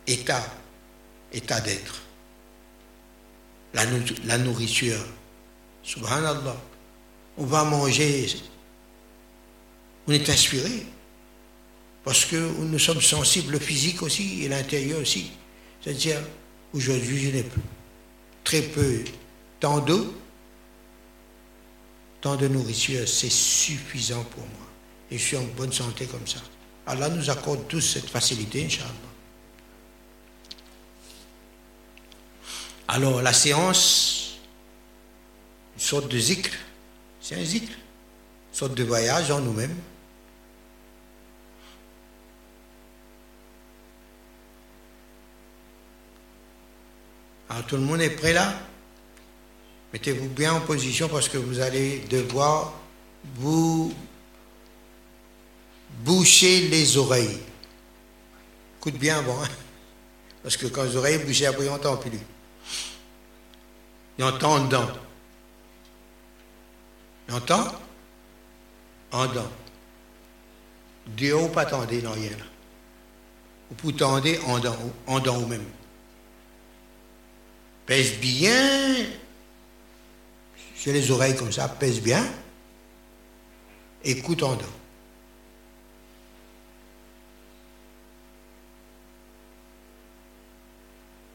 état, 0.07 0.43
état 1.33 1.61
d'être. 1.61 2.01
La, 3.73 4.37
nourriture, 4.37 4.99
subhanallah, 5.83 6.55
on 7.37 7.45
va 7.45 7.63
manger, 7.65 8.27
on 10.07 10.13
est 10.13 10.29
inspiré. 10.29 10.85
Parce 12.05 12.23
que 12.23 12.35
nous 12.35 12.79
sommes 12.79 13.01
sensibles, 13.01 13.53
le 13.53 13.59
physique 13.59 14.03
aussi 14.03 14.43
et 14.43 14.47
l'intérieur 14.47 15.01
aussi. 15.01 15.31
C'est-à-dire, 15.81 16.19
aujourd'hui, 16.71 17.19
je 17.19 17.29
n'ai 17.31 17.43
plus 17.43 17.61
très 18.43 18.61
peu 18.61 19.03
tant 19.59 19.79
d'eau, 19.79 20.15
tant 22.21 22.35
de 22.35 22.47
nourriture, 22.47 23.07
c'est 23.07 23.31
suffisant 23.31 24.23
pour 24.23 24.43
moi. 24.43 24.67
Et 25.11 25.17
je 25.17 25.23
suis 25.23 25.37
en 25.37 25.43
bonne 25.57 25.73
santé 25.73 26.05
comme 26.05 26.25
ça. 26.25 26.39
Allah 26.87 27.09
nous 27.09 27.29
accorde 27.29 27.67
tous 27.67 27.81
cette 27.81 28.09
facilité, 28.09 28.65
Inch'Allah. 28.65 29.14
Alors, 32.87 33.21
la 33.21 33.33
séance, 33.33 34.37
une 35.75 35.81
sorte 35.81 36.07
de 36.07 36.19
zikr, 36.19 36.51
c'est 37.19 37.35
un 37.35 37.43
zikr, 37.43 37.71
une 37.71 38.57
sorte 38.57 38.75
de 38.75 38.83
voyage 38.83 39.31
en 39.31 39.39
nous-mêmes. 39.39 39.75
Alors 47.49 47.65
tout 47.67 47.75
le 47.75 47.83
monde 47.83 48.01
est 48.01 48.09
prêt 48.09 48.33
là? 48.33 48.53
Mettez-vous 49.93 50.27
bien 50.27 50.53
en 50.53 50.61
position 50.61 51.07
parce 51.07 51.29
que 51.29 51.37
vous 51.37 51.59
allez 51.59 51.99
devoir 52.09 52.73
vous 53.35 53.93
boucher 56.03 56.67
les 56.67 56.97
oreilles. 56.97 57.39
Écoute 58.77 58.95
bien 58.95 59.21
bon, 59.21 59.35
hein? 59.41 59.47
parce 60.43 60.57
que 60.57 60.67
quand 60.67 60.83
les 60.83 60.95
oreilles 60.95 61.19
bouchées, 61.19 61.45
après 61.45 61.67
on 61.69 61.71
n'entend 61.71 61.97
plus. 61.97 62.19
Entend 64.21 64.55
en. 64.55 64.87
Il 67.27 67.33
entend 67.33 67.71
en 69.11 69.27
dedans. 69.27 69.51
Dieu 71.07 71.37
ou 71.37 71.47
pas 71.49 71.61
attendez, 71.61 72.01
non 72.01 72.11
rien. 72.11 72.31
Vous 73.69 73.75
pouvez 73.75 73.93
tendre 73.93 74.27
en 74.47 74.59
dedans, 74.59 74.77
en 75.07 75.19
dedans 75.19 75.37
ou 75.41 75.47
même 75.47 75.65
pèse 77.85 78.17
bien, 78.19 79.05
j'ai 80.77 80.91
les 80.91 81.11
oreilles 81.11 81.35
comme 81.35 81.51
ça, 81.51 81.67
pèse 81.67 82.01
bien, 82.01 82.25
écoute 84.03 84.43
en 84.43 84.55
dehors. 84.55 84.69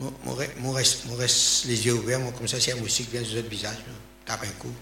Moi, 0.01 0.74
reste, 0.74 1.05
reste 1.18 1.66
les 1.66 1.86
yeux 1.86 1.92
ouverts, 1.92 2.20
moi, 2.20 2.32
comme 2.32 2.48
ça, 2.48 2.59
si 2.59 2.72
un 2.72 2.76
moustique 2.76 3.11
vient 3.11 3.22
sur 3.22 3.36
votre 3.36 3.48
visage, 3.48 3.76
tape 4.24 4.42
un 4.42 4.53
coup. 4.53 4.72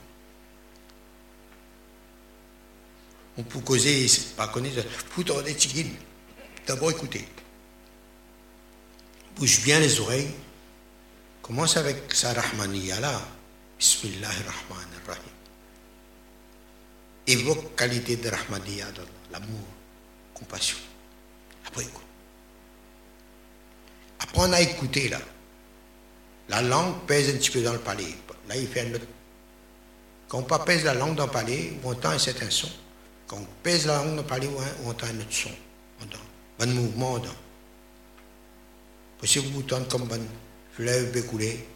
On 3.37 3.43
peut 3.43 3.59
causer, 3.61 4.07
pas 4.37 4.49
connaître, 4.49 4.89
foutre 5.11 5.43
des 5.43 5.55
tigines. 5.55 5.95
D'abord, 6.66 6.93
écoutez. 6.93 7.27
Bouge 9.37 9.62
bien 9.62 9.81
les 9.81 9.99
oreilles. 10.01 10.31
Commence 11.43 11.77
avec 11.77 12.12
sa 12.14 12.33
rahmaniya 12.33 13.01
là. 13.01 13.21
Bismillahirrahmanirrahim. 13.79 15.33
Évoque 17.27 17.77
qualité 17.77 18.16
de 18.16 18.29
rahmaniya 18.29 18.87
l'amour, 19.33 19.66
compassion. 20.35 20.79
Après. 21.66 21.87
Apprendre 24.29 24.55
à 24.55 24.61
écouter 24.61 25.09
là. 25.09 25.18
La 26.49 26.62
langue 26.62 26.95
pèse 27.07 27.31
un 27.31 27.39
petit 27.39 27.51
peu 27.51 27.62
dans 27.62 27.72
le 27.72 27.79
palais. 27.79 28.14
Là, 28.49 28.57
il 28.57 28.66
fait 28.66 28.81
un 28.89 28.95
autre. 28.95 29.07
Quand 30.29 30.39
on 30.39 30.59
pèse 30.64 30.85
la 30.85 30.95
langue 30.95 31.14
dans 31.14 31.26
le 31.26 31.31
palais, 31.31 31.72
on 31.85 31.93
entend 31.93 32.11
un 32.11 32.18
certain 32.18 32.51
son. 32.51 32.68
Quand 33.26 33.37
on 33.37 33.47
pèse 33.62 33.87
la 33.87 33.97
langue 33.97 34.16
dans 34.16 34.22
le 34.22 34.29
palais, 34.29 34.49
on 34.85 34.91
entend 34.91 35.07
un 35.07 35.20
autre 35.20 35.33
son. 35.33 35.51
On 36.01 36.05
entend. 36.05 36.18
Bon 36.59 36.74
mouvement, 36.74 37.12
on 37.12 37.16
entend. 37.16 37.35
Possible 39.18 39.49
vous 39.49 39.62
entendre 39.62 39.89
comme 39.89 40.05
bon 40.05 40.26
fleuve 40.72 41.16
écoulé, 41.16 41.66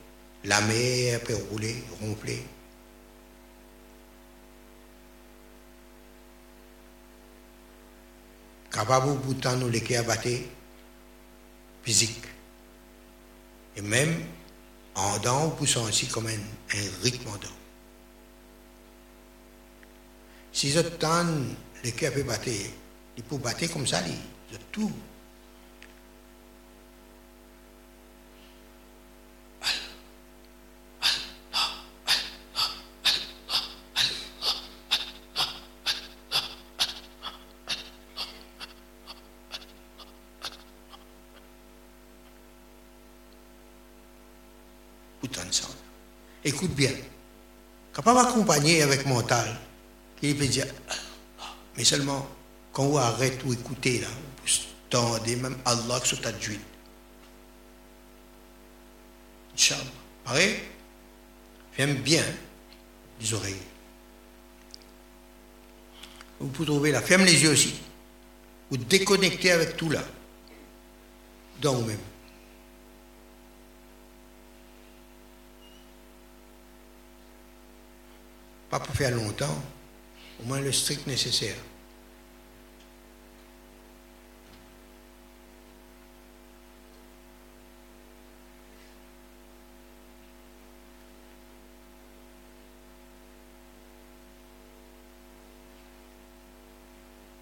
la 0.45 0.61
mer 0.61 1.21
peut 1.21 1.37
rouler, 1.51 1.83
ronfler. 2.01 2.43
Capable 8.71 9.09
vous 9.25 9.33
entendre 9.33 9.71
qui 9.71 9.97
abattés, 9.97 10.49
physique. 11.83 12.32
Et 13.77 13.83
même 13.83 14.23
en 14.95 15.19
dents, 15.19 15.51
poussant 15.51 15.85
aussi 15.85 16.07
comme 16.07 16.27
un, 16.27 17.03
rythme 17.03 17.29
en 17.29 17.37
dents. 17.37 17.59
Si 20.53 20.71
je 20.71 20.81
tends 20.81 21.27
les 21.83 21.93
qui 21.93 22.09
peuvent 22.11 22.27
battre, 22.27 22.49
ils 23.17 23.23
peuvent 23.23 23.39
battre 23.39 23.73
comme 23.73 23.87
ça, 23.87 24.03
ils 24.07 24.59
tout. 24.71 24.93
Écoute 46.45 46.75
bien. 46.75 46.93
Capable 47.95 48.23
d'accompagner 48.23 48.83
avec 48.83 49.07
mental, 49.07 49.57
qui 50.21 50.35
peut 50.35 50.47
dire, 50.47 50.67
mais 51.77 51.85
seulement 51.85 52.27
quand 52.73 52.87
vous 52.87 52.99
arrêtez 52.99 53.45
ou 53.45 53.53
écoutez 53.53 54.01
là, 54.01 54.09
vous 54.09 54.53
tendez 54.89 55.37
même 55.37 55.59
Allah 55.65 56.01
sur 56.03 56.21
ta 56.21 56.39
juin. 56.39 56.57
Inch'Allah. 59.55 59.83
Pareil 60.25 60.57
Ferme 61.73 61.95
bien 61.95 62.25
les 63.21 63.35
oreilles. 63.35 63.55
Vous 66.39 66.49
pouvez 66.49 66.67
trouver 66.67 66.93
là. 66.93 67.01
Ferme 67.01 67.25
les 67.25 67.43
yeux 67.43 67.51
aussi. 67.51 67.75
Vous 68.71 68.77
déconnectez 68.77 69.53
avec 69.53 69.77
tout 69.77 69.91
là. 69.91 70.03
Dans 71.61 71.75
vous-même. 71.75 71.99
Pas 78.73 78.81
pour 78.81 78.97
faire 78.97 79.11
longtemps, 79.11 79.63
au 80.41 80.47
moins 80.47 80.59
le 80.59 80.73
strict 80.73 81.07
nécessaire. 81.07 81.57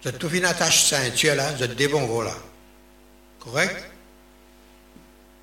Vous 0.03 0.09
êtes 0.09 0.19
tout 0.19 0.27
attache 0.43 0.83
ceinture 0.83 1.35
là, 1.35 1.53
vous 1.53 1.63
êtes 1.63 1.77
des 1.77 1.87
bons 1.87 2.07
là. 2.23 2.35
Correct? 3.39 3.89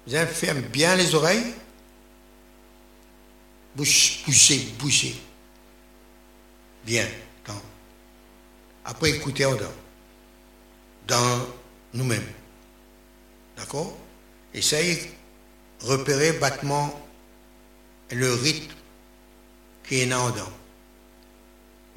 Vous 0.07 0.15
fermez 0.27 0.61
bien 0.61 0.97
les 0.97 1.15
oreilles. 1.15 1.55
Bouche, 3.75 4.23
bouchez, 4.27 4.59
bouchez. 4.79 5.28
Bien. 6.89 7.07
Après, 8.87 9.11
écoutez 9.11 9.45
en 9.45 9.55
Dans 11.07 11.47
nous-mêmes. 11.93 12.27
D'accord? 13.59 13.95
Essayez 14.55 15.13
repérer 15.83 16.33
battement 16.33 16.99
le 18.11 18.33
rythme 18.33 18.75
qui 19.87 20.01
est 20.01 20.15
en 20.15 20.31
dedans. 20.31 20.49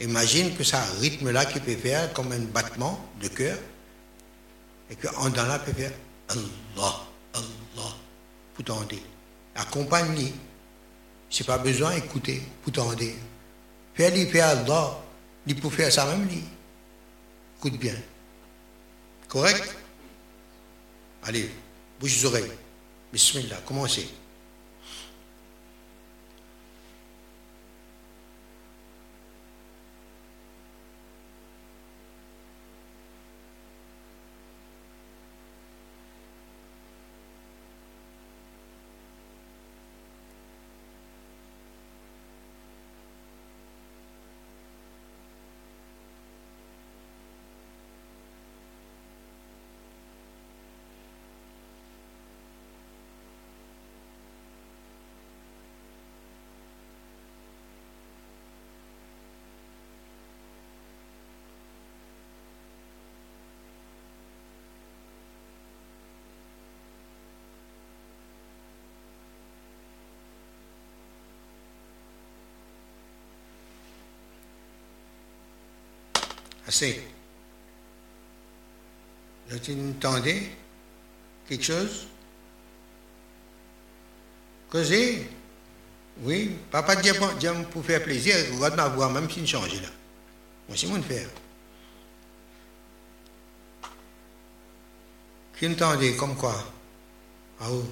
Imagine 0.01 0.53
que 0.57 0.63
un 0.75 0.99
rythme-là 0.99 1.45
qui 1.45 1.61
peut 1.61 1.77
faire 1.77 2.11
comme 2.11 2.33
un 2.33 2.39
battement 2.39 2.99
de 3.21 3.29
cœur 3.29 3.57
et 4.89 4.95
qu'en 4.97 5.29
dedans 5.29 5.47
là 5.47 5.59
peut 5.59 5.71
faire 5.71 5.93
Allah, 6.27 7.07
Allah, 7.33 7.95
pour 8.53 8.65
tendre. 8.65 8.87
Accompagne-le. 9.55 10.27
C'est 11.29 11.47
pas 11.47 11.59
besoin 11.59 11.95
d'écouter 11.95 12.41
pour 12.61 12.73
tendre. 12.73 12.97
Fais-lui 12.97 13.30
faire 14.27 14.47
Allah, 14.47 14.97
il 15.45 15.55
peut 15.55 15.69
faire 15.69 15.91
ça 15.91 16.05
même 16.05 16.27
lui. 16.27 16.43
Écoute 17.57 17.77
bien. 17.79 17.95
Correct? 19.27 19.75
Allez, 21.23 21.49
bouche 21.99 22.17
les 22.17 22.25
oreilles. 22.25 22.51
Bismillah, 23.13 23.57
commencez. 23.65 24.07
Assez. 76.71 77.01
Vous 79.49 79.57
entendez 79.89 80.49
quelque 81.45 81.65
chose? 81.65 82.07
Causez 84.69 85.29
Oui, 86.21 86.55
papa 86.71 86.95
dit 86.95 87.09
pour 87.71 87.83
faire 87.83 88.01
plaisir, 88.01 88.35
regarde 88.53 88.77
ma 88.77 88.87
voix, 88.87 89.09
même 89.09 89.29
si 89.29 89.41
ne 89.41 89.45
change 89.45 89.81
là. 89.81 89.89
Moi, 90.69 90.77
c'est 90.77 90.87
mon 90.87 91.01
faire. 91.01 91.27
Qui 95.59 95.67
entendez 95.67 96.15
comme 96.15 96.37
quoi? 96.37 96.55
Ah 97.59 97.69
où 97.69 97.83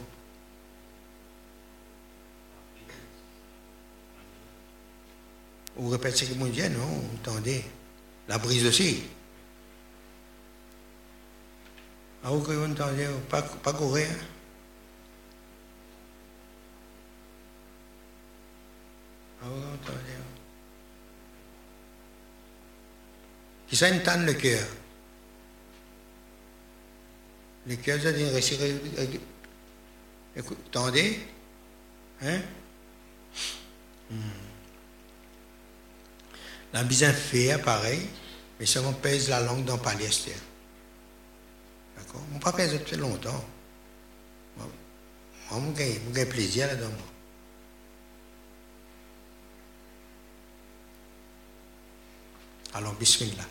Vous 5.76 5.90
répétez 5.90 6.16
ce 6.16 6.32
que 6.32 6.36
mon 6.36 6.46
Dieu, 6.46 6.70
non, 6.70 7.04
entendez. 7.16 7.66
La 8.30 8.38
brise 8.38 8.68
aussi. 8.68 9.02
Ah, 12.24 12.30
vous 12.30 12.64
entendez, 12.64 13.08
pas, 13.28 13.42
pas 13.42 13.74
courir. 13.74 14.08
Ah, 19.42 19.46
vous 19.48 19.64
entendez. 19.74 19.98
ça 23.76 23.90
une 23.90 24.26
le 24.26 24.34
cœur? 24.34 24.68
Le 27.66 27.76
cœur, 27.78 28.00
ça 28.00 28.12
dit 28.12 28.26
récit. 28.26 28.60
Écoute, 30.36 30.58
attendez. 30.68 31.20
Hein? 32.22 32.42
Hmm. 34.12 34.49
La 36.74 36.84
besoin 36.84 37.12
fait 37.12 37.58
pareil, 37.64 38.08
mais 38.60 38.78
on 38.78 38.94
pèse 38.94 39.30
la 39.30 39.40
langue 39.42 39.66
dans 39.66 39.76
le 39.76 39.82
palier. 39.82 40.10
D'accord? 41.98 42.22
On 42.32 42.36
ne 42.36 42.40
pas 42.42 42.54
pèse 42.54 42.74
depuis 42.74 42.96
longtemps. 42.98 43.44
Moi, 44.58 44.68
j'ai 46.14 46.26
plaisir 46.26 46.68
là-dedans. 46.68 46.90
Alors, 52.74 52.94
bismillah. 52.94 53.44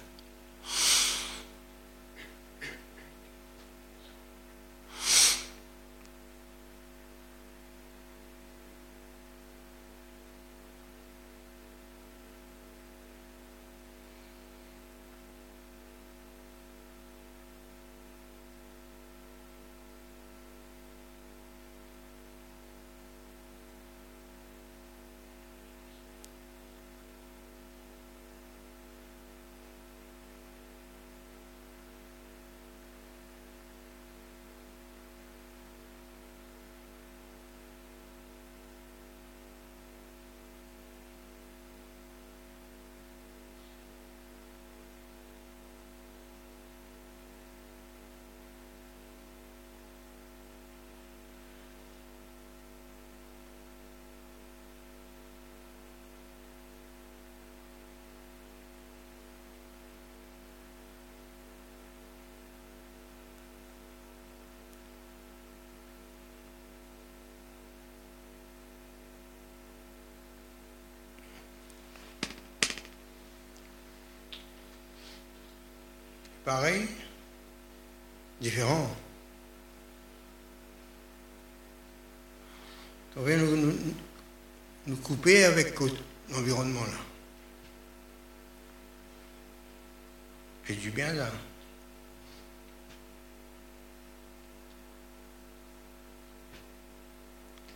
Pareil, 76.48 76.88
différent. 78.40 78.90
On 83.16 83.22
vient 83.22 83.36
nous, 83.36 83.74
nous, 84.86 84.96
couper 84.96 85.44
avec 85.44 85.78
l'environnement 86.30 86.80
là. 86.80 87.00
C'est 90.66 90.80
du 90.80 90.90
bien 90.90 91.12
là. 91.12 91.30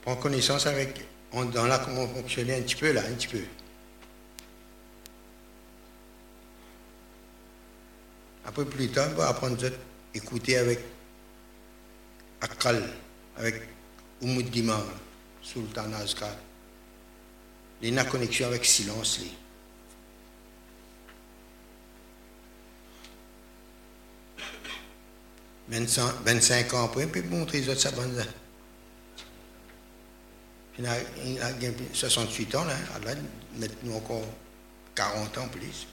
Prends 0.01 0.17
connaissance 0.17 0.67
avec, 0.67 1.05
dans 1.35 1.67
là 1.67 1.79
comment 1.85 2.09
fonctionner 2.09 2.55
un 2.55 2.63
petit 2.63 2.77
peu 2.77 2.91
là, 2.93 3.03
un 3.03 3.13
petit 3.13 3.29
peu. 3.29 3.43
Après, 8.53 8.67
plus 8.67 8.91
tard, 8.91 9.09
on 9.13 9.15
va 9.15 9.29
apprendre 9.29 9.65
à 9.65 9.71
écouter 10.15 10.59
avec 10.59 10.81
Akal, 12.43 12.87
avec 13.39 13.63
Oumoud 14.21 14.47
Sultan 15.41 15.91
Azkar. 15.95 16.37
Il 17.81 17.89
y 17.89 17.99
a 17.99 18.03
une 18.03 18.11
connexion 18.11 18.49
avec 18.49 18.67
silence. 18.67 19.21
Li. 19.21 19.33
«25 26.27 26.75
ans 26.75 26.85
après, 26.85 27.07
peut 27.07 27.23
montrer 27.23 27.63
les 27.63 27.71
autres 27.71 27.81
ça 27.81 27.91
Il 30.79 30.87
a, 30.87 30.97
il 31.25 31.41
a 31.41 31.51
68 31.95 32.55
ans, 32.57 32.65
là, 32.65 32.77
maintenant 33.57 33.97
encore 33.97 34.27
40 34.95 35.39
ans 35.39 35.49
plus. 35.49 35.87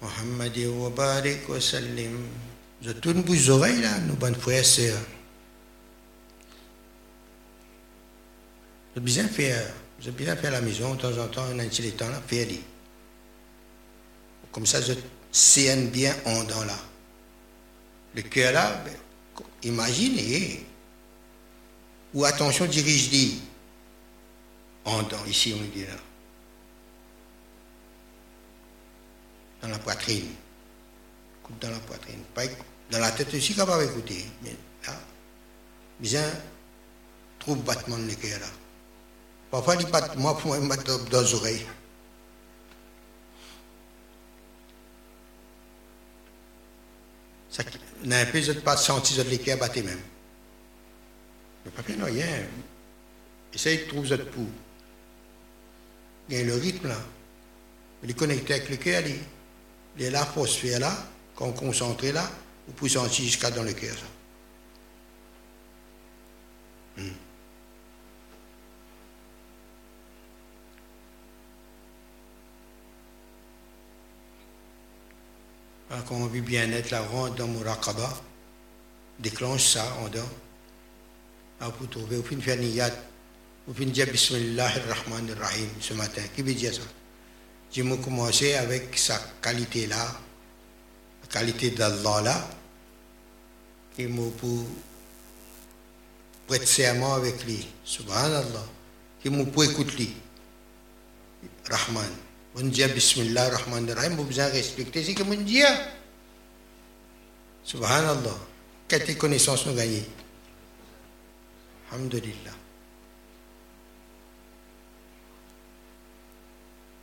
Muhammad 0.00 0.56
wa 0.56 0.90
barik. 0.90 1.40
Je 2.82 2.92
tourne 2.92 3.22
vos 3.22 3.50
oreilles 3.50 3.82
là, 3.82 3.98
nos 4.00 4.14
bonnes 4.14 4.34
frères 4.34 4.60
et 4.60 4.64
sœurs. 4.64 4.98
Je 8.94 9.00
bien 9.00 9.28
faire, 9.28 9.72
je 10.00 10.10
bien 10.10 10.34
faire 10.34 10.50
la 10.50 10.60
maison, 10.60 10.94
de 10.94 11.00
temps 11.00 11.18
en 11.18 11.28
temps, 11.28 11.44
un 11.44 11.68
petit 11.68 11.92
temps 11.92 12.08
là, 12.08 12.20
faire 12.26 12.48
Comme 14.50 14.66
ça, 14.66 14.80
je 14.80 14.94
sais 15.30 15.76
bien 15.86 16.14
en 16.24 16.42
dans 16.44 16.64
là. 16.64 16.76
Le 18.14 18.22
cœur 18.22 18.52
là, 18.52 18.82
ben, 18.84 18.94
imaginez. 19.62 20.64
Ou 22.14 22.24
attention, 22.24 22.66
dirige 22.66 23.10
dit. 23.10 23.40
En 24.84 25.02
dans, 25.02 25.24
ici 25.26 25.54
on 25.56 25.62
dit 25.76 25.84
là. 25.84 26.09
Dans 29.62 29.68
la 29.68 29.78
poitrine. 29.78 30.30
Écoute 31.42 31.58
dans 31.60 31.70
la 31.70 31.78
poitrine. 31.78 32.20
Pas 32.34 32.42
dans 32.90 32.98
la 32.98 33.10
tête 33.12 33.32
aussi, 33.34 33.54
capable 33.54 33.86
d'écouter. 33.86 34.26
Mais 34.42 34.56
là, 34.86 34.94
bien, 35.98 36.30
trouve 37.38 37.62
battement 37.62 37.98
de 37.98 38.14
cœur 38.14 38.40
là. 38.40 38.46
Parfois, 39.50 39.76
il 39.76 39.86
bat, 39.86 40.14
moi, 40.16 40.38
pour 40.38 40.48
moi, 40.48 40.58
il 40.60 40.68
bat 40.68 40.76
dans 40.76 41.20
les 41.20 41.34
oreilles. 41.34 41.66
Ça, 47.50 47.64
n'a 48.04 48.26
peu 48.26 48.40
de 48.40 48.52
pas 48.54 48.76
senti 48.76 49.16
de 49.16 49.22
l'équerre 49.22 49.58
battre 49.58 49.80
même. 49.80 50.00
Mais 51.64 51.70
pas 51.72 51.82
non, 51.94 52.06
rien. 52.06 52.26
Essaye 53.52 53.78
de 53.78 53.84
trouver 53.88 54.08
votre 54.08 54.30
pouls. 54.30 54.48
Il 56.28 56.36
y 56.36 56.40
a 56.40 56.44
le 56.44 56.54
rythme 56.54 56.88
là. 56.88 56.96
Il 58.02 58.10
est 58.10 58.14
connecté 58.14 58.54
avec 58.54 58.70
le 58.70 58.76
cœur, 58.76 59.02
les 59.96 60.10
là, 60.10 60.26
quand 61.34 61.46
on 61.46 61.52
concentre 61.52 62.06
là, 62.06 62.28
vous 62.66 62.72
pouvez 62.72 62.90
sentir 62.90 63.24
jusqu'à 63.24 63.50
dans 63.50 63.62
le 63.62 63.72
cœur. 63.72 63.96
Hmm. 66.96 67.10
quand 76.06 76.16
on 76.16 76.26
vit 76.26 76.40
bien-être, 76.40 76.90
là, 76.90 77.02
rentre 77.02 77.34
dans 77.34 77.48
Murakaba, 77.48 78.08
déclenche 79.18 79.64
ça 79.64 79.84
en 80.00 80.08
dedans. 80.08 80.28
Alors, 81.60 81.74
vous 81.78 81.86
trouvez, 81.86 82.16
vous 82.16 82.40
faire 82.40 82.56
niyat, 82.56 82.90
vous 83.66 83.72
pouvez 83.74 83.86
dire 83.86 84.06
Bismillah 84.06 84.66
ar-Rahman 84.66 85.30
ar-Rahim 85.30 85.68
ce 85.80 85.94
matin. 85.94 86.22
Qui 86.34 86.42
veut 86.42 86.54
dire 86.54 86.72
ça? 86.74 86.82
Je 87.72 87.82
me 87.82 87.96
commencer 87.96 88.54
avec 88.54 88.98
sa 88.98 89.18
qualité-là, 89.40 90.16
la 91.22 91.28
qualité 91.28 91.70
d'Allah 91.70 92.20
là, 92.22 92.50
et 93.98 94.06
me 94.06 94.30
pour 94.30 94.64
prêter 96.46 96.66
serment 96.66 97.14
avec 97.14 97.44
lui, 97.44 97.66
subhanallah, 97.84 98.66
qui 99.22 99.30
me 99.30 99.44
pour 99.44 99.64
écouter 99.64 99.96
lui, 99.96 100.14
Rahman. 101.68 102.10
On 102.56 102.62
dit 102.62 102.84
Bismillah 102.84 103.50
Rahman 103.50 103.88
Rahim, 103.92 104.16
vous 104.16 104.24
besoin 104.24 104.46
respecter 104.46 105.04
ce 105.04 105.12
que 105.12 105.22
mon 105.22 105.34
dit. 105.34 105.62
Subhanallah. 107.62 108.36
Quelle 108.88 109.16
connaissance 109.16 109.66
nous 109.66 109.74
gagnons? 109.74 110.02
Alhamdulillah. 111.92 112.59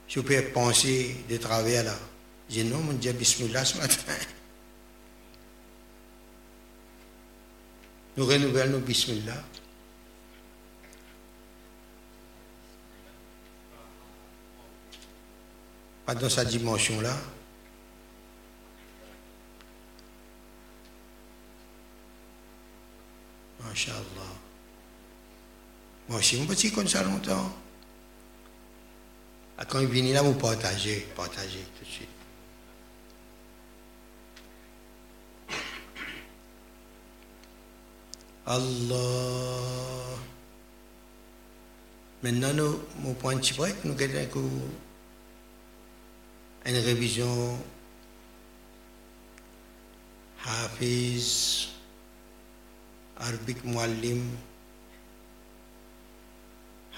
Je 0.08 0.22
peux 0.22 0.42
penser 0.54 1.16
de 1.30 1.38
travers 1.38 1.84
là. 1.84 1.98
J'ai 2.50 2.64
non, 2.64 2.80
mon 2.80 2.94
Dieu, 2.94 3.12
Bismillah 3.12 3.66
ce 3.66 3.78
matin. 3.78 4.14
Nous 8.18 8.26
renouvelons 8.26 8.72
nos 8.72 8.80
bismillah. 8.80 9.44
Pas 16.04 16.16
dans 16.16 16.30
sa 16.30 16.44
dimension-là. 16.44 17.16
Masha'Allah. 23.64 24.02
Moi 26.10 26.18
aussi, 26.18 26.38
mon 26.38 26.48
petit 26.48 26.72
comme 26.72 26.88
ça 26.88 27.04
longtemps. 27.04 27.54
Ah, 29.58 29.66
quand 29.66 29.80
il 29.80 29.88
vient 29.88 30.14
là, 30.14 30.22
vous 30.22 30.34
partagez, 30.36 31.08
partagez 31.16 31.66
tout 31.80 31.86
de 31.86 31.90
suite. 31.90 32.08
Allah. 38.46 39.68
Maintenant, 42.24 42.54
nous, 42.54 42.80
mon 43.00 43.14
point 43.14 43.36
de 43.36 43.54
break, 43.56 43.76
nous 43.84 43.92
avons 43.92 44.50
une 46.66 46.78
révision 46.78 47.58
Hafiz, 50.46 51.70
Arabic 53.18 53.64
Muallim, 53.66 54.24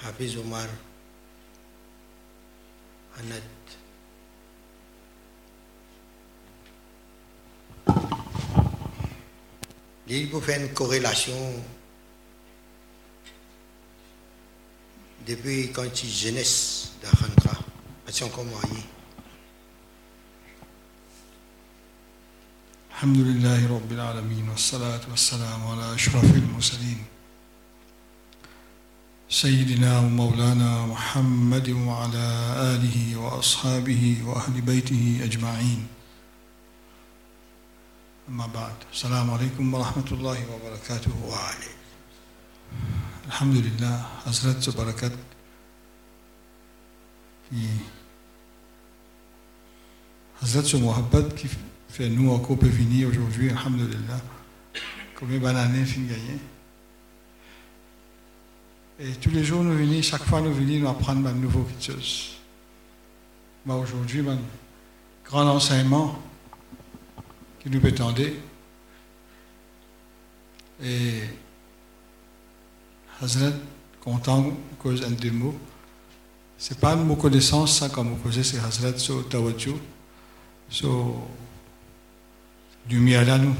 Hafiz 0.04 0.36
Omar, 0.36 0.66
Anat. 3.20 3.42
Il 10.08 10.28
faut 10.28 10.40
faire 10.40 10.60
une 10.60 10.72
corrélation 10.72 11.54
depuis 15.26 15.70
quand 15.72 16.02
il 16.02 16.10
jeunesse 16.10 16.92
d'Aranka. 17.02 17.58
Parce 18.04 18.20
qu'on 18.20 18.44
marié. 18.44 18.84
الحمد 23.00 23.16
لله 23.16 23.60
رب 23.74 23.92
العالمين 23.92 24.48
والصلاة 24.48 25.00
والسلام 25.10 25.66
على 25.66 25.94
أشرف 25.94 26.24
المرسلين 26.36 27.04
سيدنا 29.30 29.98
ومولانا 29.98 30.86
محمد 30.86 31.70
وعلى 31.70 32.26
آله 32.74 33.16
وأصحابه 33.16 34.22
وأهل 34.26 34.60
بيته 34.60 35.20
أجمعين. 35.22 35.86
أما 38.28 38.46
بعد 38.46 38.74
السلام 38.92 39.30
عليكم 39.30 39.74
ورحمة 39.74 40.08
الله 40.12 40.38
وبركاته. 40.50 41.14
وعليكم. 41.22 41.80
الحمد 43.26 43.56
لله 43.56 44.06
حسرت 44.26 44.76
بركات. 44.76 45.12
في 47.50 47.68
حسرت 50.42 50.74
محبت 50.74 51.46
في 51.90 52.08
نوع 52.08 52.38
كوبي 52.38 52.70
فيني 52.70 53.06
وجوجي 53.06 53.50
الحمد 53.50 53.80
لله. 53.80 54.20
كومي 55.20 55.38
بانانين 55.38 55.84
فين 55.84 56.08
جايين 56.08 56.40
et 59.00 59.12
tous 59.20 59.30
les 59.30 59.42
jours 59.44 59.62
nous 59.62 59.76
venons 59.76 60.02
chaque 60.02 60.24
fois 60.24 60.40
nous 60.40 60.52
venons 60.52 60.80
nous 60.80 60.88
apprendre 60.88 61.28
de 61.28 61.34
nouveau 61.34 61.62
quelque 61.62 61.84
chose 61.84 62.36
mais 63.64 63.74
aujourd'hui 63.74 64.20
un 64.28 64.38
grand 65.24 65.46
enseignement 65.46 66.18
qui 67.60 67.70
nous 67.70 67.90
tendre 67.90 68.22
et 70.82 71.20
Hazrat 73.22 73.52
content 74.00 74.52
cause 74.78 75.04
un 75.04 75.10
deux 75.10 75.30
mots. 75.30 75.54
C'est 76.56 76.78
pas 76.78 76.94
une 76.94 77.16
connaissance 77.16 77.78
ça 77.78 77.88
comme 77.90 78.14
vous 78.14 78.32
c'est 78.32 78.58
Hazrat 78.58 78.96
so 78.98 79.22
tawajjuh 79.22 79.76
so 80.70 81.28
dunia 82.88 83.38
nous. 83.38 83.54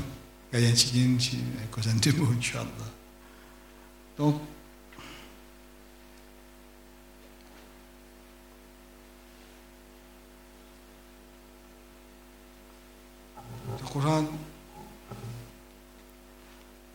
Gaya 0.51 0.75
chijin 0.75 1.19
chi 1.19 1.39
cause 1.71 1.89
un 1.89 1.97
deux 1.97 2.13
mots 2.13 2.33
inchallah. 2.33 2.67
Donc 4.17 4.41
Coran 13.91 14.25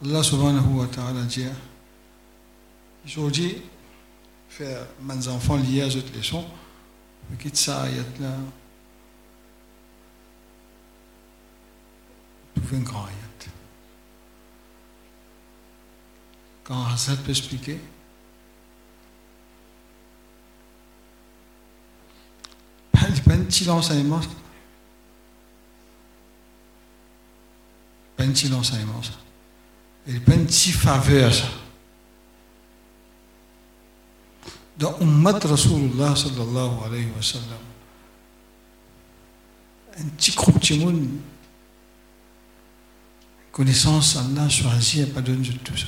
Allah 0.03 0.23
subhanahu 0.23 0.79
wa 0.79 0.87
ta'ala 0.87 1.23
dit 1.23 1.45
aujourd'hui 3.05 3.61
faire 4.47 4.87
mes 5.01 5.27
enfants 5.27 5.57
à 5.57 5.91
cette 5.91 6.15
leçon 6.15 6.45
quitte 7.37 7.57
ça 7.57 7.83
ayat 7.83 8.03
là 8.21 8.29
trouver 12.55 12.77
un 12.77 12.81
grand 12.81 13.07
quand 16.63 16.85
Hazrat 16.85 17.17
peut 17.17 17.31
expliquer 17.31 17.79
pas 22.93 23.35
pas 28.16 28.24
un 28.24 28.30
petit 28.30 28.52
enseignement 28.52 29.02
ça 29.02 29.12
et 30.06 30.18
pas 30.20 30.34
une 30.34 30.46
petite 30.46 30.74
faveur 30.74 31.32
ça 31.34 31.46
dans 34.78 34.98
Ummat 35.00 35.40
Rasulullah 35.44 36.14
sallallahu 36.16 36.84
alayhi 36.86 37.08
wa 37.16 37.22
sallam 37.22 37.64
un 39.98 40.08
petit 40.16 40.32
groupe 40.32 40.60
de 40.60 40.76
monde 40.76 41.08
connaissance 43.52 44.16
Allah 44.16 44.48
choisi 44.48 45.02
et 45.02 45.06
pas 45.06 45.20
donné 45.20 45.48
de 45.48 45.58
tout 45.58 45.76
ça 45.76 45.86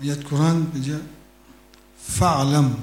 il 0.00 0.06
y 0.06 0.10
a 0.10 0.16
le 0.16 0.22
Coran 0.22 0.62
qui 0.72 0.80
dit 0.80 0.92
فاعلم 2.10 2.74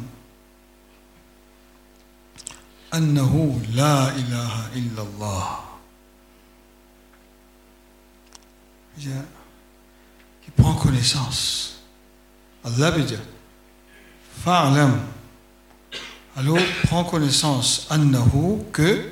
أنه 2.94 3.61
لا 3.73 4.15
إله 4.15 4.73
إلا 4.76 5.02
الله 5.02 5.68
qui 10.41 10.52
prend 10.56 10.73
connaissance. 10.73 11.81
Allah 12.64 12.91
veut 12.91 13.03
dire, 13.03 13.22
fa'alam. 14.44 14.99
Alors, 16.35 16.57
prends 16.84 17.03
connaissance, 17.03 17.88
annahu, 17.89 18.64
que 18.73 19.11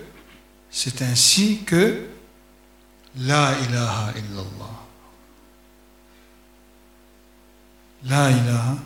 c'est 0.70 1.02
ainsi 1.02 1.60
que 1.64 2.08
la 3.18 3.54
ilaha 3.60 4.14
illallah. 4.18 4.76
La 8.06 8.32
ilaha 8.32 8.78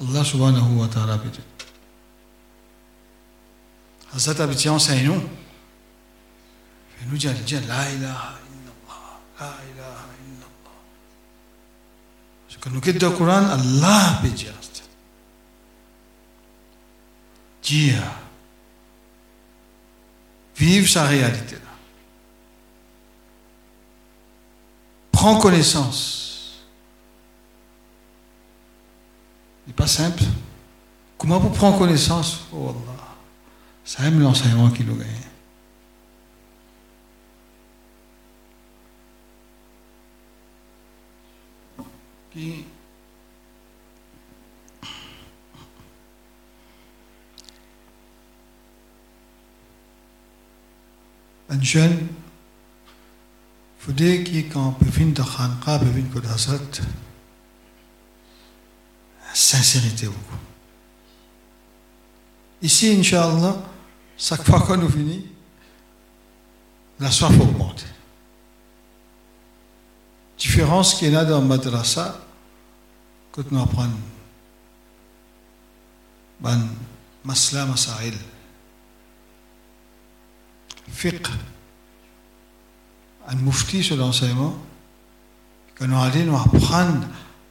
Allah 0.00 0.24
subhanahu 0.24 0.78
wa 0.78 0.86
ta'ala 0.88 1.18
dire. 1.18 1.42
Hazrat 4.14 4.40
Abiti 4.42 4.68
enseigne-nous. 4.68 5.22
nous 7.10 7.16
dire, 7.16 7.32
dire 7.32 7.60
La 7.66 7.90
ilaha 7.90 8.34
illallah, 8.46 9.20
La 9.40 9.56
ilaha 9.72 10.06
illallah. 10.26 10.74
Quittons 12.80 13.10
le 13.10 13.16
Coran, 13.16 13.48
Allah 13.48 14.20
dire. 14.22 14.52
Dire. 17.62 18.02
Vivre 20.56 20.88
sa 20.88 21.04
réalité. 21.04 21.56
Prends 25.12 25.38
connaissance. 25.38 26.24
Ce 26.26 26.32
n'est 29.66 29.72
pas 29.72 29.86
simple. 29.86 30.22
Comment 31.18 31.38
vous 31.38 31.50
prendre 31.50 31.78
connaissance? 31.78 32.46
Oh 32.52 32.68
Allah. 32.68 33.16
C'est 33.84 34.02
même 34.02 34.20
l'enseignement 34.20 34.70
qui 34.70 34.84
nous 34.84 34.96
gagne. 34.96 35.06
qui 42.32 42.64
un 51.48 51.62
jeune 51.62 52.08
faut 53.78 53.92
dire 53.92 54.24
qu'il 54.24 54.48
quand 54.48 54.72
peut 54.72 54.86
venir 54.86 55.14
de 55.14 55.22
Khanqa 55.22 55.78
peut 55.78 55.86
venir 55.86 56.20
de 56.20 56.28
Hazrat 56.28 56.58
sincérité 59.36 60.06
beaucoup 60.06 60.38
ici 62.62 62.96
Inch'Allah 62.98 63.56
chaque 64.18 64.44
fois 64.44 64.60
qu'on 64.60 64.78
nous 64.78 64.88
finit, 64.88 65.26
la 66.98 67.10
soif 67.10 67.38
augmente. 67.38 67.84
Différence 70.38 70.94
qu'il 70.94 71.12
y 71.12 71.16
a 71.16 71.24
dans 71.24 71.40
le 71.40 71.46
madrasa, 71.46 72.18
quand 73.32 73.50
nous 73.50 73.62
apprenons 73.62 73.90
ban 76.40 76.60
masla 77.24 77.66
masail, 77.66 78.14
fiqh, 80.88 81.26
un 83.28 83.34
mufti 83.36 83.82
sur 83.82 83.96
l'enseignement, 83.96 84.56
que 85.74 85.84
nous 85.84 85.96
allons 85.98 86.24
nous 86.24 86.36
apprendre, 86.36 87.06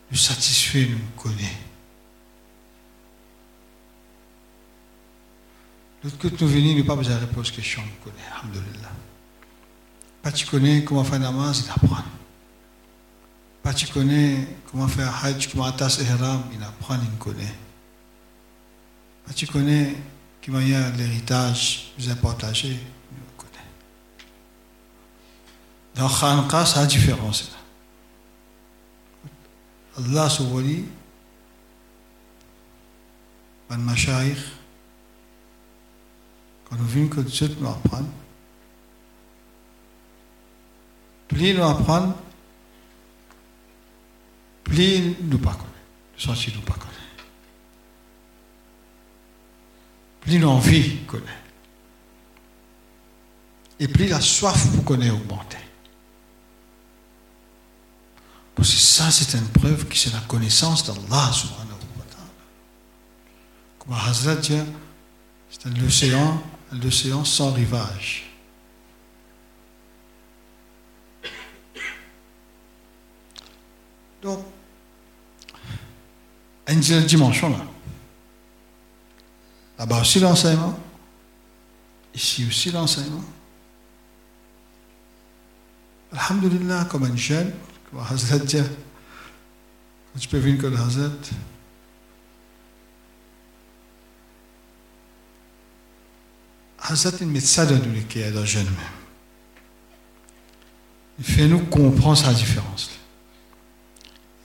nous 0.09 0.17
satisfaire, 0.17 0.89
nous 0.89 1.21
connaître. 1.21 1.74
L'autre 6.05 6.17
que 6.19 6.27
nous 6.27 6.47
venons, 6.47 6.75
nous 6.75 6.85
pas 6.85 6.95
besoin 6.95 7.15
de 7.15 7.21
répondre 7.21 7.49
aux 7.49 7.51
questions, 7.51 7.81
nous 7.81 8.11
alhamdulillah. 8.31 8.91
Pas 10.21 10.31
tu 10.31 10.45
connais 10.45 10.83
comment 10.83 11.03
faire 11.03 11.19
namaz, 11.19 11.63
il 11.65 11.71
apprend. 11.71 12.03
Pas 13.63 13.73
tu 13.73 13.87
connais 13.87 14.47
comment 14.69 14.87
faire 14.87 15.25
hajj, 15.25 15.49
comment 15.51 15.63
attacher 15.63 16.03
ihram, 16.03 16.43
il 16.53 16.61
apprend, 16.61 16.99
il 17.01 17.17
connaît. 17.17 17.55
Pas 19.25 19.33
tu 19.33 19.47
connais 19.47 19.95
y 20.47 20.75
a 20.75 20.91
l'héritage, 20.91 21.91
vous 21.97 22.15
partagé, 22.17 22.69
il 22.69 23.35
connaît. 23.35 23.65
Dans 25.95 26.07
Khanqa, 26.07 26.67
ça 26.67 26.81
a 26.81 26.85
différence. 26.85 27.49
Allah 29.97 30.29
se 30.29 30.43
wali, 30.43 30.85
ban 33.67 33.77
mashayikh, 33.79 34.37
quand 36.69 36.75
nous 36.77 36.85
venons 36.85 37.07
que 37.07 37.21
Dieu 37.21 37.55
nous 37.59 37.67
apprendre, 37.67 38.09
plus 41.27 41.53
nous 41.53 41.63
apprendre, 41.63 42.15
plus 44.63 45.15
nous 45.21 45.37
pas 45.37 45.51
connaître, 45.51 45.69
le 46.15 46.21
sens 46.21 46.47
nous 46.53 46.61
pas 46.61 46.73
connaître. 46.73 46.91
Plus 50.21 50.39
l'envie 50.39 50.97
connaît. 51.05 51.23
Et 53.79 53.87
plus 53.87 54.07
la 54.07 54.21
soif 54.21 54.71
pour 54.73 54.85
connaître 54.85 55.13
augmente. 55.15 55.55
Parce 58.55 58.71
que 58.71 58.77
ça, 58.77 59.11
c'est 59.11 59.37
une 59.37 59.47
preuve 59.49 59.85
que 59.85 59.95
c'est 59.95 60.13
la 60.13 60.21
connaissance 60.21 60.85
d'Allah 60.85 61.31
subhanahu 61.31 61.73
wa 61.97 62.05
ta'ala. 62.09 62.31
Comme 63.77 63.93
Hazrat 63.93 64.41
c'est 64.41 65.67
un 65.67 65.85
océan, 65.85 66.41
un 66.75 66.87
océan 66.87 67.23
sans 67.23 67.51
rivage. 67.51 68.29
Donc, 74.21 74.43
une 76.67 76.79
dimension 76.79 77.49
là. 77.49 77.65
Là-bas 79.77 80.01
aussi 80.01 80.19
l'enseignement, 80.19 80.79
ici 82.13 82.45
aussi 82.47 82.71
l'enseignement. 82.71 83.23
Alhamdulillah, 86.11 86.85
comme 86.85 87.03
un 87.03 87.15
jeune, 87.15 87.53
comme 87.91 87.99
Hazrat 87.99 88.39
tu 90.17 90.27
peux 90.29 90.37
venir 90.39 90.61
comme 90.61 90.75
Hazrat, 90.75 91.11
Hazrat 96.87 97.19
le 97.19 98.45
jeune. 98.45 98.67
Il 101.17 101.25
fait 101.25 101.47
nous 101.47 101.65
comprendre 101.65 102.17
sa 102.17 102.31
différence. 102.31 102.91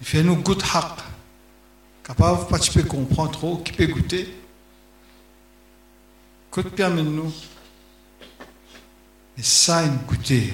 Il 0.00 0.06
fait 0.06 0.22
nous 0.22 0.36
goûter 0.36 0.64
haq. 0.74 1.00
Capable, 2.02 2.58
tu 2.60 2.72
peux 2.72 2.82
comprendre 2.84 3.32
trop, 3.32 3.58
qui 3.58 3.72
peut 3.72 3.86
goûter. 3.86 4.34
Que 6.50 6.62
permet 6.62 7.02
nous. 7.02 7.32
Mais 9.36 9.42
ça, 9.42 9.84
il 9.84 9.92
goûter. 10.06 10.52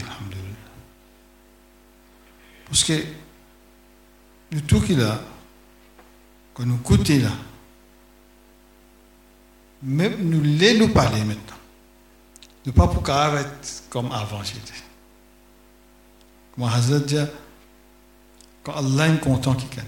Parce 2.66 2.82
que 2.82 2.94
le 4.50 4.60
tout 4.62 4.80
qu'il 4.80 5.00
a, 5.02 5.20
quand 6.52 6.66
nous 6.66 6.78
goûtons 6.78 7.20
là, 7.22 7.30
même 9.82 10.28
nous 10.28 10.42
les 10.42 10.76
nous 10.76 10.88
parler 10.88 11.22
maintenant. 11.22 11.55
Ne 12.66 12.72
pas 12.72 12.88
pour 12.88 13.08
être 13.08 13.84
comme 13.88 14.10
avant 14.10 14.42
j'étais. 14.42 14.74
Comme 16.54 16.64
Hazrat 16.64 16.98
dit, 16.98 17.16
quand 18.64 18.74
Allah 18.74 19.08
est 19.08 19.20
content 19.20 19.54
qu'il 19.54 19.70
gagne. 19.70 19.84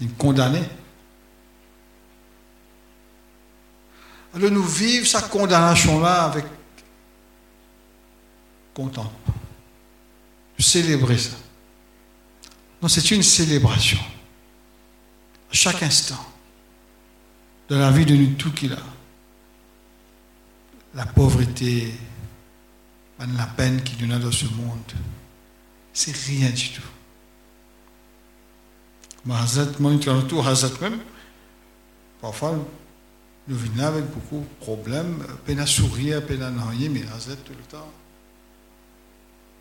Il 0.00 0.08
est 0.08 0.18
condamné. 0.18 0.62
Alors 4.34 4.50
nous 4.50 4.64
vivons 4.64 5.06
sa 5.06 5.22
condamnation-là 5.22 6.24
avec 6.24 6.44
content. 8.74 9.10
Célébrer 10.58 11.18
ça. 11.18 11.36
Non, 12.80 12.88
c'est 12.88 13.10
une 13.10 13.22
célébration. 13.22 13.98
Chaque 15.52 15.82
instant. 15.82 16.26
De 17.68 17.76
la 17.76 17.90
vie 17.90 18.06
de 18.06 18.16
nous 18.16 18.34
tout 18.34 18.52
qu'il 18.52 18.72
a. 18.72 18.78
La 20.94 21.06
pauvreté, 21.06 21.92
la 23.18 23.46
peine 23.46 23.82
qu'il 23.82 24.08
y 24.08 24.12
a 24.12 24.18
dans 24.18 24.32
ce 24.32 24.46
monde. 24.46 24.92
C'est 25.92 26.16
rien 26.16 26.50
du 26.50 26.70
tout. 26.70 26.82
Mais 29.24 29.34
même, 30.80 31.00
parfois, 32.20 32.58
nous 33.46 33.56
venons 33.56 33.84
avec 33.84 34.06
beaucoup 34.06 34.40
de 34.40 34.64
problèmes, 34.64 35.24
peine 35.46 35.60
à 35.60 35.66
sourire, 35.66 36.26
peine 36.26 36.42
à 36.42 36.50
nailler, 36.50 36.88
mais 36.88 37.02
tout 37.44 37.52
le 37.52 37.64
temps, 37.70 37.90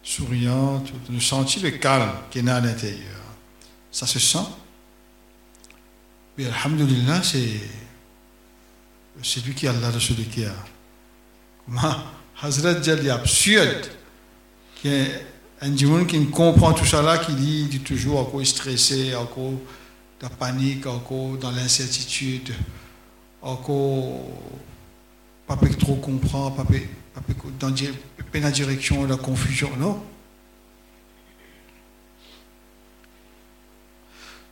souriant, 0.02 0.84
nous 1.10 1.22
sentir 1.22 1.64
le 1.64 1.72
calme 1.72 2.12
qui 2.30 2.40
est 2.40 2.50
à 2.50 2.60
l'intérieur. 2.60 3.20
Ça 3.92 4.08
se 4.08 4.20
sent. 4.20 4.48
Mais 6.42 6.48
Alhamdulillah, 6.48 7.22
c'est, 7.22 7.60
lui 9.46 9.54
qui 9.54 9.68
a 9.68 9.72
Allah 9.72 9.92
celui 10.00 10.26
qui 10.26 10.44
a. 10.44 10.54
Comment? 11.66 11.96
Hazrat 12.42 12.74
dit 12.74 13.10
absurde, 13.10 13.86
qui 14.76 14.88
est 14.88 15.26
un 15.62 15.70
dimanche 15.70 16.08
qui 16.08 16.26
comprend 16.32 16.74
tout 16.74 16.86
ça 16.86 17.04
là, 17.04 17.20
qui 17.20 17.34
dit, 17.34 17.80
toujours 17.82 18.22
encore 18.22 18.44
stressé, 18.44 19.14
encore 19.14 19.52
dans 20.20 20.30
la 20.30 20.36
panique, 20.36 20.88
encore 20.88 21.38
dans 21.38 21.52
l'incertitude, 21.52 22.56
encore 23.42 24.22
pas 25.46 25.60
trop 25.80 25.96
comprendre, 25.96 26.56
pas, 26.56 26.64
dans 27.60 27.76
la 28.34 28.52
direction 28.52 29.06
la 29.06 29.18
confusion, 29.18 29.70
non? 29.78 30.02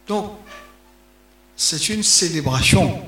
Donc, 0.07 0.33
c'est 1.60 1.90
une 1.90 2.03
célébration. 2.03 3.06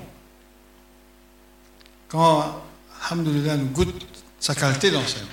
Quand, 2.10 2.62
alhamdoulilah, 3.06 3.56
nous 3.56 3.68
goûte 3.68 4.06
sa 4.42 4.54
qualité 4.54 4.92
d'enseignement. 4.92 5.32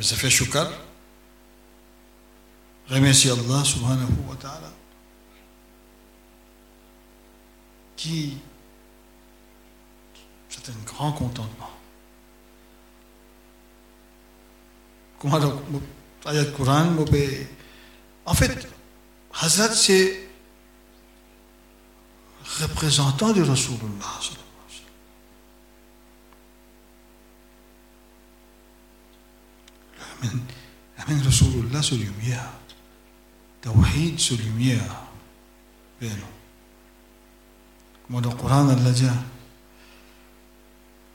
Ça 0.00 0.14
fait 0.14 0.30
choukar. 0.30 0.70
Remercie 2.88 3.30
Allah 3.30 3.64
subhanahu 3.64 4.12
wa 4.28 4.36
ta'ala. 4.36 4.72
Qui, 7.96 8.38
c'est 10.48 10.68
un 10.68 10.84
grand 10.86 11.12
contentement. 11.12 11.70
Comment 15.18 15.40
ayat 16.26 16.44
Quran, 16.56 16.96
en 18.24 18.34
fait, 18.34 18.68
Hazrat 19.40 19.74
c'est 19.74 20.28
représentant 22.60 23.32
de 23.32 23.42
Rasulullah. 23.42 24.20
Amen 30.98 31.22
Rasulullah 31.24 31.82
sur 31.82 31.96
lumière. 31.96 32.50
Tawhid 33.60 34.20
sur 34.20 34.36
lumière. 34.36 35.02
Bien. 36.00 36.10
Comme 38.06 38.20
dans 38.20 38.30
le 38.30 38.36
Coran, 38.36 38.68
Allah 38.68 38.92
dit 38.92 39.06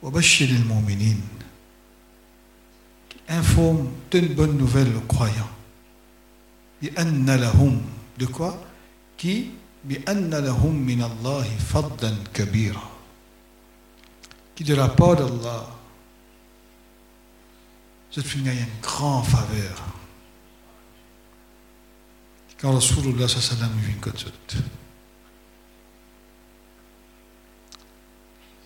وبشر 0.02 0.44
المؤمنين 0.44 1.37
informe 3.28 3.88
d'une 4.10 4.34
bonne 4.34 4.56
nouvelle 4.56 4.94
aux 4.96 5.00
croyants. 5.02 5.50
De 6.82 8.26
quoi? 8.26 8.60
Qui? 9.16 9.50
Qui 14.54 14.64
de 14.64 14.74
la 14.74 14.88
part 14.88 15.16
d'Allah, 15.16 15.66
cette 18.10 18.26
fille 18.26 18.48
a 18.48 18.52
une 18.52 18.66
grande 18.82 19.24
faveur. 19.24 19.84
Quand 22.60 22.72
Rasulullah 22.72 23.28
sallam 23.28 23.70
vient 23.78 23.94
comme 24.00 24.14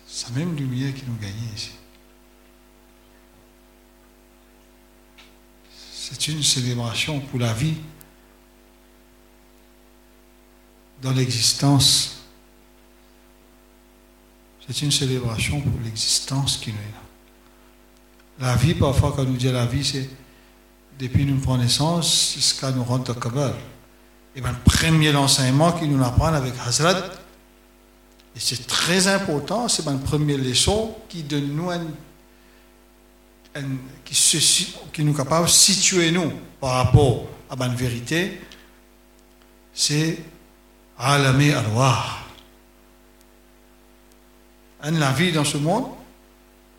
C'est 0.07 0.29
la 0.29 0.35
même 0.39 0.55
lumière 0.55 0.93
qui 0.95 1.03
nous 1.05 1.15
gagnait 1.17 1.53
ici. 1.55 1.73
C'est 6.13 6.31
une 6.31 6.43
célébration 6.43 7.19
pour 7.19 7.39
la 7.39 7.53
vie 7.53 7.73
dans 11.01 11.11
l'existence. 11.11 12.19
C'est 14.67 14.83
une 14.83 14.91
célébration 14.91 15.59
pour 15.59 15.79
l'existence 15.83 16.57
qui 16.57 16.71
nous 16.71 16.77
est 16.77 18.41
là. 18.41 18.47
La 18.47 18.55
vie, 18.55 18.75
parfois, 18.75 19.11
quand 19.15 19.23
nous 19.23 19.37
dit 19.37 19.51
la 19.51 19.65
vie, 19.65 19.83
c'est 19.83 20.07
depuis 20.99 21.25
nous 21.25 21.39
prenons 21.39 21.63
naissance 21.63 22.33
jusqu'à 22.35 22.69
nous 22.69 22.83
rendre 22.83 23.11
au 23.11 23.19
Kabul. 23.19 23.51
Et 24.35 24.41
bien, 24.41 24.51
le 24.51 24.57
premier 24.63 25.15
enseignement 25.15 25.71
qu'il 25.71 25.91
nous 25.91 26.03
apprend 26.03 26.27
avec 26.27 26.53
Hazrat, 26.63 27.09
et 28.35 28.39
c'est 28.39 28.67
très 28.67 29.07
important, 29.07 29.67
c'est 29.67 29.85
la 29.85 29.93
première 29.93 30.37
leçon 30.37 30.95
qui 31.09 31.23
donne 31.23 31.55
nous 31.55 31.71
un, 31.71 31.81
qui, 34.13 34.19
se, 34.19 34.65
qui 34.93 35.03
nous 35.03 35.13
capable 35.13 35.47
de 35.47 35.51
situer 35.51 36.11
nous 36.11 36.31
par 36.61 36.85
rapport 36.85 37.25
à 37.49 37.55
la 37.55 37.67
vérité, 37.69 38.39
c'est 39.73 40.19
alami 40.99 41.51
arwah. 41.51 42.19
La 44.83 45.11
vie 45.13 45.31
dans 45.31 45.45
ce 45.45 45.57
monde, 45.57 45.87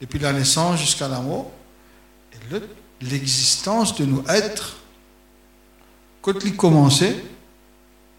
depuis 0.00 0.18
la 0.20 0.32
naissance 0.32 0.78
jusqu'à 0.78 1.08
la 1.08 1.20
mort, 1.20 1.50
et 2.32 2.60
l'existence 3.00 3.96
de 3.96 4.04
nous 4.04 4.22
être, 4.28 4.76
quand 6.22 6.44
il 6.44 6.56
commençait, 6.56 7.16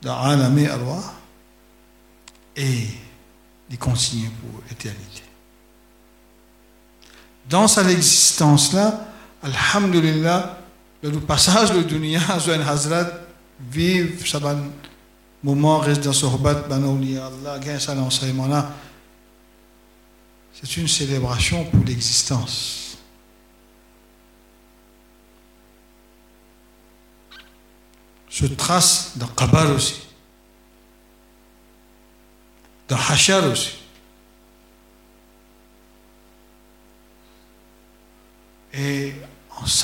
dans 0.01 0.19
alami 0.19 0.67
arwah, 0.67 1.13
et 2.57 2.87
il 3.69 3.77
continue 3.77 4.29
pour 4.29 4.61
l'éternité. 4.67 5.24
Dans 7.49 7.67
cette 7.67 7.87
existence-là, 7.87 9.05
Alhamdulillah, 9.43 10.57
le 11.03 11.19
passage 11.19 11.71
de 11.71 11.83
dunya, 11.83 12.19
Zouen 12.39 12.61
Hazrat, 12.61 13.11
vive, 13.69 14.25
Shaban, 14.25 14.57
moment 15.43 15.77
reste 15.77 16.03
dans 16.03 16.13
sohbat 16.13 16.67
banouli 16.67 17.17
Allah 17.17 17.79
ça 17.79 17.93
l'enseignement 17.93 18.47
là. 18.47 18.73
C'est 20.53 20.77
une 20.77 20.87
célébration 20.87 21.65
pour 21.65 21.83
l'existence. 21.85 22.97
Se 28.29 28.45
trace 28.45 29.11
dans 29.17 29.27
Qabar 29.27 29.69
aussi. 29.71 30.01
Dans 32.87 32.97
Hachar 32.97 33.49
aussi 33.51 33.84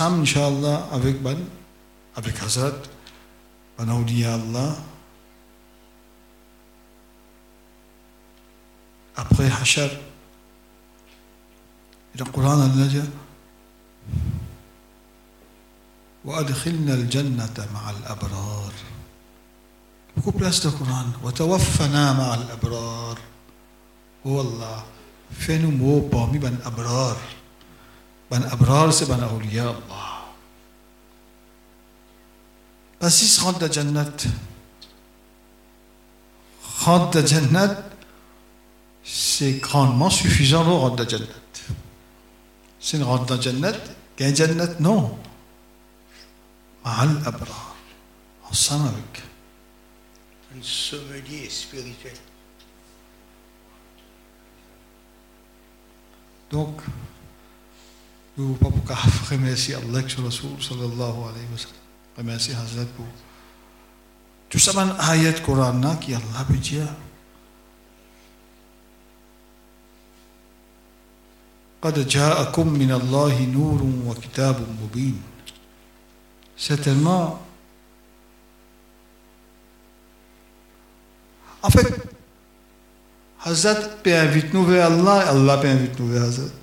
sam 0.01 0.21
inshallah 0.25 0.87
avec 0.91 1.21
ban 1.21 1.37
avec 2.15 2.35
Hazrat 2.41 2.73
ban 3.77 3.87
Aulia 3.97 4.33
Allah 4.33 4.75
après 9.15 9.45
Hachar 9.61 9.91
إلى 12.15 12.23
القرآن 12.27 12.61
النجا 12.61 13.05
وأدخلنا 16.25 16.93
الجنة 16.93 17.57
مع 17.73 17.89
الأبرار 17.89 18.73
beaucoup 20.17 20.31
place 20.33 20.59
de 20.61 20.69
Coran. 20.69 21.07
وتوفنا 21.23 22.13
مع 22.13 22.33
الأبرار. 22.33 23.17
Oh 24.25 24.39
Allah, 24.39 24.83
fais-nous 25.31 25.71
mourir 25.71 26.09
parmi 26.09 26.39
les 26.39 26.47
abrars. 26.65 27.17
Ban 28.31 28.41
abrar 28.49 28.91
c'est 28.93 29.05
ban 29.07 29.21
awliya 29.21 29.67
Allah 29.69 29.77
parce 32.99 33.19
qu'ils 33.19 33.43
rentrent 33.43 33.59
dans 33.59 33.67
la 33.67 33.71
Jannat 33.71 34.17
rentrent 36.79 37.11
dans 37.11 37.19
la 37.19 37.25
Jannat 37.27 37.91
c'est 39.03 39.53
grandement 39.53 40.09
suffisant 40.09 40.63
pour 40.63 40.81
rentrer 40.81 41.05
dans 41.05 41.09
Jannat. 41.09 41.25
C'est 42.79 42.97
une 42.97 43.03
rentre 43.03 43.25
dans 43.25 43.41
Jannat, 43.41 43.73
qu'un 44.15 44.33
Jannat, 44.33 44.79
non. 44.79 45.17
Ma'al 46.83 47.21
abrar. 47.25 47.75
Ensemble 48.49 48.89
avec. 48.89 49.23
Un 50.55 50.61
sommelier 50.61 51.49
spirituel. 51.49 52.13
Donc, 56.51 56.81
bu 58.37 58.57
papu 58.57 58.85
kahf 58.85 59.29
khimesi 59.29 59.77
Allah 59.77 60.03
Resulü 60.03 60.61
sallallahu 60.61 61.27
aleyhi 61.27 61.47
ve 61.53 61.57
sellem 61.57 61.75
khimesi 62.15 62.53
Hazret 62.53 62.87
bu. 62.97 63.03
Tu 64.49 64.59
saman 64.59 64.89
ayet 64.99 65.43
Kur'an'na 65.45 65.99
ki 65.99 66.15
Allah 66.15 66.45
bijiya 66.53 66.87
قد 71.81 72.07
جاءكم 72.07 72.67
من 72.81 72.91
الله 72.91 73.35
نور 73.57 73.81
وكتاب 74.07 74.57
مبين 74.83 75.21
Certainement, 76.57 77.39
en 81.63 81.69
fait, 81.71 81.87
Hazrat 83.39 83.81
invite 84.05 84.53
nous 84.53 84.63
vers 84.63 84.85
Allah, 84.91 85.27
Allah 85.27 85.59
invite 85.63 85.99
nous 85.99 86.07
vers 86.07 86.21
Hazrat. 86.21 86.60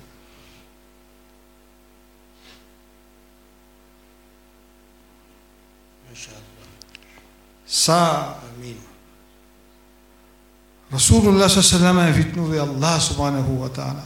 سامين. 7.69 8.79
رسول 10.93 11.29
الله 11.29 11.47
صلى 11.47 11.59
الله 11.59 11.69
عليه 11.69 11.77
وسلم 11.77 11.99
فتنو 12.17 12.51
في 12.51 12.61
الله 12.63 12.99
سبحانه 12.99 13.47
وتعالى. 13.61 14.05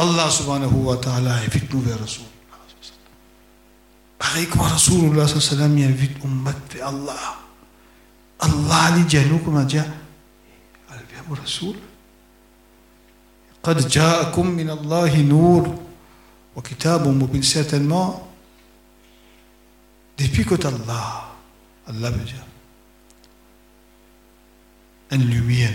الله 0.00 0.28
سبحانه 0.28 0.74
وتعالى 0.74 1.32
فتنو 1.54 1.80
في 1.86 1.92
رسول 1.92 2.02
الله 2.02 2.06
صلى 2.06 2.26
الله 2.26 2.58
عليه 2.58 2.82
وسلم. 2.82 4.74
رسول 4.74 5.02
الله 5.10 5.26
صلى 5.26 5.36
الله 5.38 5.46
عليه 5.46 5.54
وسلم 5.54 5.78
يفت 5.78 6.24
أمت 6.24 6.56
في 6.68 6.88
الله. 6.88 7.24
الله 8.44 8.82
لي 8.96 9.02
ما 9.46 9.64
جاء 9.70 9.90
رسول. 11.30 11.76
قد 13.62 13.88
جاءكم 13.88 14.46
من 14.46 14.70
الله 14.70 15.22
نور 15.22 15.78
وكتاب 16.56 17.08
مبين 17.08 17.42
سيرتين 17.42 17.86
ما 17.86 18.18
depuis 20.18 20.44
que 20.44 20.58
الله 20.66 21.22
الله 21.88 22.10
بجاه 22.10 22.49
une 25.12 25.28
lumière 25.28 25.74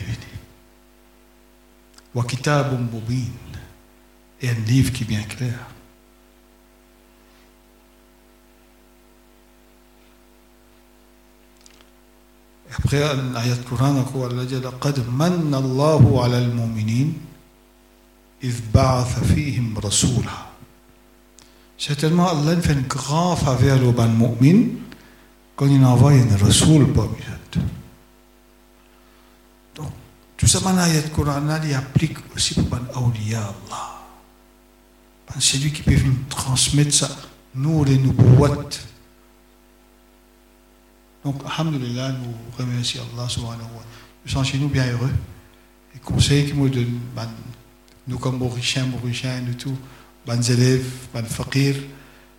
وكتاب 2.15 2.89
مبين 2.93 3.31
et 4.41 4.49
un 4.49 4.53
livre 4.67 4.91
qui 4.91 5.03
est 5.03 5.07
bien 5.07 5.23
clair. 5.23 5.57
Après, 12.77 12.99
l'ayat 12.99 13.55
Coran, 13.67 13.95
Allah 13.95 14.45
dit 14.45 14.55
لقد 14.55 15.09
من 15.09 15.53
الله 15.55 16.23
على 16.23 16.37
المؤمنين 16.37 17.13
إذ 18.43 18.61
بعث 18.73 19.23
فيهم 19.23 19.77
رسولا 19.77 20.45
Certainement, 21.77 22.29
Allah 22.29 22.55
fait 22.61 22.73
une 22.73 22.87
grande 22.87 23.37
faveur 23.37 23.79
aux 23.85 23.91
mu'min 23.91 24.67
quand 25.57 25.67
il 25.67 25.83
envoie 25.83 26.11
un 26.11 26.37
rasoul 26.37 26.87
parmi 26.93 27.17
eux. 27.17 27.61
Tout 30.37 30.47
Coran, 31.15 31.61
il 31.63 31.73
applique 31.73 32.17
aussi 32.35 32.53
pour 32.55 32.63
ban 32.63 32.81
awliya 32.93 33.39
Allah. 33.39 33.95
C'est 35.39 35.57
lui 35.57 35.71
qui 35.71 35.81
peut 35.81 35.95
venir 35.95 36.13
transmettre 36.29 36.93
ça, 36.93 37.09
nous 37.55 37.83
les 37.83 37.97
nous 37.97 38.13
Donc, 41.23 41.41
Alhamdulillah, 41.45 42.11
nous 42.11 42.35
remercions 42.57 43.01
Allah 43.15 43.27
subhanahu 43.27 43.61
wa 43.61 43.83
Nous 44.25 44.31
sommes 44.31 44.45
chez 44.45 44.57
nous 44.57 44.69
bien 44.69 44.85
heureux. 44.91 45.11
Les 45.93 45.99
conseils 45.99 46.45
qu'il 46.45 46.55
nous 46.55 46.69
donne, 46.69 46.99
nous 48.07 48.19
comme 48.19 48.37
Mauriciens, 48.37 48.85
Mauriciens, 48.85 49.41
nous 49.41 49.53
tous, 49.55 49.75
les 50.27 50.51
élèves, 50.51 50.85
les 51.15 51.23
faqirs, 51.23 51.77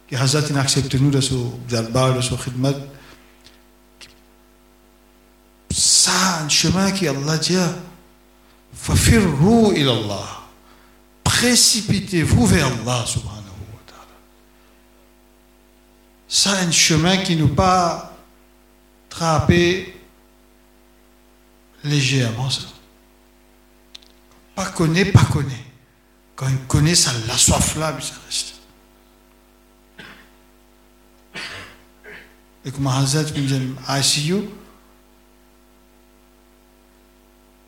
que 0.09 0.17
Hazrat 0.17 0.43
il 0.49 0.59
accepte 0.59 0.95
nous 0.95 1.11
de 1.11 1.21
ce 1.21 1.35
darbar, 1.69 2.15
de 2.15 2.21
ce 2.21 2.35
khidmat. 2.35 2.75
Ça, 6.07 6.39
un 6.45 6.49
chemin 6.49 6.93
qui 6.93 7.09
Allah 7.09 7.37
dit, 7.37 7.59
fafirru 8.73 9.77
ila 9.77 9.91
Allah. 9.91 10.41
Précipitez-vous 11.25 12.47
vers 12.47 12.67
Allah 12.67 13.05
subhanahu 13.05 13.65
wa 13.75 13.83
ta'ala. 13.85 14.15
Ça, 16.29 16.53
un 16.59 16.71
chemin 16.71 17.17
qui 17.17 17.35
nous 17.35 17.49
pas 17.49 18.17
trapper 19.09 19.97
légèrement 21.83 22.51
ça. 22.51 22.69
Pas 24.55 24.67
connaît, 24.67 25.07
pas 25.07 25.25
connaît. 25.25 25.65
Quand 26.37 26.47
il 26.49 26.59
connaît, 26.69 26.95
ça 26.95 27.11
la 27.27 27.37
soif 27.37 27.75
là, 27.75 27.93
mais 27.93 28.03
ça 28.03 28.15
reste. 28.27 28.55
Et 32.65 32.71
comme 32.71 32.87
Hazrat 32.87 33.23
me 33.23 33.41
dit, 33.41 33.75
ICU, 33.89 34.45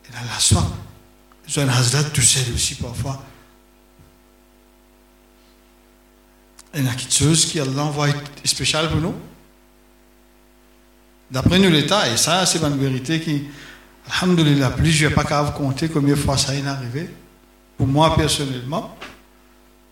il 0.09 0.17
a 0.17 0.21
la 0.33 0.39
soif. 0.39 0.65
Un 1.57 1.69
Hazrat 1.69 2.05
tout 2.05 2.21
seul 2.21 2.55
aussi 2.55 2.75
parfois. 2.75 3.23
Il 6.75 6.85
y 6.85 6.89
a 6.89 6.95
quelque 6.95 7.13
chose 7.13 7.47
qui 7.47 7.59
Allah 7.59 7.85
envoie 7.85 8.09
spécial 8.45 8.91
pour 8.91 9.01
nous. 9.01 9.15
D'après 11.31 11.59
nous, 11.59 11.71
l'État, 11.71 12.09
et 12.09 12.17
ça, 12.17 12.45
c'est 12.47 12.63
une 12.63 12.79
vérité 12.79 13.21
qui, 13.21 13.49
Alhamdulillah, 14.11 14.71
plus 14.71 14.91
je 14.91 15.07
n'ai 15.07 15.15
pas 15.15 15.25
qu'à 15.25 15.43
vous 15.43 15.53
compter 15.53 15.89
combien 15.89 16.15
de 16.15 16.21
fois 16.21 16.37
ça 16.39 16.55
est 16.55 16.67
arrivé. 16.67 17.11
Pour 17.77 17.87
moi, 17.87 18.15
personnellement, 18.15 18.97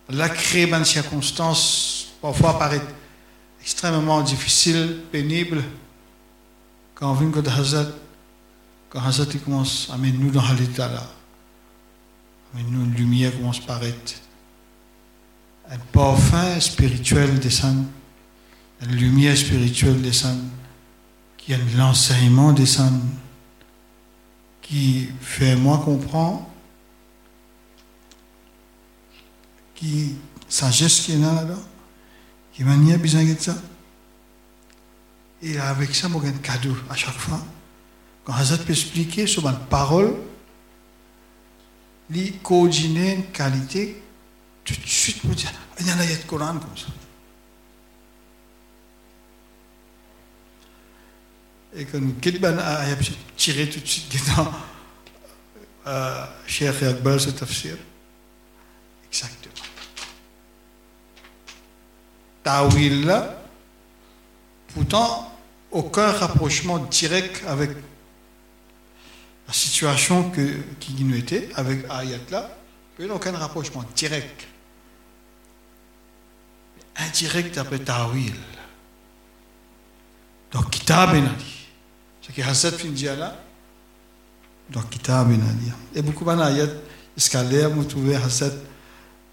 la 0.08 0.28
créer 0.28 0.72
une 0.72 0.84
circonstance 0.84 2.08
parfois 2.20 2.58
paraît 2.58 2.82
extrêmement 3.60 4.20
difficile, 4.22 4.98
pénible, 5.10 5.62
quand 6.94 7.10
on 7.10 7.14
vient 7.14 7.30
que 7.30 7.48
Hazrat, 7.48 7.86
quand 8.88 9.00
Hazrat 9.00 9.26
commence 9.44 9.90
à 9.92 9.96
mettre 9.96 10.18
nous 10.18 10.30
dans 10.30 10.52
l'état 10.52 10.88
là, 10.88 11.06
nous 12.54 12.84
une 12.84 12.94
lumière 12.94 13.32
commence 13.36 13.58
à 13.58 13.62
paraître, 13.62 14.14
un 15.68 15.78
parfum 15.92 16.58
spirituel 16.60 17.38
descend, 17.38 17.84
une 18.82 18.96
lumière 18.96 19.36
spirituelle 19.36 20.00
descend, 20.00 20.40
qui 21.36 21.52
a 21.54 21.58
l'enseignement 21.76 22.52
descend, 22.52 23.00
qui 24.62 25.08
fait 25.20 25.56
moi 25.56 25.78
comprendre, 25.78 26.46
qui 29.74 30.16
sagesse 30.48 31.00
qui 31.00 31.12
est 31.12 31.18
là 31.18 31.44
là 31.44 31.56
qui 32.56 32.64
m'a 32.64 32.96
besoin 32.96 33.22
de 33.22 33.38
ça. 33.38 33.54
Et 35.42 35.58
avec 35.58 35.94
ça, 35.94 36.08
moi, 36.08 36.22
j'ai 36.24 36.30
un 36.30 36.38
cadeau 36.38 36.74
à 36.88 36.94
chaque 36.94 37.18
fois. 37.18 37.38
Quand 38.26 38.32
Hazrat 38.32 38.58
peut 38.58 38.72
expliquer 38.72 39.28
sur 39.28 39.44
ma 39.44 39.52
parole, 39.52 40.16
lui 42.10 42.32
coordonner 42.42 43.14
une 43.14 43.26
qualité, 43.26 44.02
tout 44.64 44.74
de 44.74 44.86
suite, 44.86 45.24
vous 45.24 45.34
dire, 45.34 45.52
il 45.78 45.86
y 45.86 45.90
a 45.90 45.94
un 45.94 46.00
ayat 46.00 46.16
Coran 46.26 46.58
comme 46.58 46.76
ça. 46.76 46.88
Et 51.76 51.84
quand 51.84 52.00
quittons 52.20 52.58
ayat, 52.58 52.96
tirer 53.36 53.70
tout 53.70 53.78
de 53.78 53.86
suite 53.86 54.20
dans 54.34 54.52
euh, 55.86 56.26
Cheikh 56.48 56.82
Akbar, 56.82 57.20
ce 57.20 57.30
tafsir. 57.30 57.76
Exactement. 59.08 59.54
Tawil 62.42 63.22
pourtant, 64.74 65.32
aucun 65.70 66.10
rapprochement 66.10 66.78
direct 66.78 67.44
avec 67.46 67.70
la 69.46 69.52
situation 69.52 70.30
que, 70.30 70.56
qui 70.80 71.04
nous 71.04 71.16
était 71.16 71.48
avec 71.54 71.84
Ayatollah, 71.88 72.50
il 72.98 73.04
n'y 73.04 73.10
a 73.10 73.14
aucun 73.14 73.32
rapprochement 73.32 73.84
direct. 73.94 74.46
Indirect 76.96 77.58
après 77.58 77.78
Tawil. 77.78 78.34
Donc, 80.52 80.70
Kitab 80.70 81.12
Benadi. 81.12 81.66
Ce 82.22 82.32
qui 82.32 82.40
est 82.40 82.44
Hassad 82.44 82.74
Findiala, 82.74 83.36
donc 84.70 84.88
Kitab 84.90 85.28
Benadi. 85.28 85.70
Et 85.94 86.02
beaucoup 86.02 86.24
d'ayat, 86.24 86.66
escalaire, 87.16 87.70
vous 87.70 87.84
trouvez 87.84 88.16
Hassad, 88.16 88.58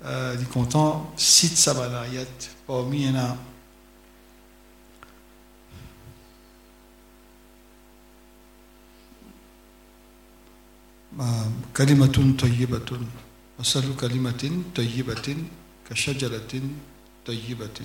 euh, 0.06 0.36
dit 0.36 0.46
content, 0.46 1.12
cite 1.16 1.58
Sabanayat, 1.58 2.26
parmi 2.68 3.08
un 3.08 3.38
كلمة 11.78 12.36
طيبة 12.42 12.90
مثل 13.60 13.96
كلمة 13.96 14.64
طيبة 14.76 15.38
كشجرة 15.90 16.62
طيبة. 17.26 17.80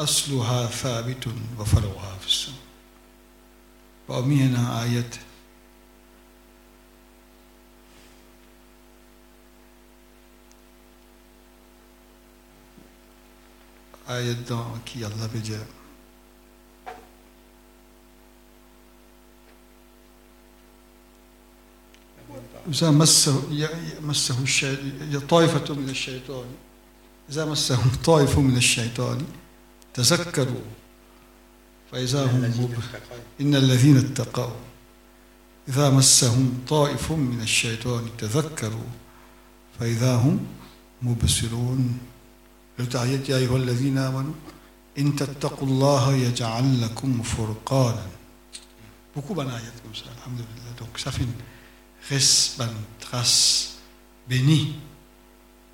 أصلها 0.00 0.66
ثابت 0.66 1.24
وفرعها 1.58 2.16
في 2.20 2.26
السماء. 2.26 2.60
وأمي 4.08 4.36
هنا 4.42 4.82
آية 4.82 5.10
ayat 14.08 14.40
dans 14.48 14.64
qui 14.86 15.04
Allah 15.04 15.28
veut 15.28 15.40
dire 15.40 15.60
إذا 22.68 22.90
مسه 22.90 23.42
مسه 24.00 24.42
الشيطان 24.42 25.20
طائفة 25.28 25.74
من 25.74 25.88
الشيطان. 25.88 26.46
إذا 27.30 27.44
مسهم 27.44 27.90
طائف 28.04 28.38
من 28.38 28.56
الشيطان 28.56 29.26
تذكروا. 29.94 30.64
فإذا 31.92 32.24
هم 32.24 32.44
إن 33.40 33.54
الذين 33.54 33.96
اتقوا. 33.96 34.56
إذا 35.68 35.90
مسهم 35.90 36.64
طائف 36.68 37.12
من 37.12 37.40
الشيطان 37.40 38.08
تذكروا. 38.18 38.90
فإذا 39.78 40.14
هم 40.14 40.46
مبصرون. 41.02 41.98
الآيات 42.80 43.28
يا 43.28 43.36
أيها 43.36 43.56
الذين 43.56 43.98
آمنوا 43.98 44.34
إن 44.98 45.16
تتقوا 45.16 45.68
الله 45.68 46.14
يجعل 46.14 46.82
لكم 46.82 47.22
فرقانا. 47.22 48.06
d'ayats 49.44 49.80
comme 49.82 49.94
ça, 49.94 50.04
alhamdulillah. 50.16 50.72
Donc 50.78 50.98
ça 50.98 51.10
trace 53.00 53.78
bénie 54.28 54.76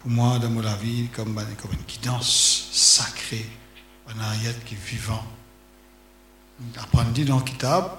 pour 0.00 0.10
moi 0.10 0.38
dans 0.38 0.50
ma 0.50 0.74
vie, 0.76 1.08
comme, 1.14 1.34
comme 1.34 1.72
une 1.72 1.86
guidance 1.86 2.68
sacrée, 2.72 3.46
un 4.08 4.32
ayat 4.32 4.52
qui 4.64 4.74
est 4.74 4.86
vivant. 4.86 5.24
Apprendre 6.76 7.24
dans 7.24 7.38
le 7.38 7.42
kitab, 7.44 7.90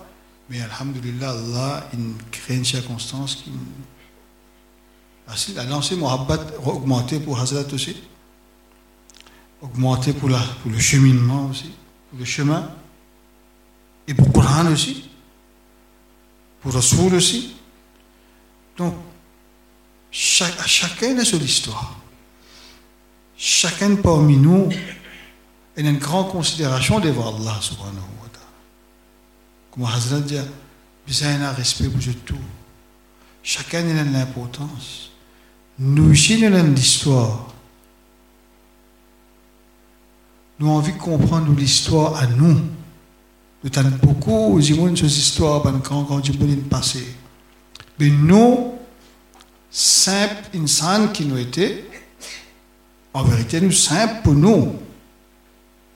mais 0.50 0.62
alhamdulillah, 0.62 1.32
Allah, 1.32 1.90
il 1.94 2.14
crée 2.32 2.56
une 2.56 2.66
circonstance 2.66 3.36
qui 3.36 3.52
a 5.58 5.64
lancé 5.66 5.96
Mohabbat 5.96 6.54
augmenté 6.64 7.20
pour 7.20 7.40
Hazrat 7.40 7.66
aussi 7.74 7.96
augmenter 9.62 10.14
pour, 10.14 10.30
la, 10.30 10.40
pour 10.62 10.72
le 10.72 10.80
cheminement 10.80 11.48
aussi, 11.48 11.72
pour 12.10 12.20
le 12.20 12.26
chemin, 12.26 12.70
et 14.08 14.14
pour 14.14 14.32
Coran 14.32 14.68
aussi, 14.72 15.10
pour 16.62 16.74
Rasoul 16.74 17.16
aussi. 17.16 17.56
Donc, 18.78 18.96
chacun 20.12 21.18
a 21.18 21.26
son 21.26 21.40
histoire. 21.40 21.96
Chacun 23.38 23.96
parmi 23.96 24.38
nous 24.38 24.70
a 25.78 25.82
une 25.82 25.98
grande 25.98 26.30
considération 26.30 27.00
devant 27.00 27.36
Allah 27.36 27.58
subhanahu 27.62 27.94
wa 28.22 28.30
ta'ala. 28.32 28.46
Comme 29.72 29.86
Hazrat 29.86 30.22
dit, 30.22 30.38
besoin 31.06 31.42
un 31.42 31.52
respect 31.52 31.90
pour 31.90 32.02
tout. 32.26 32.36
Chacun 33.44 33.88
a 33.98 34.04
l'importance. 34.04 35.12
Nous 35.78 36.12
aussi, 36.12 36.42
nous 36.42 36.56
avons 36.56 36.72
l'histoire. 36.72 37.48
nous 40.60 40.68
avons 40.68 40.78
envie 40.78 40.94
de 40.94 40.98
comprendre 40.98 41.54
l'histoire 41.54 42.16
à 42.16 42.28
nous. 42.28 42.62
Nous 43.64 43.70
avons 43.76 43.98
beaucoup 44.02 44.60
de 44.60 44.96
ces 44.96 45.06
histoires 45.06 45.64
quand 45.84 46.06
quand 46.06 46.20
du 46.20 46.32
passé. 46.58 47.06
Mais 48.00 48.10
nous, 48.10 48.78
simples 49.72 50.50
insan 50.56 51.10
qui 51.10 51.26
nous 51.26 51.38
étaient, 51.38 51.86
en 53.14 53.24
vérité, 53.24 53.62
nous 53.62 53.72
simples 53.72 54.22
pour 54.24 54.34
nous. 54.34 54.76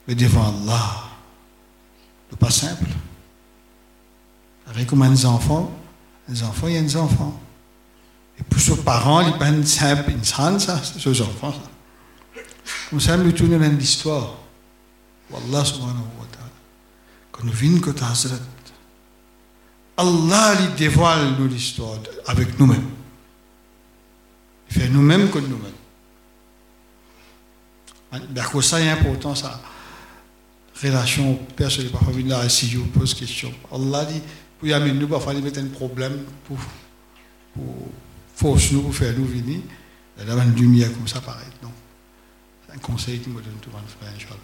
Mais 0.07 0.15
devant 0.15 0.47
Allah, 0.47 1.03
nous 2.31 2.37
pas 2.37 2.49
simple. 2.49 2.85
Avec 4.67 4.87
comme 4.87 5.09
les 5.09 5.25
enfants, 5.25 5.71
les 6.27 6.43
enfants, 6.43 6.67
il 6.67 6.75
y 6.75 6.77
a 6.77 6.81
des 6.81 6.95
enfants. 6.95 7.39
Et 8.39 8.43
pour 8.43 8.61
ses 8.61 8.77
parents, 8.77 9.21
ils 9.21 9.33
sont 9.33 9.65
simples 9.65 10.11
insan, 10.19 10.59
ça, 10.59 10.81
ses 10.81 11.21
enfants, 11.21 11.51
ça. 11.51 12.41
Comme 12.89 12.99
ça, 12.99 13.17
nous 13.17 13.31
tournons 13.31 13.59
dans 13.59 13.77
l'histoire. 13.77 14.35
Wallah 15.31 15.63
subhanahu 15.63 16.09
wa 16.19 16.25
ta'ala. 16.31 16.49
Quand 17.31 17.43
nous 17.43 17.51
venons 17.51 17.79
côté 17.79 18.03
Hazrat, 18.03 18.37
Allah 19.99 20.55
lui 20.55 20.67
dévoile 20.77 21.35
nous 21.37 21.47
l'histoire 21.49 21.97
avec 22.25 22.57
nous-mêmes. 22.57 22.89
Il 24.69 24.81
fait 24.81 24.87
nous-mêmes 24.87 25.29
comme 25.29 25.45
nous-mêmes. 25.45 25.73
D'accord, 28.29 28.63
ça 28.63 28.79
est 28.79 28.89
important, 28.89 29.35
ça. 29.35 29.61
Relation 30.81 31.35
personnelle, 31.53 31.91
parfois, 31.91 32.13
là, 32.25 32.47
si 32.47 32.69
je 32.69 32.79
pose 32.79 33.13
question. 33.13 33.53
Allah 33.73 34.05
dit, 34.05 34.21
pour 34.57 34.69
y 34.69 34.73
amener 34.73 34.93
nous, 34.93 35.09
parfois, 35.09 35.33
il 35.33 35.43
met 35.43 35.57
un 35.57 35.65
problème 35.65 36.23
pour, 36.45 36.57
pour 37.53 37.75
force 38.35 38.71
nous, 38.71 38.83
pour 38.83 38.95
faire 38.95 39.13
nous 39.17 39.25
venir. 39.25 39.59
Là, 40.17 40.33
une 40.45 40.55
lumière 40.55 40.93
comme 40.93 41.09
ça, 41.09 41.19
pareil. 41.19 41.45
Donc, 41.61 41.73
c'est 42.65 42.73
un 42.73 42.79
conseil 42.79 43.19
que 43.19 43.25
je 43.25 43.35
donne 43.35 43.43
tout 43.61 43.69
le 43.69 43.75
monde, 43.75 43.83
Inch'Allah. 44.15 44.37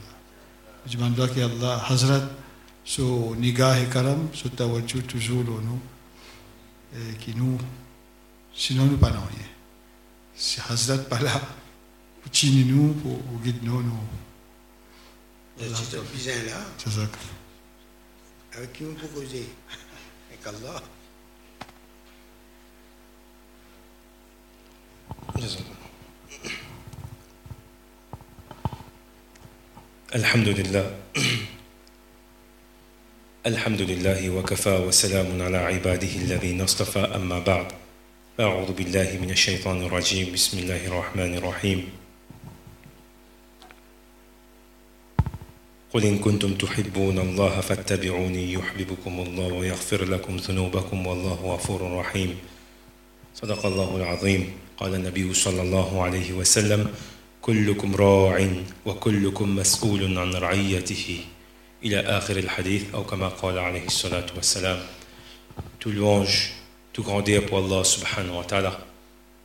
Je 0.86 0.98
demande 0.98 1.16
que 1.16 1.40
Allah, 1.40 1.82
Hazrat, 1.88 2.24
so 2.85 3.35
nigah 3.37 3.79
et 3.81 3.87
karam, 3.91 4.29
so 4.35 4.49
tawajjuh 4.49 5.03
toujours 5.03 5.45
nous, 5.45 5.81
et 6.95 7.17
qui 7.19 7.35
nous, 7.35 7.59
sinon 8.55 8.87
nous 8.87 8.97
pas 8.97 9.09
rien. 9.11 9.21
Si 10.35 10.59
Hazrat 10.69 10.99
pas 10.99 11.21
là, 11.21 11.41
pour 12.23 12.33
chiner 12.33 12.65
nous, 12.65 12.95
pour 12.95 13.19
guider 13.43 13.61
nous, 13.63 13.83
nous. 13.83 13.93
Je 15.61 15.67
suis 15.75 15.99
bizarre 16.15 16.45
là, 16.47 16.65
C'est 16.79 16.91
ça. 16.91 17.03
avec 18.57 18.73
qui 18.73 18.85
on 18.85 18.95
peut 18.95 19.07
causer 19.09 19.47
Avec 20.31 20.47
Allah. 20.47 20.83
الحمد 30.15 30.49
لله 30.49 30.95
الحمد 33.46 33.82
لله 33.82 34.30
وكفى 34.30 34.76
وسلام 34.90 35.42
على 35.42 35.58
عباده 35.58 36.14
الذين 36.16 36.62
اصطفى 36.62 37.00
أما 37.00 37.40
بعد. 37.40 37.68
أعوذ 38.40 38.74
بالله 38.74 39.22
من 39.22 39.30
الشيطان 39.30 39.86
الرجيم. 39.86 40.34
بسم 40.34 40.66
الله 40.66 40.88
الرحمن 40.88 41.38
الرحيم. 41.38 41.80
قل 45.94 46.04
إن 46.04 46.18
كنتم 46.18 46.58
تحبون 46.58 47.20
الله 47.20 47.62
فاتبعوني 47.62 48.54
يحببكم 48.54 49.14
الله 49.20 49.54
ويغفر 49.54 50.06
لكم 50.06 50.38
ذنوبكم 50.38 51.08
والله 51.08 51.40
غفور 51.54 51.82
رحيم. 52.02 52.38
صدق 53.36 53.66
الله 53.66 53.98
العظيم. 53.98 54.42
قال 54.78 54.96
النبي 54.96 55.34
صلى 55.34 55.62
الله 55.62 56.04
عليه 56.04 56.34
وسلم 56.34 56.90
كلكم 57.42 57.96
راع 57.96 58.50
وكلكم 58.86 59.56
مسؤول 59.56 60.18
عن 60.18 60.34
رعيته. 60.34 61.35
إلى 61.84 62.00
آخر 62.00 62.38
الحديث 62.38 62.94
أو 62.94 63.04
كما 63.04 63.28
قال 63.28 63.60
عليه 63.60 63.86
الصلاة 63.86 64.26
والسلام. 64.36 64.80
تلوانج 65.82 66.00
لونج 66.00 66.30
تو 66.94 67.02
غاندير 67.04 67.58
الله 67.58 67.84
سبحانه 67.84 68.40
وتعالى 68.40 68.78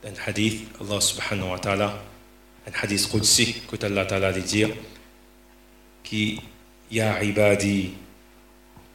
أن 0.07 0.16
حديث 0.16 0.55
الله 0.81 1.01
سبحانه 1.01 1.52
وتعالى 1.52 2.01
أن 2.69 2.74
حديث 2.74 3.12
قدسي 3.12 3.55
كنت 3.70 3.85
الله 3.85 4.02
تعالى 4.05 4.28
لدير 4.40 4.74
كي 6.05 6.40
يا 6.93 7.05
عبادي 7.05 7.90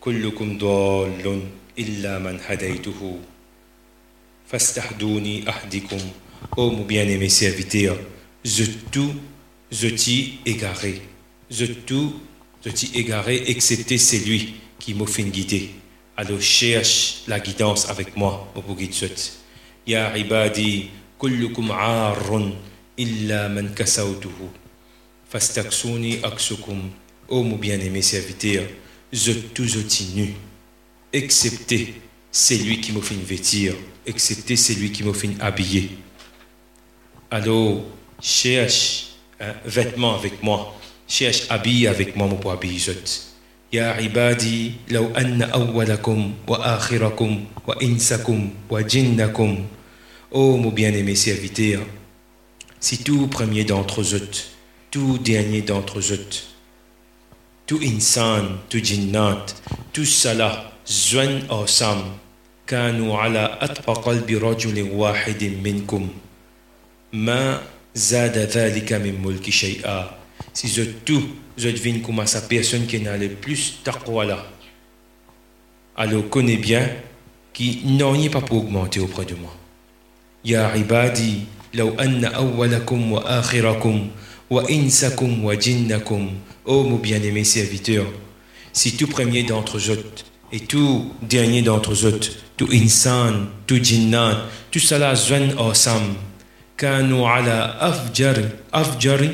كلكم 0.02 0.58
ضال 0.58 1.42
إلا 1.80 2.20
من 2.20 2.40
هديته 2.48 3.20
فاستحدوني 4.48 5.50
أهدكم 5.50 6.02
أو 6.58 6.70
مبيان 6.70 7.18
مي 7.18 7.30
سيرفيتير 7.30 7.98
زتو 8.46 9.08
زتي 9.72 10.34
إيغاري 10.48 11.02
زتو 11.52 12.10
je 12.66 12.72
t'y 12.72 12.98
égaré, 12.98 13.44
excepté 13.48 13.98
celui 13.98 14.56
qui 14.80 14.96
m'a 14.96 15.06
fait 15.06 15.24
guider. 15.24 15.70
Alors 16.18 16.42
cherche 16.42 17.22
la 17.28 17.40
guidance 17.40 17.90
avec 17.90 18.18
moi, 18.18 18.52
au 18.56 18.62
bout 18.62 18.78
Ya 19.86 20.18
ibadi, 20.18 20.90
kullukum 21.20 21.70
arrun 21.70 22.54
illa 22.98 23.50
man 23.50 23.72
kasautuhu. 23.76 24.50
Fastaksuni 25.30 26.20
aksukum, 26.24 26.90
ô 27.30 27.44
mon 27.44 27.58
bien-aimé 27.58 28.02
serviteur, 28.02 28.64
je 29.14 29.32
t'y 29.34 30.06
nu, 30.16 30.34
excepté 31.14 31.96
celui 32.32 32.82
qui 32.82 32.94
m'a 32.94 33.02
fait 33.02 33.16
vêtir, 33.16 33.76
excepté 34.08 34.56
celui 34.56 34.92
qui 34.92 35.04
m'a 35.04 35.14
fait 35.14 35.30
habiller. 35.40 35.90
Alors, 37.30 37.84
cherche 38.22 39.08
un 39.40 39.54
vêtement 39.66 40.16
avec 40.16 40.42
moi, 40.42 40.74
cherche 41.08 41.46
habille 41.50 41.88
avec 41.88 42.16
moi 42.16 42.28
pour 42.30 42.52
habiller. 42.52 42.80
يا 43.74 43.86
عبادي 43.86 44.72
لو 44.92 45.08
أن 45.18 45.42
أولكم 45.42 46.34
وآخركم 46.48 47.46
وإنسكم 47.68 48.50
وجنكم 48.70 49.66
Ô 50.32 50.58
mon 50.58 50.72
bien-aimé 50.72 51.16
serviteur, 51.16 51.82
si 52.82 52.98
tout 52.98 53.28
premier 53.28 53.64
d'entre 53.64 54.02
eux, 54.02 54.30
tout 54.92 55.18
dernier 55.18 55.62
d'entre 55.62 56.00
eux, 56.00 56.28
tout 57.66 57.80
insan, 57.82 58.44
tout 58.70 58.84
jinnat, 58.84 59.46
tout 59.94 60.04
cela, 60.04 60.74
joignent 60.86 61.46
ensemble, 61.50 62.12
كانوا 62.68 63.18
على 63.18 63.58
أتقى 63.62 63.94
قلب 63.94 64.30
رجل 64.32 64.82
واحد 64.92 65.44
منكم 65.44 66.10
ما 67.14 67.62
زاد 67.96 68.38
ذلك 68.38 68.94
من 68.94 69.22
ملك 69.26 69.50
شيئا 69.50 70.25
si 70.56 70.70
je 70.70 70.84
tout, 70.84 71.22
je 71.58 71.70
devine 71.70 72.02
comment 72.02 72.26
sa 72.26 72.42
personne 72.42 72.88
qui 72.88 73.00
n'a 73.02 73.18
le 73.18 73.30
plus 73.30 73.80
taqwa 73.84 74.26
là. 74.26 74.48
Alors 75.98 76.28
connais 76.30 76.58
bien 76.58 76.90
qui 77.54 77.82
n'en 77.86 78.18
pas 78.30 78.42
pour 78.42 78.64
augmenter 78.64 79.02
auprès 79.02 79.26
de 79.26 79.36
moi. 79.36 79.54
Ya 80.44 80.76
ibadi, 80.78 81.46
law 81.74 81.94
anna 81.98 82.30
awwalakum 82.38 83.12
wa 83.12 83.28
akhirakum 83.28 84.08
wa 84.50 84.64
insakum 84.70 85.44
wa 85.44 85.60
jinnakum, 85.60 86.30
ô 86.66 86.84
mon 86.84 86.98
bien-aimé 86.98 87.44
serviteur, 87.44 88.06
si 88.72 88.96
tout 88.96 89.08
premier 89.08 89.44
d'entre 89.44 89.78
vous 89.78 89.98
et 90.52 90.60
tout 90.62 91.12
dernier 91.22 91.64
d'entre 91.64 91.94
vous, 91.94 92.18
tout 92.56 92.70
insan, 92.72 93.48
tout 93.68 93.84
jinnan, 93.84 94.38
tout 94.72 94.80
cela 94.80 95.16
joignent 95.16 95.58
ensemble, 95.58 96.16
kanu 96.78 97.26
ala 97.26 97.78
afjari, 97.82 98.46
afjari, 98.72 99.32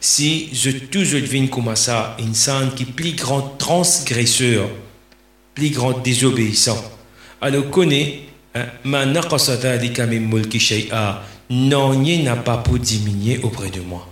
si 0.00 0.48
je 0.52 0.70
tout 0.70 1.04
je 1.04 1.16
devine 1.16 1.48
comme 1.48 1.74
ça 1.76 2.16
insan 2.20 2.70
qui 2.76 2.84
plus 2.84 3.12
grand 3.12 3.56
transgresseur 3.56 4.68
plus 5.54 5.70
grand 5.70 5.98
désobéissant. 6.00 6.82
Alors 7.40 7.70
connais 7.70 8.20
ma 8.84 9.06
naqasa 9.06 9.56
dhalika 9.56 10.06
min 10.06 10.20
mulki 10.20 10.60
shay'a. 10.60 11.22
Non 11.50 11.94
n'a 11.94 12.36
pas 12.36 12.58
pour 12.58 12.78
diminuer 12.78 13.40
auprès 13.42 13.70
de 13.70 13.80
moi. 13.80 14.06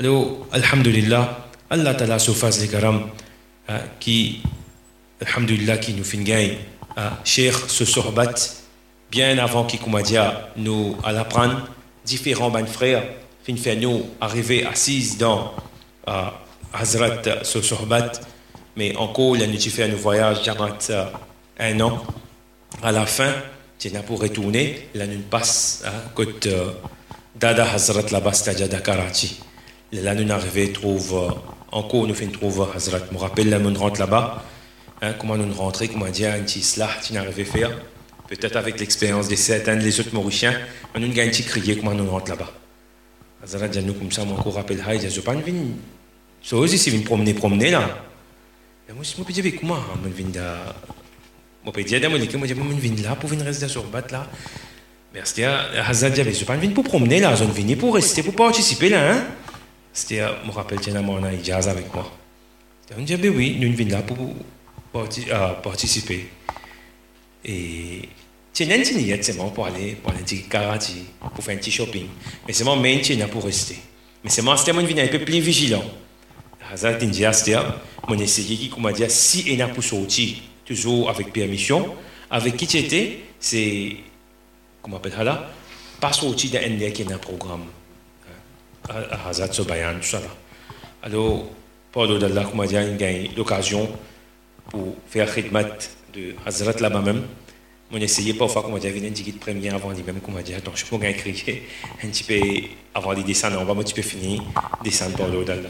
Alors 0.00 0.46
alhamdulillah 0.52 1.48
Allah 1.68 1.94
ta'ala 1.94 2.18
se 2.18 2.60
les 2.60 2.68
karam 2.68 3.08
qui 4.00 4.40
alhamdulillah 5.20 5.78
qui 5.78 5.92
nous 5.94 6.04
fait 6.04 6.18
gagner 6.18 6.58
Cheikh 7.24 7.54
ce 7.68 7.84
sohbat 7.84 8.34
bien 9.10 9.36
avant 9.38 9.64
qu'Ikumadia 9.64 10.50
nous 10.56 10.96
à 11.04 11.12
l'apprendre, 11.12 11.68
différents 12.04 12.50
ban 12.50 12.66
frères, 12.66 13.04
fin 13.44 13.74
nous 13.76 14.06
arriver 14.20 14.64
assises 14.64 15.18
dans 15.18 15.52
euh, 16.08 16.24
Hazrat 16.72 17.44
ce 17.44 17.60
sohbat, 17.60 18.12
mais 18.76 18.96
encore, 18.96 19.36
il 19.36 19.42
a 19.42 19.46
nous 19.46 19.58
fait 19.58 19.84
un 19.84 19.94
voyage 19.94 20.42
durant 20.42 20.70
euh, 20.90 21.04
un 21.58 21.80
an. 21.80 22.02
À 22.82 22.92
la 22.92 23.06
fin, 23.06 23.32
tu 23.78 23.90
pour 24.06 24.20
retourner, 24.20 24.88
là 24.94 25.06
nous 25.06 25.20
passe 25.20 25.82
hein, 25.86 25.90
côté 26.14 26.50
euh, 26.50 26.70
Dada 27.36 27.70
Hazrat 27.70 28.10
là-bas, 28.10 28.32
c'est-à-dire 28.32 28.82
Karachi. 28.82 29.40
Là 29.92 30.14
nous 30.14 30.32
arrivons, 30.32 30.72
trouve 30.72 31.34
encore, 31.70 32.06
nous 32.06 32.14
fait 32.14 32.26
trouve 32.28 32.68
Hazrat. 32.74 33.00
Me 33.12 33.18
rappelle, 33.18 33.50
là 33.50 33.58
nous 33.58 33.74
rentre 33.74 34.00
là-bas, 34.00 34.42
hein, 35.02 35.12
comment 35.18 35.36
nous 35.36 35.52
rentrer, 35.52 35.88
comment 35.88 36.08
dire, 36.08 36.32
un 36.32 36.40
petit 36.40 36.78
là, 36.78 36.88
tu 37.04 37.12
n'arrivais 37.12 37.44
faire 37.44 37.70
peut-être 38.36 38.56
avec 38.56 38.80
l'expérience 38.80 39.28
des 39.28 39.36
certains 39.36 39.76
des 39.76 40.00
autres 40.00 40.14
Mauriciens, 40.14 40.58
on 40.94 41.02
a 41.02 41.04
une 41.04 41.12
petit 41.12 41.44
crier 41.44 41.76
comment 41.76 41.92
on 41.92 42.10
rentre 42.10 42.30
là-bas? 42.30 42.50
Azara 43.42 43.68
dit 43.68 43.82
nous 43.82 43.92
comme 43.94 44.10
ça, 44.10 44.24
mon 44.24 44.36
encore 44.36 44.54
rappelle, 44.54 44.78
je 44.78 45.06
ne 45.06 45.20
pas 45.20 45.34
venir. 45.34 45.74
Ça 46.42 46.56
aussi, 46.56 46.78
c'est 46.78 46.90
venir 46.90 47.04
promener, 47.04 47.34
promener 47.34 47.70
là. 47.70 48.04
Et 48.88 48.92
moi, 48.92 49.02
je 49.04 49.20
me 49.20 49.42
dis, 49.42 49.54
comment 49.54 49.76
je 50.02 50.08
viens 50.08 50.28
de. 50.28 50.40
Je 51.66 51.70
peux 51.70 51.82
dire, 51.82 52.00
je 52.00 52.54
viens 52.54 53.02
là 53.02 53.16
pour 53.16 53.28
venir 53.28 53.44
rester 53.44 53.68
sur 53.68 53.84
bat 53.84 54.02
là. 54.10 54.26
Merci. 55.12 55.44
Hazard 55.44 56.10
dit, 56.12 56.22
je 56.24 56.40
ne 56.40 56.44
pas 56.44 56.56
venir 56.56 56.74
pour 56.74 56.84
promener 56.84 57.20
là, 57.20 57.34
je 57.34 57.44
viens 57.44 57.76
pour 57.76 57.94
rester, 57.94 58.22
pour 58.22 58.34
participer 58.34 58.88
là. 58.88 59.12
Hein? 59.12 59.24
C'était, 59.92 60.24
je 60.42 60.46
me 60.46 60.52
rappelle, 60.52 60.80
tiens, 60.80 61.04
on 61.06 61.22
a 61.22 61.42
jazz 61.42 61.68
avec 61.68 61.92
moi. 61.92 62.10
On 62.96 63.02
dit, 63.02 63.14
oui, 63.28 63.58
nous 63.60 63.76
venons 63.76 63.90
là 63.90 64.02
pour 64.02 64.34
participer. 65.62 66.28
Et 67.44 68.08
N'as 68.60 68.66
pas 68.66 69.22
c'est 69.22 69.36
bon 69.36 69.50
pour 69.50 69.66
aller 69.66 69.96
faire 71.42 71.54
un 71.54 71.58
petit 71.58 71.70
shopping. 71.70 72.06
Mais 72.46 72.52
c'est 72.52 72.64
pour 73.28 73.44
rester. 73.44 73.78
Mais 74.22 74.30
c'est 74.30 74.42
moi, 74.42 74.56
c'était 74.56 74.72
mon 74.72 74.82
c'était 77.32 77.56
essayé 78.20 78.56
qui 78.68 78.80
m'a 78.80 78.92
dit 78.92 79.04
si 79.08 79.52
il 79.52 79.66
pour 79.68 79.82
sortir, 79.82 80.36
toujours 80.64 81.10
avec 81.10 81.32
permission, 81.32 81.94
avec 82.30 82.56
qui 82.56 82.66
tu 82.66 82.76
étais, 82.78 83.20
c'est, 83.40 83.96
comment 84.82 84.98
appelle 84.98 85.12
ça 85.12 85.50
pas 86.00 86.12
d'un 86.50 86.90
qui 86.90 87.02
est 87.02 87.12
un 87.12 87.18
programme. 87.18 87.64
Hazard 89.28 89.54
Sobayan, 89.54 89.94
tout 90.00 90.08
ça 90.08 90.18
là. 90.18 90.26
Alors, 91.02 91.46
Paul 91.92 92.18
d'Allah, 92.18 92.44
comme 92.44 92.66
dit, 92.66 92.74
il 92.74 93.04
a 93.04 93.36
l'occasion 93.36 93.88
pour 94.68 94.96
faire 95.08 95.32
khidmat 95.32 95.78
de 96.12 96.34
Hazrat 96.44 96.72
là-bas 96.80 97.02
même. 97.02 97.22
On 97.94 98.00
essayait 98.00 98.32
parfois, 98.32 98.62
comme 98.62 98.72
on 98.72 98.78
dit, 98.78 98.88
venir 98.88 99.08
une 99.08 99.12
petite 99.12 99.38
première 99.38 99.74
avant 99.74 99.90
lui 99.90 100.02
même, 100.02 100.20
comme 100.20 100.36
on 100.36 100.40
dit, 100.40 100.54
attends, 100.54 100.72
je 100.74 100.86
peux 100.86 100.98
pas 100.98 101.10
écrire 101.10 101.34
un 102.02 102.08
petit 102.08 102.24
peu 102.24 102.40
avant 102.94 103.12
les 103.12 103.22
descendre, 103.22 103.58
on 103.60 103.64
va 103.64 103.72
un 103.72 103.82
petit 103.82 103.92
peu 103.92 104.00
finir, 104.00 104.42
descendre 104.82 105.16
par 105.16 105.28
l'eau 105.28 105.44
d'Allah. 105.44 105.68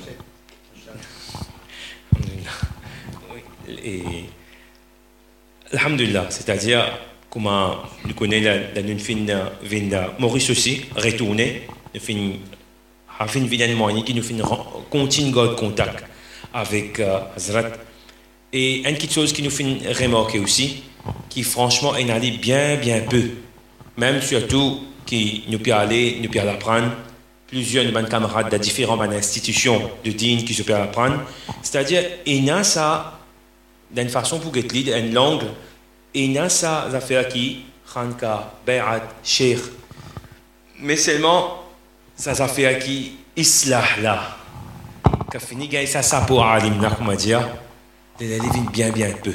Et, 3.84 4.02
Alhamdulillah, 5.72 6.26
c'est-à-dire, 6.30 6.96
comment 7.28 7.78
nous 8.04 8.14
connaissons 8.14 8.60
la, 8.74 8.82
nous 8.82 8.98
fin 9.00 9.14
de 9.16 10.20
Maurice 10.20 10.50
aussi, 10.50 10.82
retourner, 10.94 11.62
nous 11.92 12.00
fin, 12.00 12.32
a 13.18 13.26
fin 13.26 13.40
vidéo 13.40 13.66
qui 14.04 14.14
nous 14.14 14.22
fin 14.22 14.36
continue 14.90 15.32
de 15.32 15.54
contact 15.54 16.04
avec 16.54 17.00
euh, 17.00 17.18
Hazrat. 17.34 17.70
Et 18.52 18.86
une 18.88 18.94
petite 18.94 19.12
chose 19.12 19.32
qui 19.32 19.42
nous 19.42 19.50
fait 19.50 19.64
remarquer 19.92 20.38
aussi, 20.38 20.82
qui 21.28 21.42
franchement 21.42 21.94
est 21.96 22.10
allé 22.10 22.32
bien, 22.32 22.76
bien 22.76 23.00
peu. 23.00 23.22
Même 23.96 24.20
surtout 24.22 24.80
qui 25.06 25.44
nous 25.48 25.58
peut 25.58 25.72
aller, 25.72 26.18
nous 26.22 26.30
peut 26.30 26.40
apprendre 26.40 26.92
plusieurs 27.46 27.84
de 27.84 27.90
mes 27.90 28.08
camarades 28.08 28.50
de 28.50 28.56
différentes 28.56 29.12
institutions 29.12 29.90
de 30.04 30.10
DIN 30.10 30.38
qui 30.38 30.54
se 30.54 30.62
peuvent 30.62 30.80
apprendre. 30.80 31.20
C'est-à-dire, 31.62 32.02
il 32.24 32.44
y 32.44 32.50
a 32.50 32.64
ça, 32.64 33.18
d'une 33.90 34.08
façon 34.08 34.38
pour 34.38 34.56
être 34.56 34.74
une 34.74 35.12
langue, 35.12 35.42
il 36.14 36.32
y 36.32 36.38
a 36.38 36.48
ça, 36.48 36.88
affaires 36.94 37.28
qui, 37.28 37.64
Khanka, 37.92 38.54
Bayat, 38.66 39.02
Sheikh. 39.22 39.58
Mais 40.80 40.96
seulement, 40.96 41.64
ça 42.16 42.30
affaires 42.42 42.78
qui, 42.78 43.16
Islah 43.36 43.84
là. 44.00 44.38
Quand 45.30 45.40
fini, 45.40 45.68
ça, 45.86 46.02
ça 46.02 46.22
pour 46.22 46.44
Alim, 46.44 46.86
comment 46.96 47.14
dire, 47.14 47.48
de 48.18 48.26
la 48.26 48.70
bien, 48.70 48.90
bien 48.90 49.10
peu. 49.22 49.34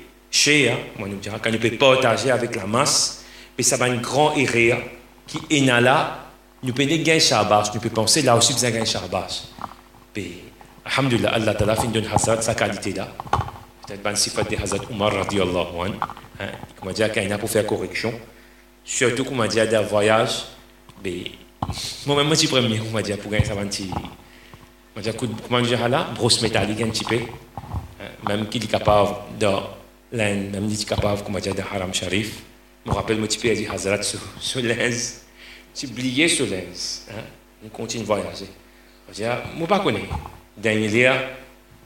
cher, 0.31 0.77
moi 0.97 1.09
nous 1.09 1.17
dira, 1.17 1.37
quand 1.39 1.51
nous 1.51 1.59
pouvons 1.59 1.77
partager 1.77 2.31
avec 2.31 2.55
la 2.55 2.65
masse, 2.65 3.25
mais 3.57 3.63
ça 3.63 3.77
va 3.77 3.89
une 3.89 4.01
grande 4.01 4.37
erreur 4.37 4.81
qui 5.27 5.59
là, 5.59 6.25
nous 6.63 6.73
pouvons 6.73 6.87
gagner 6.87 7.19
Shabbat, 7.19 7.73
nous 7.73 7.81
pouvons 7.81 7.93
penser 7.93 8.21
là 8.21 8.35
aussi, 8.35 8.53
avons 8.53 8.73
gagner 8.73 8.85
Shabbat. 8.85 9.43
Mais, 10.15 10.23
Alhamdulillah, 10.85 11.29
Allah 11.33 11.53
Ta'ala 11.53 11.75
fait 11.75 11.87
une 11.87 12.07
Hazrat, 12.07 12.41
sa 12.41 12.55
qualité 12.55 12.93
là. 12.93 13.07
Peut-être 13.85 14.07
une 14.07 14.15
sifat 14.15 14.43
de 14.43 14.55
Hazrat 14.55 14.79
Umar 14.89 15.13
radiallahu 15.13 15.91
hein, 16.39 16.45
comme 16.79 16.89
on 16.89 16.91
dit, 16.91 17.03
qu'il 17.13 17.27
y 17.27 17.31
a 17.31 17.37
pour 17.37 17.49
faire 17.49 17.65
correction. 17.65 18.13
Surtout, 18.83 19.23
comme 19.23 19.39
on 19.41 19.45
dit, 19.45 19.57
des 19.57 19.83
voyages, 19.89 20.45
mais, 21.03 21.23
moi-même, 22.05 22.27
moi, 22.27 22.35
je 22.35 22.39
suis 22.39 22.47
premier, 22.47 22.81
on 22.93 23.01
dit, 23.01 23.13
pour 23.13 23.31
gagner 23.31 23.45
ça, 23.45 23.53
un 23.53 23.65
petit, 23.67 23.91
on 24.95 25.01
dit, 25.01 25.09
comment 25.13 25.59
on 25.59 25.61
dit 25.61 25.75
là, 25.75 26.07
brosse 26.15 26.41
métallique 26.41 26.81
un 26.81 26.89
petit 26.89 27.03
peu, 27.03 27.19
même 28.27 28.47
qu'il 28.49 28.63
est 28.63 28.67
capable 28.67 29.15
de 29.39 29.47
l'Inde, 30.11 30.51
même 30.51 30.67
dit 30.67 30.85
capable 30.85 31.23
comme 31.23 31.39
de 31.39 31.61
Haram 31.61 31.93
Sharif. 31.93 32.41
Je 32.85 32.89
me 32.91 32.95
rappelle, 32.95 33.17
mon 33.17 33.27
petit 33.27 33.37
père 33.37 33.55
dit 33.55 33.67
Hazrat 33.67 34.01
sur 34.03 34.61
l'Inde. 34.61 34.93
J'ai 35.75 35.87
oublié 35.87 36.27
sur 36.27 36.45
l'Inde. 36.45 36.63
On 37.63 37.69
continue 37.69 38.03
de 38.03 38.07
voyager. 38.07 38.47
Je 39.13 39.23
ne 39.23 39.65
pas 39.65 39.79
connais. 39.79 40.05
Dernier 40.57 41.09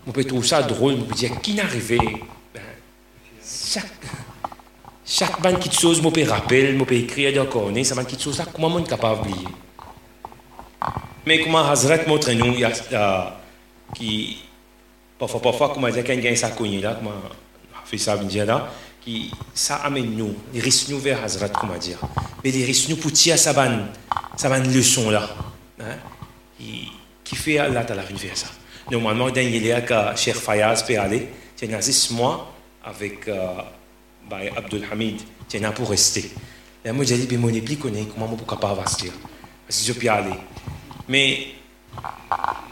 on 0.08 0.12
peut 0.12 0.24
trouver 0.24 0.48
ça 0.48 0.62
drôle, 0.62 0.94
on 0.94 1.04
peut 1.04 1.16
dire 1.16 1.40
qui 1.42 1.54
n'est 1.54 1.62
arrivé. 1.62 1.98
chaque, 3.44 3.86
chaque 5.04 5.42
bande 5.42 5.60
qui 5.60 5.72
chose, 5.72 6.00
on 6.04 6.12
peut 6.12 6.24
rappeler, 6.24 6.78
on 6.80 6.86
peut 6.86 6.96
écrire 6.96 7.34
dans 7.34 7.50
cornet, 7.50 7.84
ça 7.84 7.96
bande 7.96 8.06
qui 8.06 8.20
chose, 8.20 8.42
comment 8.54 8.68
on 8.68 8.84
est 8.84 8.88
capable 8.88 9.24
d'oublier. 9.24 9.48
Mais 11.26 11.42
comment 11.42 11.68
Hazrat 11.68 12.06
montre 12.08 12.32
nous, 12.34 12.56
qui, 13.96 14.38
parfois, 15.18 15.42
parfois, 15.42 15.72
comment 15.74 15.90
dire, 15.90 16.04
quelqu'un 16.04 16.36
s'est 16.36 16.52
connu 16.52 16.82
là, 16.82 16.96
comment 16.96 17.14
là, 18.46 18.70
qui 19.02 19.32
ça 19.54 19.78
amène 19.78 20.16
nous, 20.16 20.36
les 20.54 20.60
risques 20.60 20.90
nous 20.90 21.00
vers 21.00 21.24
Hazrat, 21.24 21.50
comment 21.50 21.78
dire. 21.78 22.00
Mais 22.44 22.52
les 22.52 22.66
risques 22.66 22.90
nous 22.90 22.98
pour 22.98 23.12
ça 24.36 24.50
leçon 24.74 25.10
là, 25.10 25.30
hein, 25.80 25.96
qui, 26.58 26.92
qui 27.24 27.36
fait 27.36 27.60
Allah 27.60 27.84
t'ala 27.84 28.04
vers 28.04 28.38
ça. 28.38 28.48
Normalement, 28.92 29.30
il 29.30 29.66
y 29.66 29.72
a 29.72 29.82
que 29.82 29.94
Cheikh 30.16 30.36
Fayaz 30.36 30.84
peut 30.86 31.00
aller, 31.00 31.28
c'est 31.56 31.82
six 31.82 32.14
mois 32.14 32.54
avec 32.84 33.28
euh, 33.28 33.48
bah, 34.30 34.38
Abdul 34.56 34.86
Hamid, 34.92 35.22
c'est 35.48 35.64
un 35.64 35.72
pour 35.72 35.90
rester. 35.90 36.32
Et 36.84 36.92
moi, 36.92 37.04
j'ai 37.04 37.18
dit, 37.18 37.28
mais 37.32 37.38
mon 37.38 37.50
épi 37.50 37.78
connaît 37.78 38.06
comment 38.06 38.30
je 38.32 38.36
peux 38.36 38.46
capable 38.46 38.80
rester. 38.82 39.12
Parce 39.68 39.82
que 39.82 39.88
je 39.88 39.94
peux 39.94 40.08
aller. 40.08 40.36
Mais, 41.08 41.48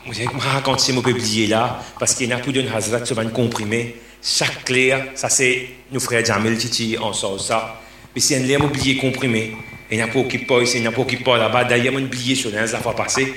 je 0.06 0.20
vais 0.20 0.28
raconter 0.38 0.94
mon 0.94 1.00
oublier 1.00 1.48
là, 1.48 1.80
parce 1.98 2.14
qu'il 2.14 2.30
y 2.30 2.34
a 2.34 2.38
pour 2.38 2.54
d'un 2.54 2.72
Hazrat, 2.72 3.02
qui 3.02 3.14
va 3.14 3.26
comprimer 3.26 3.96
chaque 4.24 4.64
clair, 4.64 5.08
ça 5.16 5.28
c'est 5.30 5.68
nos 5.92 6.00
frères 6.00 6.24
Jamel 6.24 6.58
Titi, 6.58 6.96
on 7.02 7.12
sort 7.12 7.42
ça. 7.42 7.82
Mais 8.16 8.22
c'est 8.22 8.38
un 8.38 8.40
lait 8.40 8.58
oublié 8.58 8.96
comprimé. 8.98 9.54
Il 9.92 9.98
n'y 9.98 10.04
a 10.04 10.08
pas 10.08 10.24
qui 10.24 10.38
parle 10.38 10.66
il 10.74 10.82
n'y 10.82 10.88
a 10.88 10.92
pas 10.92 11.04
qui 11.04 11.18
parle 11.18 11.40
là-bas. 11.40 11.66
D'ailleurs, 11.66 11.94
on 11.96 12.02
oublié 12.02 12.36
sur 12.36 12.50
la 12.52 12.66
fois 12.66 12.96
passée. 12.96 13.34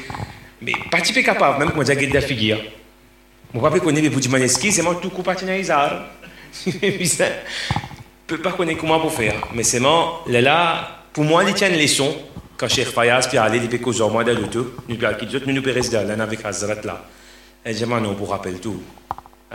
Mais 0.62 0.72
pas 0.90 1.00
type 1.00 1.24
capable, 1.24 1.58
même 1.58 1.72
on 1.74 1.80
a 1.80 1.94
la 1.94 2.20
figure. 2.20 2.58
Mon 3.52 3.60
papa 3.60 3.80
connaît 3.80 4.00
les 4.00 4.10
bout 4.10 4.26
maneski, 4.28 4.70
c'est 4.70 4.82
moi 4.82 4.98
tout 5.00 5.10
coup 5.10 5.22
arts. 5.70 6.04
Je 6.66 6.74
peux 8.26 8.38
pas 8.38 8.52
connaître 8.52 8.80
comment 8.80 9.00
pour 9.00 9.12
faire. 9.12 9.34
Mais 9.54 9.62
c'est 9.62 9.80
moi, 9.80 10.24
là, 10.26 11.04
pour 11.12 11.24
moi, 11.24 11.44
il 11.44 11.54
tient 11.54 11.70
une 11.70 11.78
leçon. 11.80 12.16
Quand 12.56 12.68
Cheikh 12.68 12.88
Fayaz 12.88 13.28
puis 13.28 13.38
aller, 13.38 13.58
il 13.58 13.68
moi 14.10 14.24
de 14.24 14.32
l'auto. 14.32 14.74
Nous, 14.88 14.96
nous, 14.96 15.52
nous, 15.52 15.62
nous. 18.62 18.82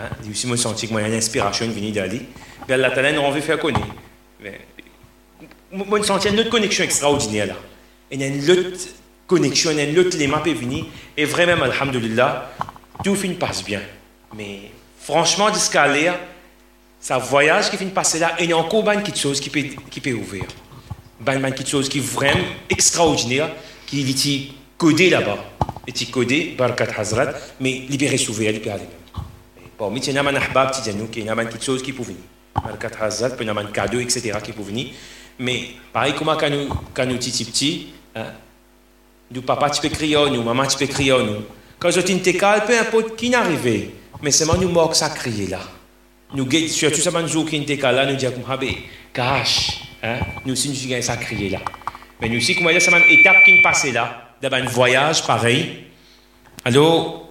Hein? 0.01 0.29
aussi, 0.29 0.47
moi, 0.47 0.57
senti 0.57 0.87
que 0.87 0.93
moi, 0.93 1.01
une 1.01 1.13
inspiration 1.13 1.67
venue 1.67 1.91
d'aller. 1.91 2.21
Mais 2.67 2.73
Allah 2.75 2.91
Ta'ala 2.91 3.11
nous 3.11 3.21
envie 3.21 3.41
faire 3.41 3.59
connaître. 3.59 3.85
Moi, 5.71 5.99
je 6.01 6.05
senti 6.05 6.27
une 6.29 6.39
autre 6.39 6.49
connexion 6.49 6.83
extraordinaire 6.83 7.47
là. 7.47 7.55
Il 8.11 8.19
y 8.19 8.23
a 8.23 8.27
une 8.27 8.49
autre 8.51 8.79
connexion, 9.25 9.71
il 9.71 9.77
y 9.77 9.81
a 9.81 9.83
une 9.85 9.97
autre 9.99 10.15
élément 10.15 10.41
qui 10.41 10.49
est 10.49 10.53
venu. 10.53 10.83
Et 11.15 11.25
vraiment, 11.25 11.63
Alhamdulillah, 11.63 12.51
tout 13.03 13.15
finit 13.15 13.35
passe 13.35 13.63
bien. 13.63 13.81
Mais 14.35 14.71
franchement, 14.99 15.47
l'air, 15.87 16.19
ça 16.99 17.17
voyage 17.17 17.69
qui 17.69 17.77
finit 17.77 17.91
passer 17.91 18.19
là, 18.19 18.35
il 18.39 18.49
y 18.49 18.53
a 18.53 18.57
encore 18.57 18.83
quelque 18.83 19.17
chose 19.17 19.39
qui 19.39 19.49
peut, 19.49 19.63
qui 19.89 20.01
peut 20.01 20.13
ouvrir. 20.13 20.43
quelque 21.25 21.67
chose 21.67 21.87
qui 21.87 21.99
est 21.99 22.01
vraiment 22.05 22.43
extraordinaire, 22.69 23.49
qui 23.87 24.01
est 24.01 24.51
codé 24.77 25.09
là-bas. 25.09 25.37
Et 25.87 25.93
qui 25.93 26.03
est 26.03 26.11
codé, 26.11 26.53
Barakat 26.57 26.89
Hazrat, 26.97 27.33
mais 27.59 27.83
libéré 27.89 28.17
s'ouvrir, 28.17 28.51
libéré 28.51 28.81
Bon, 29.81 29.89
mais 29.89 29.99
il 29.99 30.13
y 30.13 30.15
a 30.15 30.21
un 30.21 30.35
ahbab 30.35 30.69
qui 30.69 30.87
il 30.91 31.25
y 31.25 31.29
a 31.29 31.35
quelque 31.35 31.65
chose 31.65 31.81
qui 31.81 31.91
peut 31.91 32.03
venir. 32.03 32.19
Markat 32.63 33.03
Hazat, 33.03 33.31
il 33.39 33.47
y 33.47 33.49
a 33.49 33.51
un 33.51 33.65
cadeau, 33.65 33.99
etc. 33.99 34.33
qui 34.43 34.51
peut 34.51 34.61
venir. 34.61 34.89
Mais 35.39 35.71
pareil 35.91 36.13
comme 36.13 36.27
quand 36.39 36.51
nous, 36.51 36.69
quand 36.93 37.07
nous 37.07 37.15
petit 37.17 37.43
petit, 37.43 37.87
hein, 38.15 38.27
nous 39.31 39.41
papa 39.41 39.71
tu 39.71 39.81
peux 39.81 39.89
crier 39.89 40.17
nous, 40.29 40.43
maman 40.43 40.67
tu 40.67 40.77
peux 40.77 40.85
crier 40.85 41.17
nous. 41.17 41.45
Quand 41.79 41.89
je 41.89 41.99
t'ai 41.99 42.33
peu 42.33 42.79
importe 42.79 43.15
qui 43.15 43.31
n'arrive, 43.31 43.89
mais 44.21 44.29
c'est 44.29 44.45
moi 44.45 44.55
nous 44.55 44.69
mort 44.69 44.95
ça 44.95 45.09
crier 45.09 45.47
là. 45.47 45.61
Nous 46.35 46.47
surtout 46.67 47.01
ça 47.01 47.25
jour 47.25 47.49
qui 47.49 47.59
n'était 47.59 47.81
là, 47.91 48.05
nous 48.05 48.15
disons 48.15 48.33
comme 48.33 48.51
habé, 48.51 48.83
hein, 49.17 50.19
nous 50.45 50.53
aussi 50.53 50.69
nous 50.69 50.89
gagnons 50.91 51.01
ça 51.01 51.17
crier 51.17 51.49
là. 51.49 51.59
Mais 52.21 52.29
nous 52.29 52.37
aussi 52.37 52.53
comme 52.53 52.67
dire 52.67 52.79
c'est 52.79 52.91
une 52.91 53.19
étape 53.19 53.43
qui 53.43 53.55
nous 53.55 53.63
passe 53.63 53.91
là, 53.91 54.35
dans 54.43 54.53
un 54.53 54.65
voyage 54.65 55.25
pareil. 55.25 55.85
Alors 56.63 57.30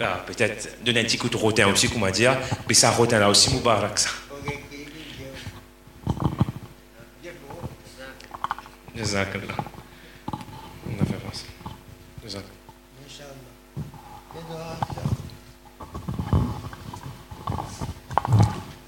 ah, 0.00 0.24
peut-être 0.26 0.84
donner 0.84 1.00
un 1.00 1.04
petit 1.04 1.18
coup 1.18 1.28
de 1.28 1.36
rotin 1.36 1.66
aussi, 1.68 1.88
comment 1.88 2.10
dire, 2.10 2.36
mais 2.68 2.74
ça 2.74 2.90
rotin 2.90 3.18
là 3.18 3.28
aussi, 3.30 3.50
Moubarak. 3.52 3.98
Ça. 3.98 4.10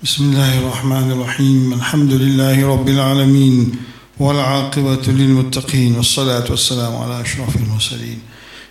بسم 0.03 0.25
الله 0.25 0.59
الرحمن 0.59 1.11
الرحيم 1.13 1.73
الحمد 1.73 2.13
لله 2.13 2.69
رب 2.69 2.89
العالمين 2.89 3.73
والعاقبة 4.19 5.05
للمتقين 5.09 5.97
والصلاة 5.97 6.51
والسلام 6.51 6.97
على 6.97 7.21
أشرف 7.21 7.57
المرسلين 7.57 8.19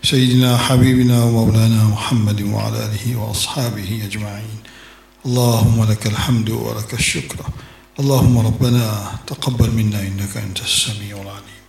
سيدنا 0.09 0.57
حبيبنا 0.57 1.23
ومولانا 1.23 1.84
محمد 1.84 2.41
وعلى 2.41 2.85
آله 2.85 3.15
وأصحابه 3.19 4.01
أجمعين. 4.07 4.59
اللهم 5.25 5.84
لك 5.84 6.07
الحمد 6.07 6.49
ولك 6.49 6.93
الشكر. 6.93 7.39
اللهم 7.99 8.38
ربنا 8.38 9.11
تقبل 9.27 9.71
منا 9.71 10.01
إنك 10.01 10.38
أنت 10.38 10.59
السميع 10.61 11.15
العليم. 11.25 11.63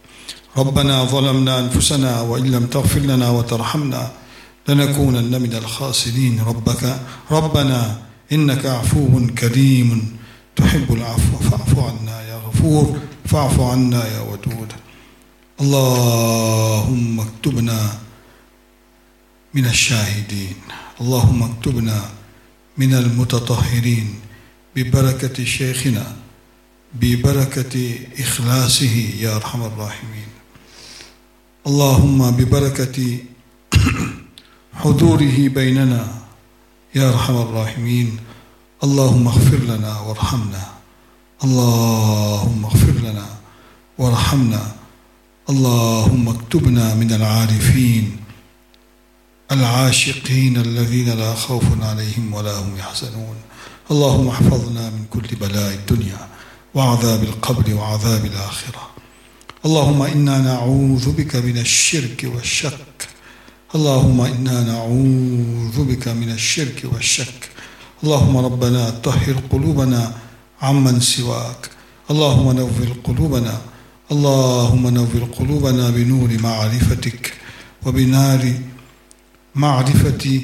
ربنا 0.56 1.04
ظلمنا 1.04 1.58
أنفسنا 1.58 2.20
وإن 2.20 2.50
لم 2.50 2.66
تغفر 2.66 3.00
لنا 3.00 3.30
وترحمنا 3.30 4.10
لنكونن 4.68 5.42
من 5.42 5.54
الخاسرين. 5.54 6.40
ربك 6.40 7.00
ربنا 7.30 7.98
إنك 8.32 8.66
عفو 8.66 9.26
كريم. 9.38 10.16
تحب 10.56 10.92
العفو 10.94 11.36
فاعف 11.50 11.78
عنا 11.78 12.22
يا 12.30 12.36
غفور 12.46 12.98
فاعف 13.24 13.60
عنا 13.60 14.06
يا 14.14 14.20
ودود. 14.20 14.72
اللهم 15.60 17.20
اكتبنا 17.20 18.07
من 19.58 19.66
الشاهدين. 19.66 20.54
اللهم 21.00 21.42
اكتبنا 21.42 22.10
من 22.78 22.94
المتطهرين 22.94 24.14
ببركة 24.76 25.44
شيخنا 25.44 26.16
ببركة 26.94 27.98
إخلاصه 28.18 28.96
يا 29.20 29.36
أرحم 29.36 29.62
الراحمين. 29.62 30.28
اللهم 31.66 32.30
ببركة 32.30 33.18
حضوره 34.82 35.48
بيننا 35.48 36.22
يا 36.94 37.08
أرحم 37.08 37.36
الراحمين. 37.36 38.16
اللهم 38.84 39.28
اغفر 39.28 39.58
لنا 39.58 40.00
وارحمنا. 40.00 40.66
اللهم 41.44 42.64
اغفر 42.64 42.96
لنا 43.02 43.26
وارحمنا. 43.98 44.74
اللهم 45.50 46.28
اكتبنا 46.28 46.94
من 46.94 47.12
العارفين. 47.12 48.27
العاشقين 49.52 50.56
الذين 50.56 51.08
لا 51.08 51.34
خوف 51.34 51.64
عليهم 51.82 52.34
ولا 52.34 52.58
هم 52.58 52.76
يحزنون. 52.76 53.36
اللهم 53.90 54.28
احفظنا 54.28 54.90
من 54.90 55.04
كل 55.10 55.36
بلاء 55.40 55.74
الدنيا 55.74 56.28
وعذاب 56.74 57.22
القبر 57.22 57.74
وعذاب 57.74 58.24
الآخرة. 58.24 58.90
اللهم 59.64 60.02
إنا 60.02 60.38
نعوذ 60.38 61.12
بك 61.12 61.36
من 61.36 61.58
الشرك 61.58 62.30
والشك. 62.34 63.08
اللهم 63.74 64.20
إنا 64.20 64.62
نعوذ 64.62 65.84
بك 65.84 66.08
من 66.08 66.30
الشرك 66.30 66.82
والشك. 66.92 67.50
اللهم 68.04 68.36
ربنا 68.36 68.90
طهر 68.90 69.36
قلوبنا 69.50 70.14
عمن 70.62 71.00
سواك. 71.00 71.70
اللهم 72.10 72.52
نور 72.52 72.96
قلوبنا. 73.04 73.60
اللهم 74.12 74.88
نور 74.88 75.28
قلوبنا 75.38 75.90
بنور 75.90 76.38
معرفتك 76.38 77.32
وبنار 77.86 78.42
معرفة 79.58 80.40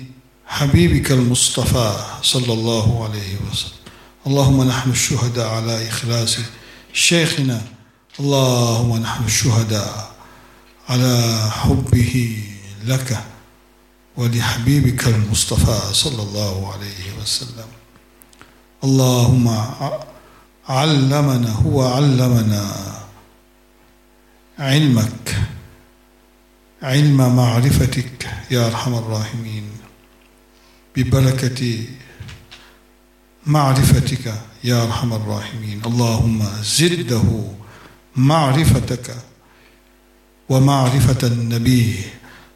حبيبك 0.47 1.13
المصطفى 1.13 1.97
صلى 2.23 2.53
الله 2.53 3.05
عليه 3.05 3.37
وسلم. 3.51 3.79
اللهم 4.27 4.63
نحن 4.63 4.91
الشهداء 4.91 5.49
على 5.49 5.89
إخلاص 5.89 6.37
شيخنا. 6.93 7.63
اللهم 8.21 8.97
نحن 8.97 9.25
الشهداء 9.25 10.15
على 10.89 11.15
حبه 11.51 12.43
لك 12.85 13.19
ولحبيبك 14.17 15.09
المصطفى 15.09 15.95
صلى 15.95 16.23
الله 16.23 16.73
عليه 16.73 17.05
وسلم. 17.23 17.71
اللهم 18.85 19.47
علمنا 20.69 21.53
هو 21.53 21.87
علمنا 21.87 22.65
علمك. 24.59 25.27
علم 26.85 27.37
معرفتك 27.37 28.29
يا 28.51 28.67
أرحم 28.67 28.95
الراحمين. 28.95 29.65
ببركة 30.97 31.79
معرفتك 33.47 34.35
يا 34.65 34.83
أرحم 34.83 35.13
الراحمين. 35.13 35.83
اللهم 35.87 36.45
زده 36.63 37.45
معرفتك 38.17 39.17
ومعرفة 40.49 41.27
النبي 41.27 41.97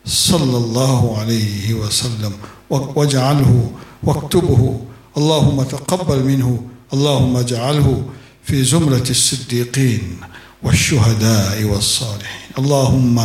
صلى 0.07 0.57
الله 0.57 1.19
عليه 1.19 1.75
وسلم. 1.75 2.33
واجعله 2.71 3.73
واكتبه. 4.03 4.81
اللهم 5.17 5.63
تقبل 5.63 6.25
منه. 6.25 6.67
اللهم 6.93 7.37
اجعله 7.37 8.05
في 8.45 8.65
زمرة 8.65 9.07
الصديقين 9.11 10.21
والشهداء 10.63 11.65
والصالحين. 11.65 12.51
اللهم 12.59 13.17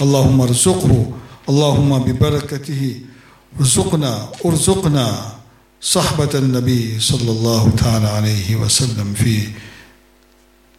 اللهم 0.00 0.40
ارزقه. 0.40 1.10
اللهم 1.48 1.98
ببركته. 1.98 3.00
ارزقنا 3.60 4.28
ارزقنا 4.44 5.06
صحبة 5.80 6.32
النبي 6.34 7.00
صلى 7.00 7.30
الله 7.30 7.70
تعالى 7.76 8.08
عليه 8.08 8.56
وسلم 8.56 9.14
في 9.14 9.48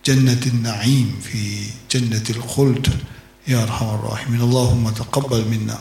جنة 0.05 0.41
النعيم 0.45 1.19
في 1.23 1.65
جنة 1.91 2.23
الخلد. 2.29 2.87
يا 3.47 3.63
أرحم 3.63 3.89
الراحمين. 3.95 4.41
اللهم 4.41 4.89
تقبل 4.89 5.41
منا. 5.47 5.79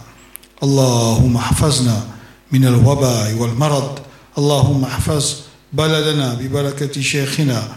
اللهم 0.63 1.37
احفظنا 1.37 2.09
من 2.53 2.65
الوباء 2.65 3.35
والمرض. 3.35 3.99
اللهم 4.39 4.85
احفظ 4.85 5.35
بلدنا 5.73 6.35
ببركة 6.35 7.01
شيخنا 7.01 7.77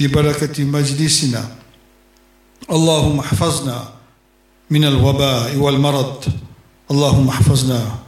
ببركة 0.00 0.64
مجلسنا. 0.64 1.42
اللهم 2.70 3.18
احفظنا 3.18 3.93
من 4.70 4.84
الوباء 4.84 5.56
والمرض. 5.56 6.24
اللهم 6.90 7.28
احفظنا 7.28 7.98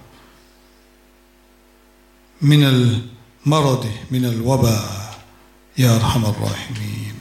من 2.42 2.62
المرض 2.64 3.86
من 4.10 4.24
الوباء 4.24 5.14
يا 5.78 5.96
أرحم 5.96 6.24
الراحمين. 6.24 7.14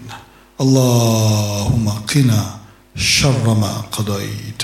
اللهم 0.61 1.89
قنا 1.89 2.59
شر 2.95 3.53
ما 3.53 3.73
قضيت. 3.91 4.63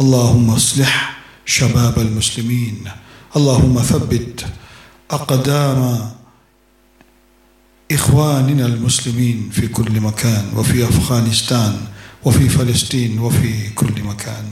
اللهم 0.00 0.50
اصلح 0.50 1.18
شباب 1.46 1.98
المسلمين. 1.98 2.90
اللهم 3.36 3.82
ثبت 3.82 4.46
أقدام 5.10 6.10
إخواننا 7.92 8.66
المسلمين 8.66 9.50
في 9.50 9.68
كل 9.68 10.00
مكان 10.00 10.52
وفي 10.56 10.84
أفغانستان. 10.84 11.86
وفي 12.24 12.48
فلسطين 12.48 13.18
وفي 13.18 13.70
كل 13.74 14.02
مكان. 14.02 14.44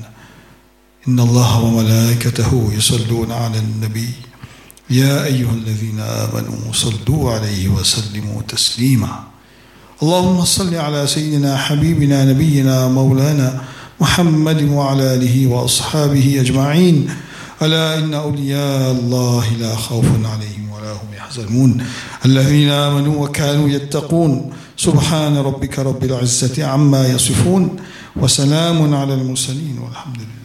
إن 1.08 1.20
الله 1.20 1.60
وملائكته 1.60 2.72
يصلون 2.76 3.32
على 3.32 3.58
النبي. 3.58 4.10
يا 4.90 5.24
أيها 5.24 5.52
الذين 5.52 6.00
آمنوا 6.00 6.72
صلوا 6.72 7.32
عليه 7.32 7.68
وسلموا 7.68 8.42
تسليما. 8.48 9.24
اللهم 10.02 10.44
صل 10.44 10.74
على 10.74 11.06
سيدنا 11.06 11.56
حبيبنا 11.56 12.24
نبينا 12.24 12.88
مولانا 12.88 13.60
محمد 14.00 14.62
وعلى 14.62 15.14
آله 15.14 15.46
وأصحابه 15.46 16.40
أجمعين. 16.40 17.10
ألا 17.62 17.98
إن 17.98 18.14
أولياء 18.14 18.90
الله 18.90 19.44
لا 19.60 19.76
خوف 19.76 20.06
عليهم 20.24 20.70
ولا 20.72 20.92
هم 20.92 21.08
يحزنون. 21.16 21.84
الذين 22.24 22.70
آمنوا 22.70 23.24
وكانوا 23.24 23.68
يتقون. 23.68 24.52
سبحان 24.86 25.36
ربك 25.36 25.78
رب 25.78 26.04
العزة 26.04 26.64
عما 26.66 27.08
يصفون 27.08 27.76
وسلام 28.16 28.94
على 28.94 29.14
المرسلين 29.14 29.76
والحمد 29.78 30.16
لله 30.16 30.39